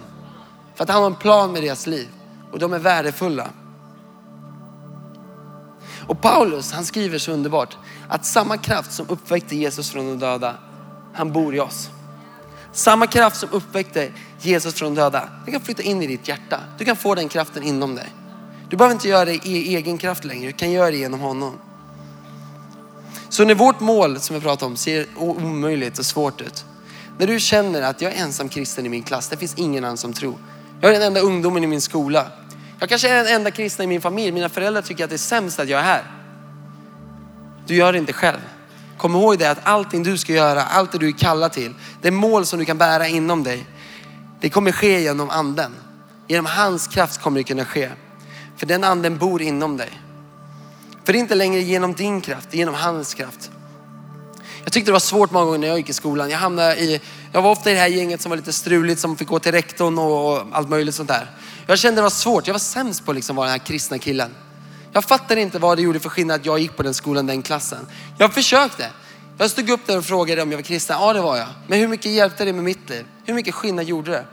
För 0.76 0.84
att 0.84 0.90
han 0.90 1.02
har 1.02 1.10
en 1.10 1.16
plan 1.16 1.52
med 1.52 1.64
deras 1.64 1.88
liv. 1.88 2.08
Och 2.52 2.60
de 2.60 2.74
är 2.74 2.80
värdefulla. 2.80 3.50
Och 6.08 6.22
Paulus, 6.22 6.72
han 6.72 6.86
skriver 6.86 7.18
så 7.18 7.32
underbart 7.32 7.78
att 8.10 8.26
samma 8.26 8.58
kraft 8.58 8.92
som 8.92 9.06
uppväckte 9.10 9.56
Jesus 9.56 9.90
från 9.90 10.06
de 10.06 10.20
döda, 10.20 10.56
han 11.14 11.32
bor 11.32 11.56
i 11.56 11.60
oss. 11.60 11.90
Samma 12.72 13.08
kraft 13.08 13.40
som 13.40 13.50
uppväckte 13.52 14.12
Jesus 14.40 14.74
från 14.74 14.96
de 14.96 15.02
döda, 15.02 15.30
den 15.46 15.54
kan 15.54 15.62
flytta 15.62 15.84
in 15.84 16.04
i 16.04 16.08
ditt 16.08 16.28
hjärta. 16.28 16.60
Du 16.78 16.86
kan 16.86 16.96
få 16.96 17.16
den 17.16 17.30
kraften 17.30 17.64
inom 17.64 17.96
dig. 17.96 18.14
Du 18.70 18.78
behöver 18.78 18.94
inte 18.94 19.10
göra 19.10 19.26
det 19.26 19.48
i 19.48 19.76
egen 19.76 19.98
kraft 19.98 20.24
längre, 20.24 20.48
du 20.48 20.58
kan 20.58 20.72
göra 20.72 20.92
det 20.92 20.98
genom 20.98 21.20
honom. 21.20 21.54
Så 23.30 23.46
när 23.46 23.56
vårt 23.56 23.80
mål 23.80 24.20
som 24.20 24.34
jag 24.34 24.44
pratar 24.44 24.68
om 24.68 24.76
ser 24.76 25.06
omöjligt 25.18 26.00
och 26.00 26.06
svårt 26.06 26.42
ut. 26.42 26.66
När 27.18 27.28
du 27.28 27.40
känner 27.40 27.82
att 27.82 28.02
jag 28.02 28.14
är 28.14 28.24
ensam 28.24 28.50
kristen 28.50 28.86
i 28.86 28.90
min 28.90 29.04
klass, 29.04 29.28
det 29.30 29.38
finns 29.38 29.54
ingen 29.56 29.84
annan 29.84 29.98
som 29.98 30.14
tror. 30.14 30.36
Jag 30.82 30.90
är 30.90 31.00
den 31.00 31.08
enda 31.08 31.20
ungdomen 31.20 31.64
i 31.64 31.68
min 31.68 31.82
skola. 31.82 32.26
Jag 32.80 32.90
kanske 32.90 33.10
är 33.10 33.24
den 33.24 33.36
enda 33.36 33.52
kristna 33.52 33.84
i 33.84 33.88
min 33.88 34.02
familj. 34.02 34.32
Mina 34.32 34.50
föräldrar 34.50 34.82
tycker 34.82 35.04
att 35.04 35.10
det 35.10 35.16
är 35.16 35.18
sämst 35.18 35.60
att 35.60 35.70
jag 35.70 35.80
är 35.80 35.84
här. 35.84 36.04
Du 37.68 37.76
gör 37.76 37.94
det 37.94 38.00
inte 38.00 38.14
själv. 38.14 38.40
Kom 38.98 39.16
ihåg 39.16 39.40
det 39.40 39.52
att 39.52 39.60
allting 39.64 40.04
du 40.04 40.18
ska 40.18 40.34
göra, 40.34 40.64
allt 40.64 40.92
det 40.92 40.98
du 40.98 41.08
är 41.08 41.12
kallad 41.12 41.52
till, 41.52 41.74
det 42.02 42.12
mål 42.12 42.46
som 42.46 42.60
du 42.60 42.66
kan 42.66 42.78
bära 42.78 43.08
inom 43.08 43.44
dig, 43.44 43.66
det 44.40 44.50
kommer 44.50 44.72
ske 44.72 45.02
genom 45.02 45.30
anden. 45.30 45.72
Genom 46.28 46.46
hans 46.46 46.88
kraft 46.88 47.22
kommer 47.22 47.40
det 47.40 47.44
kunna 47.44 47.66
ske. 47.66 47.90
För 48.58 48.66
den 48.66 48.84
anden 48.84 49.18
bor 49.18 49.42
inom 49.42 49.78
dig. 49.78 50.02
För 51.04 51.14
det 51.14 51.20
är 51.20 51.22
inte 51.22 51.36
längre 51.36 51.62
genom 51.62 51.94
din 51.94 52.22
kraft, 52.22 52.48
det 52.52 52.58
är 52.58 52.60
genom 52.60 52.76
hans 52.76 53.14
kraft. 53.14 53.52
Jag 54.64 54.74
tyckte 54.74 54.90
det 54.90 54.94
var 54.94 55.00
svårt 55.00 55.32
många 55.32 55.46
gånger 55.46 55.60
när 55.60 55.68
jag 55.68 55.78
gick 55.78 55.90
i 55.90 55.94
skolan. 55.94 56.30
Jag, 56.30 56.38
hamnade 56.38 56.76
i, 56.76 57.02
jag 57.32 57.42
var 57.42 57.52
ofta 57.52 57.72
i 57.72 57.74
det 57.74 57.80
här 57.80 57.88
gänget 57.88 58.22
som 58.22 58.30
var 58.30 58.38
lite 58.38 58.54
struligt, 58.54 59.02
som 59.02 59.18
fick 59.18 59.28
gå 59.28 59.40
till 59.40 59.52
rektorn 59.52 59.98
och, 59.98 60.48
allt 60.52 60.70
möjligt 60.70 60.96
sånt 60.96 61.10
där. 61.10 61.30
Jag 61.68 61.80
kände 61.80 61.98
det 61.98 62.04
var 62.04 62.10
svårt. 62.10 62.48
Jag 62.48 62.54
var 62.54 62.60
sämst 62.60 63.06
på 63.06 63.12
att 63.12 63.16
liksom 63.16 63.36
vara 63.36 63.48
den 63.48 63.60
här 63.60 63.66
kristna 63.66 63.98
killen. 64.00 64.36
Jag 64.92 65.04
fattade 65.04 65.42
inte 65.42 65.60
vad 65.60 65.78
det 65.78 65.82
gjorde 65.82 66.00
för 66.00 66.10
skillnad 66.10 66.40
att 66.40 66.46
jag 66.46 66.60
gick 66.60 66.78
på 66.78 66.84
den 66.84 66.94
skolan, 66.94 67.28
den 67.28 67.42
klassen. 67.42 67.88
Jag 68.18 68.34
försökte. 68.34 68.90
Jag 69.38 69.50
stod 69.50 69.70
upp 69.70 69.88
där 69.88 69.98
och 69.98 70.06
frågade 70.06 70.42
om 70.42 70.52
jag 70.52 70.58
var 70.58 70.64
kristen. 70.64 70.98
Ja, 71.00 71.14
det 71.14 71.22
var 71.22 71.38
jag. 71.38 71.48
Men 71.68 71.80
hur 71.80 71.88
mycket 71.88 72.12
hjälpte 72.12 72.46
det 72.46 72.54
med 72.54 72.64
mitt 72.64 72.90
liv? 72.90 73.06
Hur 73.26 73.34
mycket 73.34 73.56
skillnad 73.56 73.86
gjorde 73.86 74.12
det? 74.12 74.26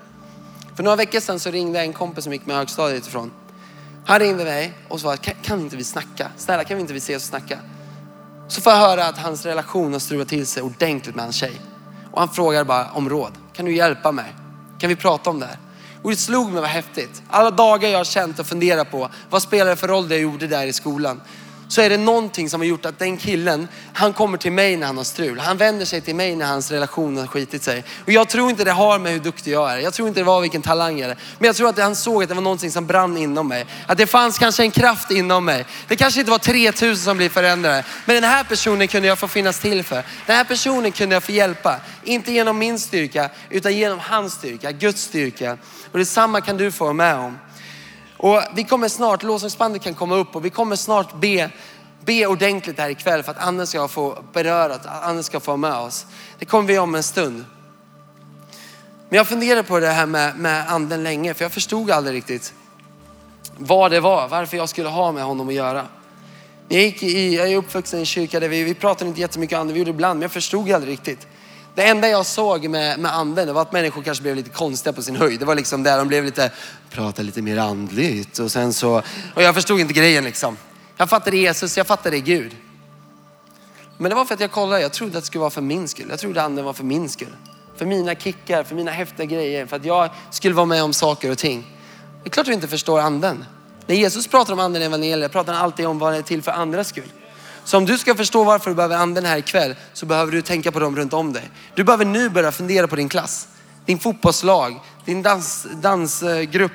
För 0.76 0.82
några 0.82 0.96
veckor 0.96 1.20
sedan 1.20 1.40
så 1.40 1.50
ringde 1.50 1.80
en 1.80 1.92
kompis 1.92 2.24
som 2.24 2.32
gick 2.32 2.46
med 2.46 2.56
högstadiet 2.56 3.06
ifrån. 3.06 3.30
Han 4.06 4.18
ringde 4.18 4.44
mig 4.44 4.72
och 4.88 5.00
sa, 5.00 5.16
kan, 5.16 5.34
kan 5.42 5.60
inte 5.60 5.76
vi 5.76 5.84
snacka? 5.84 6.28
Snälla, 6.36 6.64
kan 6.64 6.76
vi 6.76 6.80
inte 6.80 6.92
vi 6.92 6.98
ses 6.98 7.22
och 7.22 7.28
snacka? 7.28 7.58
Så 8.48 8.60
får 8.60 8.72
jag 8.72 8.80
höra 8.80 9.06
att 9.06 9.18
hans 9.18 9.46
relation 9.46 9.92
har 9.92 10.00
strulat 10.00 10.28
till 10.28 10.46
sig 10.46 10.62
ordentligt 10.62 11.14
med 11.14 11.24
hans 11.24 11.36
tjej. 11.36 11.60
Och 12.10 12.20
han 12.20 12.28
frågar 12.28 12.64
bara 12.64 12.90
om 12.90 13.08
råd. 13.08 13.32
Kan 13.52 13.64
du 13.64 13.76
hjälpa 13.76 14.12
mig? 14.12 14.34
Kan 14.78 14.88
vi 14.88 14.96
prata 14.96 15.30
om 15.30 15.40
det 15.40 15.46
här? 15.46 15.58
Och 16.02 16.10
det 16.10 16.16
slog 16.16 16.52
mig 16.52 16.60
vad 16.60 16.70
häftigt. 16.70 17.22
Alla 17.28 17.50
dagar 17.50 17.88
jag 17.88 17.98
har 17.98 18.04
känt 18.04 18.38
och 18.38 18.46
funderat 18.46 18.90
på 18.90 19.10
vad 19.30 19.42
spelar 19.42 19.70
det 19.70 19.76
för 19.76 19.88
roll 19.88 20.08
det 20.08 20.14
jag 20.14 20.22
gjorde 20.22 20.46
där 20.46 20.66
i 20.66 20.72
skolan 20.72 21.20
så 21.70 21.80
är 21.80 21.90
det 21.90 21.96
någonting 21.96 22.50
som 22.50 22.60
har 22.60 22.66
gjort 22.66 22.86
att 22.86 22.98
den 22.98 23.16
killen, 23.16 23.68
han 23.92 24.12
kommer 24.12 24.38
till 24.38 24.52
mig 24.52 24.76
när 24.76 24.86
han 24.86 24.96
har 24.96 25.04
strul. 25.04 25.38
Han 25.38 25.56
vänder 25.56 25.84
sig 25.84 26.00
till 26.00 26.14
mig 26.14 26.36
när 26.36 26.46
hans 26.46 26.70
relation 26.70 27.16
har 27.16 27.26
skitit 27.26 27.62
sig. 27.62 27.84
Och 28.04 28.12
jag 28.12 28.28
tror 28.28 28.50
inte 28.50 28.64
det 28.64 28.70
har 28.70 28.98
med 28.98 29.12
hur 29.12 29.18
duktig 29.18 29.52
jag 29.52 29.72
är. 29.72 29.78
Jag 29.78 29.92
tror 29.92 30.08
inte 30.08 30.20
det 30.20 30.24
var 30.24 30.40
vilken 30.40 30.62
talang 30.62 30.98
jag 30.98 31.10
är. 31.10 31.16
Men 31.38 31.46
jag 31.46 31.56
tror 31.56 31.68
att 31.68 31.78
han 31.78 31.96
såg 31.96 32.22
att 32.22 32.28
det 32.28 32.34
var 32.34 32.42
någonting 32.42 32.70
som 32.70 32.86
brann 32.86 33.16
inom 33.16 33.48
mig. 33.48 33.66
Att 33.86 33.98
det 33.98 34.06
fanns 34.06 34.38
kanske 34.38 34.62
en 34.62 34.70
kraft 34.70 35.10
inom 35.10 35.44
mig. 35.44 35.66
Det 35.88 35.96
kanske 35.96 36.20
inte 36.20 36.30
var 36.30 36.38
3000 36.38 37.04
som 37.04 37.16
blir 37.16 37.28
förändrade. 37.28 37.84
Men 38.04 38.14
den 38.14 38.24
här 38.24 38.44
personen 38.44 38.88
kunde 38.88 39.08
jag 39.08 39.18
få 39.18 39.28
finnas 39.28 39.60
till 39.60 39.84
för. 39.84 40.04
Den 40.26 40.36
här 40.36 40.44
personen 40.44 40.92
kunde 40.92 41.16
jag 41.16 41.22
få 41.22 41.32
hjälpa. 41.32 41.80
Inte 42.04 42.32
genom 42.32 42.58
min 42.58 42.78
styrka, 42.78 43.30
utan 43.50 43.76
genom 43.76 43.98
hans 43.98 44.32
styrka, 44.32 44.72
Guds 44.72 45.02
styrka. 45.02 45.58
Och 45.92 45.98
detsamma 45.98 46.40
kan 46.40 46.56
du 46.56 46.72
få 46.72 46.84
vara 46.84 46.94
med 46.94 47.16
om. 47.16 47.38
Och 48.22 48.42
vi 48.54 48.64
kommer 48.64 48.88
snart, 48.88 49.22
lovsångsbandet 49.22 49.82
kan 49.82 49.94
komma 49.94 50.16
upp 50.16 50.36
och 50.36 50.44
vi 50.44 50.50
kommer 50.50 50.76
snart 50.76 51.20
be, 51.20 51.50
be 52.04 52.26
ordentligt 52.26 52.78
här 52.78 52.90
ikväll 52.90 53.22
för 53.22 53.30
att 53.30 53.38
anden 53.38 53.66
ska 53.66 53.88
få 53.88 54.24
beröra, 54.32 54.74
att 54.74 54.86
anden 54.86 55.24
ska 55.24 55.40
få 55.40 55.56
med 55.56 55.74
oss. 55.74 56.06
Det 56.38 56.44
kommer 56.44 56.68
vi 56.68 56.78
om 56.78 56.94
en 56.94 57.02
stund. 57.02 57.44
Men 59.08 59.16
jag 59.16 59.28
funderade 59.28 59.62
på 59.62 59.80
det 59.80 59.88
här 59.88 60.06
med, 60.06 60.36
med 60.36 60.70
anden 60.70 61.02
länge 61.02 61.34
för 61.34 61.44
jag 61.44 61.52
förstod 61.52 61.90
aldrig 61.90 62.16
riktigt 62.16 62.54
vad 63.56 63.90
det 63.90 64.00
var, 64.00 64.28
varför 64.28 64.56
jag 64.56 64.68
skulle 64.68 64.88
ha 64.88 65.12
med 65.12 65.24
honom 65.24 65.48
att 65.48 65.54
göra. 65.54 65.86
Jag, 66.68 66.82
gick 66.82 67.02
i, 67.02 67.36
jag 67.36 67.52
är 67.52 67.56
uppvuxen 67.56 67.98
i 67.98 68.02
en 68.02 68.06
kyrka 68.06 68.40
där 68.40 68.48
vi, 68.48 68.64
vi 68.64 68.74
pratade 68.74 69.08
inte 69.08 69.20
jättemycket 69.20 69.56
om 69.56 69.60
anden, 69.60 69.74
vi 69.74 69.80
gjorde 69.80 69.90
det 69.90 69.94
ibland, 69.94 70.18
men 70.18 70.22
jag 70.22 70.32
förstod 70.32 70.72
aldrig 70.72 70.92
riktigt. 70.92 71.26
Det 71.74 71.82
enda 71.82 72.08
jag 72.08 72.26
såg 72.26 72.68
med, 72.68 72.98
med 72.98 73.14
anden 73.14 73.46
det 73.46 73.52
var 73.52 73.62
att 73.62 73.72
människor 73.72 74.02
kanske 74.02 74.22
blev 74.22 74.36
lite 74.36 74.50
konstiga 74.50 74.92
på 74.92 75.02
sin 75.02 75.16
höjd. 75.16 75.40
Det 75.40 75.46
var 75.46 75.54
liksom 75.54 75.82
där 75.82 75.98
de 75.98 76.08
blev 76.08 76.24
lite, 76.24 76.50
prata 76.90 77.22
lite 77.22 77.42
mer 77.42 77.56
andligt 77.56 78.38
och 78.38 78.52
sen 78.52 78.72
så, 78.72 79.02
och 79.34 79.42
jag 79.42 79.54
förstod 79.54 79.80
inte 79.80 79.92
grejen 79.92 80.24
liksom. 80.24 80.56
Jag 80.96 81.10
fattade 81.10 81.36
Jesus, 81.36 81.76
jag 81.76 81.86
fattade 81.86 82.20
Gud. 82.20 82.56
Men 83.98 84.10
det 84.10 84.14
var 84.14 84.24
för 84.24 84.34
att 84.34 84.40
jag 84.40 84.50
kollade, 84.50 84.82
jag 84.82 84.92
trodde 84.92 85.18
att 85.18 85.22
det 85.22 85.26
skulle 85.26 85.40
vara 85.40 85.50
för 85.50 85.60
min 85.60 85.88
skull. 85.88 86.06
Jag 86.10 86.18
trodde 86.18 86.42
anden 86.42 86.64
var 86.64 86.72
för 86.72 86.84
min 86.84 87.08
skull. 87.08 87.36
För 87.76 87.86
mina 87.86 88.14
kickar, 88.14 88.64
för 88.64 88.74
mina 88.74 88.90
häftiga 88.90 89.26
grejer, 89.26 89.66
för 89.66 89.76
att 89.76 89.84
jag 89.84 90.10
skulle 90.30 90.54
vara 90.54 90.66
med 90.66 90.82
om 90.82 90.92
saker 90.92 91.30
och 91.30 91.38
ting. 91.38 91.76
Det 92.22 92.28
är 92.28 92.30
klart 92.30 92.46
du 92.46 92.52
inte 92.52 92.68
förstår 92.68 93.00
anden. 93.00 93.44
När 93.86 93.94
Jesus 93.94 94.26
pratar 94.26 94.52
om 94.52 94.58
anden 94.58 94.82
i 94.82 94.84
evangeliet 94.84 95.32
pratar 95.32 95.52
han 95.52 95.62
alltid 95.62 95.86
om 95.86 95.98
vad 95.98 96.12
det 96.12 96.18
är 96.18 96.22
till 96.22 96.42
för 96.42 96.52
andras 96.52 96.88
skull. 96.88 97.12
Så 97.64 97.76
om 97.76 97.86
du 97.86 97.98
ska 97.98 98.14
förstå 98.14 98.44
varför 98.44 98.70
du 98.70 98.76
behöver 98.76 98.96
anden 98.96 99.24
här 99.24 99.38
ikväll 99.38 99.74
så 99.92 100.06
behöver 100.06 100.32
du 100.32 100.42
tänka 100.42 100.72
på 100.72 100.78
dem 100.78 100.96
runt 100.96 101.12
om 101.12 101.32
dig. 101.32 101.50
Du 101.74 101.84
behöver 101.84 102.04
nu 102.04 102.28
börja 102.28 102.52
fundera 102.52 102.88
på 102.88 102.96
din 102.96 103.08
klass, 103.08 103.48
din 103.90 103.98
fotbollslag, 103.98 104.80
din 105.04 105.22
dans, 105.22 105.66
dansgrupp, 105.82 106.72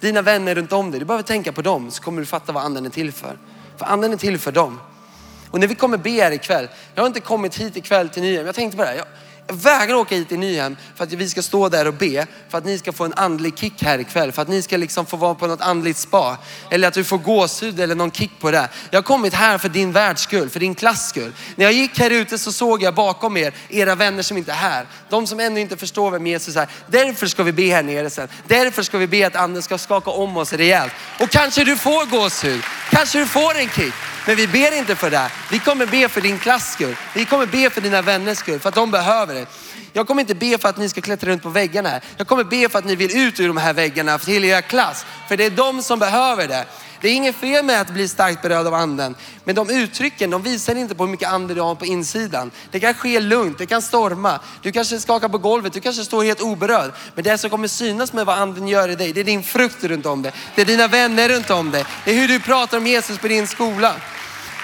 dina 0.00 0.22
vänner 0.22 0.54
runt 0.54 0.72
om 0.72 0.90
dig. 0.90 1.00
Du 1.00 1.06
behöver 1.06 1.22
tänka 1.22 1.52
på 1.52 1.62
dem 1.62 1.90
så 1.90 2.02
kommer 2.02 2.20
du 2.20 2.26
fatta 2.26 2.52
vad 2.52 2.64
anden 2.64 2.86
är 2.86 2.90
till 2.90 3.12
för. 3.12 3.38
För 3.76 3.86
anden 3.86 4.12
är 4.12 4.16
till 4.16 4.38
för 4.38 4.52
dem. 4.52 4.80
Och 5.50 5.60
när 5.60 5.66
vi 5.66 5.74
kommer 5.74 5.96
be 5.96 6.10
här 6.10 6.30
ikväll, 6.30 6.68
jag 6.94 7.02
har 7.02 7.06
inte 7.06 7.20
kommit 7.20 7.56
hit 7.56 7.76
ikväll 7.76 8.08
till 8.08 8.22
Nyhem, 8.22 8.46
jag 8.46 8.54
tänkte 8.54 8.76
på 8.76 8.82
det 8.82 8.88
här. 8.88 8.96
Jag 8.96 9.06
vägrar 9.52 9.94
åka 9.94 10.14
hit 10.14 10.32
i 10.32 10.36
Nyhem 10.36 10.76
för 10.94 11.04
att 11.04 11.12
vi 11.12 11.28
ska 11.28 11.42
stå 11.42 11.68
där 11.68 11.86
och 11.86 11.94
be. 11.94 12.26
För 12.48 12.58
att 12.58 12.64
ni 12.64 12.78
ska 12.78 12.92
få 12.92 13.04
en 13.04 13.12
andlig 13.16 13.58
kick 13.58 13.82
här 13.82 13.98
ikväll. 13.98 14.32
För 14.32 14.42
att 14.42 14.48
ni 14.48 14.62
ska 14.62 14.76
liksom 14.76 15.06
få 15.06 15.16
vara 15.16 15.34
på 15.34 15.46
något 15.46 15.60
andligt 15.60 15.98
spa. 15.98 16.38
Eller 16.70 16.88
att 16.88 16.94
du 16.94 17.04
får 17.04 17.18
gåshud 17.18 17.80
eller 17.80 17.94
någon 17.94 18.10
kick 18.10 18.30
på 18.40 18.50
det. 18.50 18.68
Jag 18.90 18.98
har 18.98 19.02
kommit 19.02 19.34
här 19.34 19.58
för 19.58 19.68
din 19.68 19.92
världs 19.92 20.22
skull, 20.22 20.50
för 20.50 20.60
din 20.60 20.74
klass 20.74 21.08
skull. 21.08 21.32
När 21.56 21.64
jag 21.64 21.72
gick 21.72 21.98
här 21.98 22.10
ute 22.10 22.38
så 22.38 22.52
såg 22.52 22.82
jag 22.82 22.94
bakom 22.94 23.36
er, 23.36 23.54
era 23.68 23.94
vänner 23.94 24.22
som 24.22 24.36
inte 24.36 24.52
är 24.52 24.56
här. 24.56 24.86
De 25.08 25.26
som 25.26 25.40
ännu 25.40 25.60
inte 25.60 25.76
förstår 25.76 26.10
vem 26.10 26.26
Jesus 26.26 26.56
är. 26.56 26.68
Därför 26.86 27.26
ska 27.26 27.42
vi 27.42 27.52
be 27.52 27.62
här 27.62 27.82
nere 27.82 28.10
sen. 28.10 28.28
Därför 28.46 28.82
ska 28.82 28.98
vi 28.98 29.06
be 29.06 29.26
att 29.26 29.36
anden 29.36 29.62
ska 29.62 29.78
skaka 29.78 30.10
om 30.10 30.36
oss 30.36 30.52
rejält. 30.52 30.92
Och 31.20 31.30
kanske 31.30 31.64
du 31.64 31.76
får 31.76 32.06
gåshud. 32.06 32.62
Kanske 32.90 33.18
du 33.18 33.26
får 33.26 33.58
en 33.58 33.68
kick. 33.68 33.94
Men 34.26 34.36
vi 34.36 34.46
ber 34.46 34.78
inte 34.78 34.96
för 34.96 35.10
det. 35.10 35.30
Vi 35.50 35.58
kommer 35.58 35.86
be 35.86 36.08
för 36.08 36.20
din 36.20 36.38
klass 36.38 36.72
skull. 36.72 36.96
Vi 37.14 37.24
kommer 37.24 37.46
be 37.46 37.70
för 37.70 37.80
dina 37.80 38.02
vänners 38.02 38.38
skull, 38.38 38.60
för 38.60 38.68
att 38.68 38.74
de 38.74 38.90
behöver 38.90 39.34
det. 39.34 39.37
Jag 39.92 40.06
kommer 40.06 40.20
inte 40.20 40.34
be 40.34 40.58
för 40.58 40.68
att 40.68 40.76
ni 40.76 40.88
ska 40.88 41.00
klättra 41.00 41.30
runt 41.30 41.42
på 41.42 41.48
väggarna. 41.48 42.00
Jag 42.16 42.26
kommer 42.26 42.44
be 42.44 42.68
för 42.68 42.78
att 42.78 42.84
ni 42.84 42.96
vill 42.96 43.16
ut 43.16 43.40
ur 43.40 43.48
de 43.48 43.56
här 43.56 43.72
väggarna 43.72 44.18
till 44.18 44.44
er 44.44 44.60
klass. 44.60 45.06
För 45.28 45.36
det 45.36 45.44
är 45.44 45.50
de 45.50 45.82
som 45.82 45.98
behöver 45.98 46.48
det. 46.48 46.66
Det 47.00 47.08
är 47.08 47.14
inget 47.14 47.36
fel 47.36 47.64
med 47.64 47.80
att 47.80 47.90
bli 47.90 48.08
starkt 48.08 48.42
berörd 48.42 48.66
av 48.66 48.74
anden. 48.74 49.14
Men 49.44 49.54
de 49.54 49.70
uttrycken, 49.70 50.30
de 50.30 50.42
visar 50.42 50.74
inte 50.74 50.94
på 50.94 51.04
hur 51.04 51.10
mycket 51.10 51.28
ande 51.28 51.54
du 51.54 51.60
har 51.60 51.74
på 51.74 51.86
insidan. 51.86 52.50
Det 52.70 52.80
kan 52.80 52.94
ske 52.94 53.20
lugnt, 53.20 53.58
det 53.58 53.66
kan 53.66 53.82
storma. 53.82 54.40
Du 54.62 54.72
kanske 54.72 55.00
skakar 55.00 55.28
på 55.28 55.38
golvet, 55.38 55.72
du 55.72 55.80
kanske 55.80 56.04
står 56.04 56.24
helt 56.24 56.40
oberörd. 56.40 56.92
Men 57.14 57.24
det 57.24 57.38
som 57.38 57.50
kommer 57.50 57.68
synas 57.68 58.12
med 58.12 58.26
vad 58.26 58.38
anden 58.38 58.68
gör 58.68 58.88
i 58.88 58.94
dig, 58.94 59.12
det 59.12 59.20
är 59.20 59.24
din 59.24 59.42
frukt 59.42 59.84
runt 59.84 60.06
om 60.06 60.22
dig. 60.22 60.32
Det 60.54 60.62
är 60.62 60.66
dina 60.66 60.86
vänner 60.86 61.28
runt 61.28 61.50
om 61.50 61.70
dig. 61.70 61.84
Det 62.04 62.10
är 62.10 62.14
hur 62.14 62.28
du 62.28 62.40
pratar 62.40 62.78
om 62.78 62.86
Jesus 62.86 63.18
på 63.18 63.28
din 63.28 63.46
skola. 63.46 63.94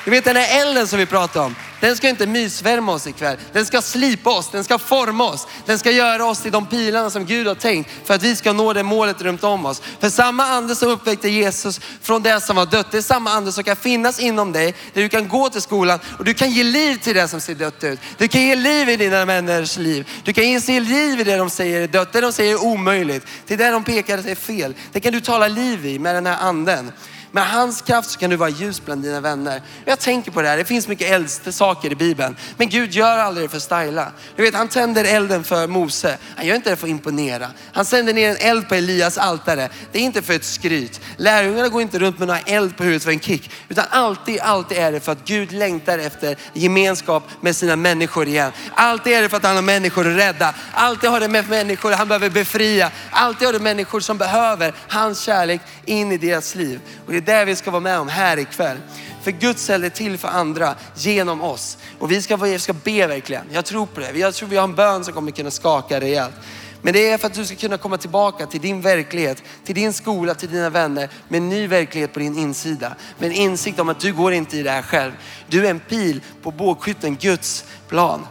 Du 0.04 0.10
vet 0.10 0.24
den 0.24 0.37
här 0.37 0.60
elden 0.60 0.87
som 0.87 0.98
vi 0.98 1.06
pratar 1.06 1.40
om 1.40 1.54
den 1.80 1.96
ska 1.96 2.08
inte 2.08 2.26
mysvärma 2.26 2.92
oss 2.92 3.06
ikväll. 3.06 3.37
Den 3.52 3.66
ska 3.66 3.82
slipa 3.82 4.30
oss, 4.30 4.50
den 4.50 4.64
ska 4.64 4.78
forma 4.78 5.24
oss. 5.24 5.46
Den 5.66 5.78
ska 5.78 5.90
göra 5.90 6.26
oss 6.26 6.42
till 6.42 6.52
de 6.52 6.66
pilarna 6.66 7.10
som 7.10 7.26
Gud 7.26 7.46
har 7.46 7.54
tänkt 7.54 7.90
för 8.04 8.14
att 8.14 8.22
vi 8.22 8.37
ska 8.37 8.52
nå 8.52 8.72
det 8.72 8.82
målet 8.82 9.22
runt 9.22 9.44
om 9.44 9.66
oss. 9.66 9.82
För 10.00 10.10
samma 10.10 10.44
ande 10.44 10.76
som 10.76 10.88
uppväckte 10.88 11.28
Jesus 11.28 11.80
från 12.02 12.22
det 12.22 12.40
som 12.40 12.56
var 12.56 12.66
dött, 12.66 12.90
det 12.90 12.98
är 12.98 13.02
samma 13.02 13.30
ande 13.30 13.52
som 13.52 13.64
kan 13.64 13.76
finnas 13.76 14.20
inom 14.20 14.52
dig. 14.52 14.74
Där 14.92 15.02
du 15.02 15.08
kan 15.08 15.28
gå 15.28 15.48
till 15.48 15.62
skolan 15.62 15.98
och 16.18 16.24
du 16.24 16.34
kan 16.34 16.50
ge 16.50 16.64
liv 16.64 16.96
till 16.96 17.14
det 17.14 17.28
som 17.28 17.40
ser 17.40 17.54
dött 17.54 17.84
ut. 17.84 18.00
Du 18.18 18.28
kan 18.28 18.42
ge 18.42 18.54
liv 18.56 18.88
i 18.88 18.96
dina 18.96 19.24
vänners 19.24 19.76
liv. 19.78 20.08
Du 20.24 20.32
kan 20.32 20.44
ge 20.44 20.80
liv 20.80 21.20
i 21.20 21.24
det 21.24 21.37
de 21.37 21.50
säger 21.50 21.80
är 21.80 21.88
dött, 21.88 22.12
det 22.12 22.20
de 22.20 22.32
säger 22.32 22.52
är 22.52 22.64
omöjligt. 22.64 23.26
Till 23.46 23.58
det 23.58 23.70
de 23.70 23.84
pekar 23.84 24.18
är 24.18 24.34
fel. 24.34 24.74
Det 24.92 25.00
kan 25.00 25.12
du 25.12 25.20
tala 25.20 25.48
liv 25.48 25.87
i 25.87 25.98
med 25.98 26.14
den 26.14 26.26
här 26.26 26.38
anden. 26.40 26.92
Med 27.34 27.46
hans 27.46 27.82
kraft 27.82 28.10
så 28.10 28.18
kan 28.18 28.30
du 28.30 28.36
vara 28.36 28.48
ljus 28.48 28.84
bland 28.84 29.02
dina 29.02 29.20
vänner. 29.20 29.62
Jag 29.84 29.98
tänker 29.98 30.30
på 30.30 30.42
det 30.42 30.48
här, 30.48 30.56
det 30.56 30.64
finns 30.64 30.88
mycket 30.88 31.10
äldste 31.10 31.52
saker 31.52 31.92
i 31.92 31.94
Bibeln. 31.94 32.36
Men 32.56 32.68
Gud 32.68 32.92
gör 32.92 33.18
aldrig 33.18 33.44
det 33.44 33.48
för 33.48 33.56
att 33.56 33.62
styla. 33.62 34.12
Du 34.36 34.42
vet, 34.42 34.54
han 34.54 34.68
tänder 34.68 35.04
elden 35.04 35.44
för 35.44 35.66
Mose. 35.66 36.18
Han 36.36 36.46
gör 36.46 36.54
inte 36.54 36.70
det 36.70 36.76
för 36.76 36.86
att 36.86 36.90
imponera. 36.90 37.50
Han 37.72 37.84
sänder 37.84 38.14
ner 38.14 38.30
en 38.30 38.36
eld 38.36 38.68
på 38.68 38.74
Elias 38.74 39.18
altare. 39.18 39.68
Det 39.92 39.98
är 39.98 40.02
inte 40.02 40.22
för 40.22 40.34
ett 40.34 40.44
skryt. 40.44 41.00
Lärjungarna 41.16 41.68
går 41.68 41.82
inte 41.82 41.98
runt 41.98 42.18
med 42.18 42.28
några 42.28 42.40
eld 42.40 42.76
på 42.76 42.82
huvudet 42.82 43.04
för 43.04 43.10
en 43.10 43.20
kick. 43.20 43.50
Utan 43.68 43.84
alltid, 43.90 44.40
alltid 44.40 44.78
är 44.78 44.92
det 44.92 45.00
för 45.00 45.12
att 45.12 45.24
Gud 45.24 45.52
längtar 45.52 45.98
efter 45.98 46.36
gemenskap 46.52 47.22
med 47.40 47.56
sina 47.56 47.76
människor 47.76 48.28
igen. 48.28 48.52
Alltid 48.74 49.12
är 49.12 49.22
det 49.22 49.28
för 49.28 49.36
att 49.36 49.44
han 49.44 49.54
har 49.54 49.62
människor 49.62 50.10
att 50.10 50.18
rädda. 50.18 50.54
Alltid 50.72 51.10
har 51.10 51.20
det 51.20 51.28
med 51.28 51.48
människor 51.48 51.92
han 51.92 52.08
behöver 52.08 52.30
befria. 52.30 52.90
Alltid 53.10 53.48
har 53.48 53.52
det 53.52 53.60
människor 53.60 54.00
som 54.00 54.18
behöver 54.18 54.74
hans 54.88 55.20
kärlek 55.20 55.60
in 55.84 56.12
i 56.12 56.16
deras 56.16 56.54
liv. 56.54 56.80
Och 57.06 57.12
det 57.12 57.23
det 57.24 57.44
vi 57.44 57.56
ska 57.56 57.70
vara 57.70 57.80
med 57.80 57.98
om 57.98 58.08
här 58.08 58.38
ikväll. 58.38 58.76
För 59.22 59.30
Guds 59.30 59.70
eld 59.70 59.84
är 59.84 59.88
till 59.88 60.18
för 60.18 60.28
andra 60.28 60.74
genom 60.94 61.42
oss. 61.42 61.78
Och 61.98 62.12
vi 62.12 62.22
ska, 62.22 62.37
vi 62.37 62.58
ska 62.58 62.72
be 62.72 63.06
verkligen. 63.06 63.44
Jag 63.52 63.64
tror 63.64 63.87
på 63.87 64.00
det. 64.00 64.18
Jag 64.18 64.34
tror 64.34 64.48
vi 64.48 64.56
har 64.56 64.64
en 64.64 64.74
bön 64.74 65.04
som 65.04 65.14
kommer 65.14 65.30
kunna 65.30 65.50
skaka 65.50 66.00
rejält. 66.00 66.34
Men 66.82 66.92
det 66.92 67.10
är 67.10 67.18
för 67.18 67.26
att 67.26 67.34
du 67.34 67.46
ska 67.46 67.56
kunna 67.56 67.78
komma 67.78 67.98
tillbaka 67.98 68.46
till 68.46 68.60
din 68.60 68.80
verklighet, 68.80 69.42
till 69.64 69.74
din 69.74 69.92
skola, 69.92 70.34
till 70.34 70.50
dina 70.50 70.70
vänner 70.70 71.10
med 71.28 71.38
en 71.38 71.48
ny 71.48 71.66
verklighet 71.66 72.12
på 72.12 72.18
din 72.18 72.38
insida. 72.38 72.94
Med 73.18 73.30
en 73.30 73.37
insikt 73.37 73.78
om 73.78 73.88
att 73.88 74.00
du 74.00 74.12
går 74.12 74.32
inte 74.32 74.56
i 74.56 74.62
det 74.62 74.70
här 74.70 74.82
själv. 74.82 75.12
Du 75.48 75.66
är 75.66 75.70
en 75.70 75.80
pil 75.80 76.20
på 76.42 76.50
bågskytten, 76.50 77.16
Guds 77.16 77.64
plan. 77.88 78.26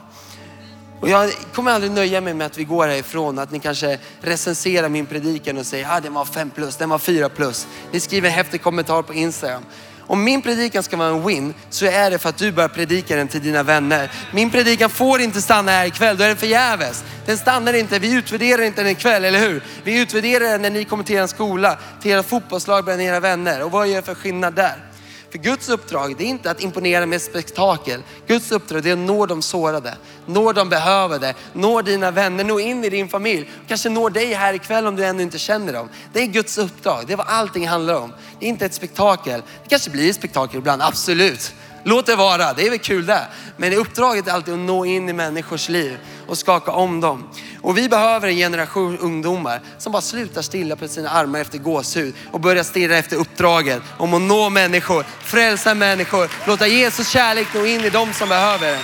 Och 1.04 1.10
jag 1.10 1.32
kommer 1.54 1.72
aldrig 1.72 1.92
nöja 1.92 2.22
mig 2.22 2.34
med 2.34 2.48
att 2.48 2.58
vi 2.58 2.64
går 2.64 2.88
härifrån, 2.88 3.40
att 3.40 3.52
ni 3.52 3.60
kanske 3.60 3.98
recenserar 4.22 4.90
min 4.90 5.06
predikan 5.06 5.58
och 5.58 5.66
säger, 5.66 5.84
ja 5.84 5.98
ah, 5.98 6.00
den 6.00 6.14
var 6.14 6.26
fem 6.26 6.50
plus, 6.50 6.76
den 6.76 6.90
var 6.90 7.00
fyra 7.00 7.30
plus. 7.30 7.68
Ni 7.92 8.00
skriver 8.00 8.30
en 8.30 8.36
häftig 8.36 8.62
kommentar 8.62 9.02
på 9.02 9.14
Instagram. 9.14 9.64
Om 10.00 10.24
min 10.24 10.42
predikan 10.42 10.84
ska 10.84 10.98
vara 10.98 11.10
en 11.10 11.28
win 11.28 11.54
så 11.70 11.86
är 11.86 12.12
det 12.12 12.18
för 12.18 12.30
att 12.30 12.38
du 12.38 12.52
börjar 12.52 12.70
predika 12.70 13.16
den 13.16 13.28
till 13.28 13.44
dina 13.44 13.64
vänner. 13.64 14.12
Min 14.34 14.52
predikan 14.52 14.90
får 14.90 15.22
inte 15.22 15.42
stanna 15.42 15.72
här 15.72 15.86
ikväll, 15.86 16.18
då 16.18 16.24
är 16.24 16.28
den 16.28 16.38
förgäves. 16.38 17.04
Den 17.26 17.38
stannar 17.38 17.74
inte, 17.74 18.00
vi 18.00 18.14
utvärderar 18.14 18.62
inte 18.62 18.84
den 18.84 18.92
ikväll, 18.92 19.26
eller 19.26 19.40
hur? 19.40 19.64
Vi 19.84 20.02
utvärderar 20.02 20.50
den 20.50 20.62
när 20.62 20.70
ni 20.70 20.86
kommer 20.86 21.04
till 21.04 21.16
er 21.16 21.28
skola, 21.28 21.78
till 22.02 22.12
era 22.12 22.24
fotbollslag 22.24 22.84
bland 22.84 23.02
era 23.02 23.20
vänner. 23.20 23.64
Och 23.64 23.72
vad 23.72 23.88
gör 23.88 23.96
det 23.96 24.02
för 24.02 24.16
skillnad 24.16 24.54
där? 24.54 24.93
För 25.34 25.40
Guds 25.40 25.70
uppdrag, 25.70 26.16
det 26.18 26.24
är 26.24 26.28
inte 26.28 26.52
att 26.52 26.62
imponera 26.62 27.06
med 27.06 27.22
spektakel. 27.22 28.04
Guds 28.28 28.52
uppdrag, 28.52 28.84
det 28.84 28.90
är 28.90 28.94
att 28.94 29.00
nå 29.00 29.26
de 29.26 29.42
sårade, 29.42 29.98
nå 30.26 30.52
de 30.52 30.70
behövande, 30.70 31.34
nå 31.54 31.82
dina 31.82 32.12
vänner, 32.12 32.44
nå 32.44 32.60
in 32.60 32.84
i 32.84 32.90
din 32.90 33.10
familj. 33.10 33.50
Kanske 33.68 33.90
nå 33.90 34.10
dig 34.10 34.34
här 34.34 34.54
ikväll 34.54 34.88
om 34.88 34.96
du 34.96 35.06
ännu 35.06 35.24
inte 35.24 35.38
känner 35.38 35.74
dem. 35.74 35.90
Det 36.14 36.20
är 36.20 36.26
Guds 36.26 36.58
uppdrag, 36.58 37.04
det 37.08 37.14
är 37.14 37.18
vad 37.18 37.28
allting 37.28 37.68
handlar 37.68 37.96
om. 37.96 38.14
Det 38.40 38.46
är 38.46 38.50
inte 38.50 38.66
ett 38.66 38.74
spektakel. 38.74 39.42
Det 39.64 39.70
kanske 39.70 39.90
blir 39.90 40.10
ett 40.10 40.16
spektakel 40.16 40.58
ibland, 40.58 40.82
absolut. 40.82 41.54
Låt 41.84 42.06
det 42.06 42.16
vara, 42.16 42.54
det 42.54 42.66
är 42.66 42.70
väl 42.70 42.80
kul 42.80 43.06
det. 43.06 43.28
Men 43.58 43.74
uppdraget 43.74 44.28
är 44.28 44.32
alltid 44.32 44.54
att 44.54 44.60
nå 44.60 44.86
in 44.86 45.10
i 45.10 45.14
människors 45.14 45.70
liv 45.70 45.98
och 46.28 46.38
skaka 46.38 46.72
om 46.72 47.02
dem. 47.02 47.30
Och 47.64 47.78
vi 47.78 47.90
behöver 47.90 48.28
en 48.28 48.36
generation 48.36 48.98
ungdomar 48.98 49.62
som 49.78 49.92
bara 49.92 50.02
slutar 50.02 50.42
stilla 50.42 50.76
på 50.76 50.88
sina 50.88 51.10
armar 51.10 51.40
efter 51.40 51.58
gåshud 51.58 52.14
och 52.32 52.40
börjar 52.40 52.64
stirra 52.64 52.98
efter 52.98 53.18
uppdraget 53.18 53.82
om 53.98 54.14
att 54.14 54.22
nå 54.22 54.50
människor, 54.50 55.06
frälsa 55.24 55.74
människor, 55.74 56.30
låta 56.48 56.68
Jesus 56.68 57.10
kärlek 57.10 57.48
nå 57.54 57.66
in 57.66 57.86
i 57.86 57.90
dem 57.90 58.14
som 58.14 58.30
behöver 58.30 58.68
det. 58.68 58.80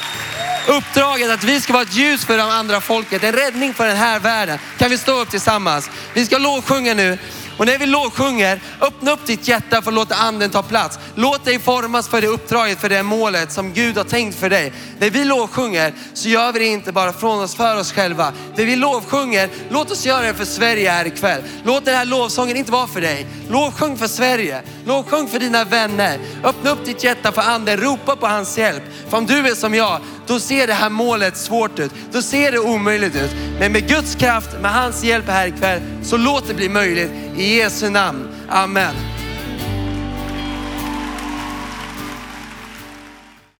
Uppdraget 0.67 1.31
att 1.31 1.43
vi 1.43 1.61
ska 1.61 1.73
vara 1.73 1.83
ett 1.83 1.95
ljus 1.95 2.25
för 2.25 2.37
de 2.37 2.49
andra 2.49 2.81
folket, 2.81 3.23
en 3.23 3.33
räddning 3.33 3.73
för 3.73 3.87
den 3.87 3.97
här 3.97 4.19
världen. 4.19 4.59
Kan 4.77 4.89
vi 4.89 4.97
stå 4.97 5.21
upp 5.21 5.29
tillsammans? 5.29 5.89
Vi 6.13 6.25
ska 6.25 6.37
lovsjunga 6.37 6.93
nu. 6.93 7.17
Och 7.59 7.65
när 7.65 7.77
vi 7.77 7.85
lovsjunger, 7.85 8.61
öppna 8.81 9.11
upp 9.11 9.25
ditt 9.25 9.47
hjärta 9.47 9.81
för 9.81 9.91
att 9.91 9.95
låta 9.95 10.15
anden 10.15 10.49
ta 10.49 10.63
plats. 10.63 10.99
Låt 11.15 11.45
dig 11.45 11.59
formas 11.59 12.07
för 12.07 12.21
det 12.21 12.27
uppdraget, 12.27 12.81
för 12.81 12.89
det 12.89 13.03
målet 13.03 13.51
som 13.51 13.73
Gud 13.73 13.97
har 13.97 14.03
tänkt 14.03 14.39
för 14.39 14.49
dig. 14.49 14.73
När 14.99 15.09
vi 15.09 15.25
lovsjunger 15.25 15.93
så 16.13 16.29
gör 16.29 16.51
vi 16.51 16.59
det 16.59 16.65
inte 16.65 16.91
bara 16.91 17.13
från 17.13 17.43
oss, 17.43 17.55
för 17.55 17.79
oss 17.79 17.91
själva. 17.91 18.33
När 18.55 18.65
vi 18.65 18.75
lovsjunger, 18.75 19.49
låt 19.69 19.91
oss 19.91 20.05
göra 20.05 20.21
det 20.21 20.33
för 20.33 20.45
Sverige 20.45 20.89
här 20.89 21.07
ikväll. 21.07 21.41
Låt 21.63 21.85
den 21.85 21.95
här 21.95 22.05
lovsången 22.05 22.57
inte 22.57 22.71
vara 22.71 22.87
för 22.87 23.01
dig. 23.01 23.27
Lovsjung 23.49 23.97
för 23.97 24.07
Sverige. 24.07 24.61
Lovsjung 24.85 25.27
för 25.27 25.39
dina 25.39 25.63
vänner. 25.63 26.19
Öppna 26.43 26.71
upp 26.71 26.85
ditt 26.85 27.03
hjärta 27.03 27.31
för 27.31 27.41
anden, 27.41 27.77
ropa 27.77 28.15
på 28.15 28.27
hans 28.27 28.57
hjälp. 28.57 28.83
För 29.09 29.17
om 29.17 29.25
du 29.25 29.47
är 29.47 29.55
som 29.55 29.73
jag, 29.73 30.01
då 30.29 30.39
ser 30.39 30.67
det 30.67 30.73
här 30.73 30.89
målet 30.89 31.37
svårt 31.37 31.79
ut. 31.79 31.91
Då 32.11 32.21
ser 32.21 32.51
det 32.51 32.59
omöjligt 32.59 33.15
ut. 33.15 33.31
Men 33.59 33.71
med 33.71 33.87
Guds 33.87 34.15
kraft, 34.15 34.49
med 34.61 34.71
hans 34.71 35.03
hjälp 35.03 35.27
här 35.27 35.47
ikväll, 35.47 35.81
så 36.03 36.17
låt 36.17 36.47
det 36.47 36.53
bli 36.53 36.69
möjligt. 36.69 37.11
I 37.37 37.57
Jesu 37.57 37.89
namn. 37.89 38.27
Amen. 38.49 39.18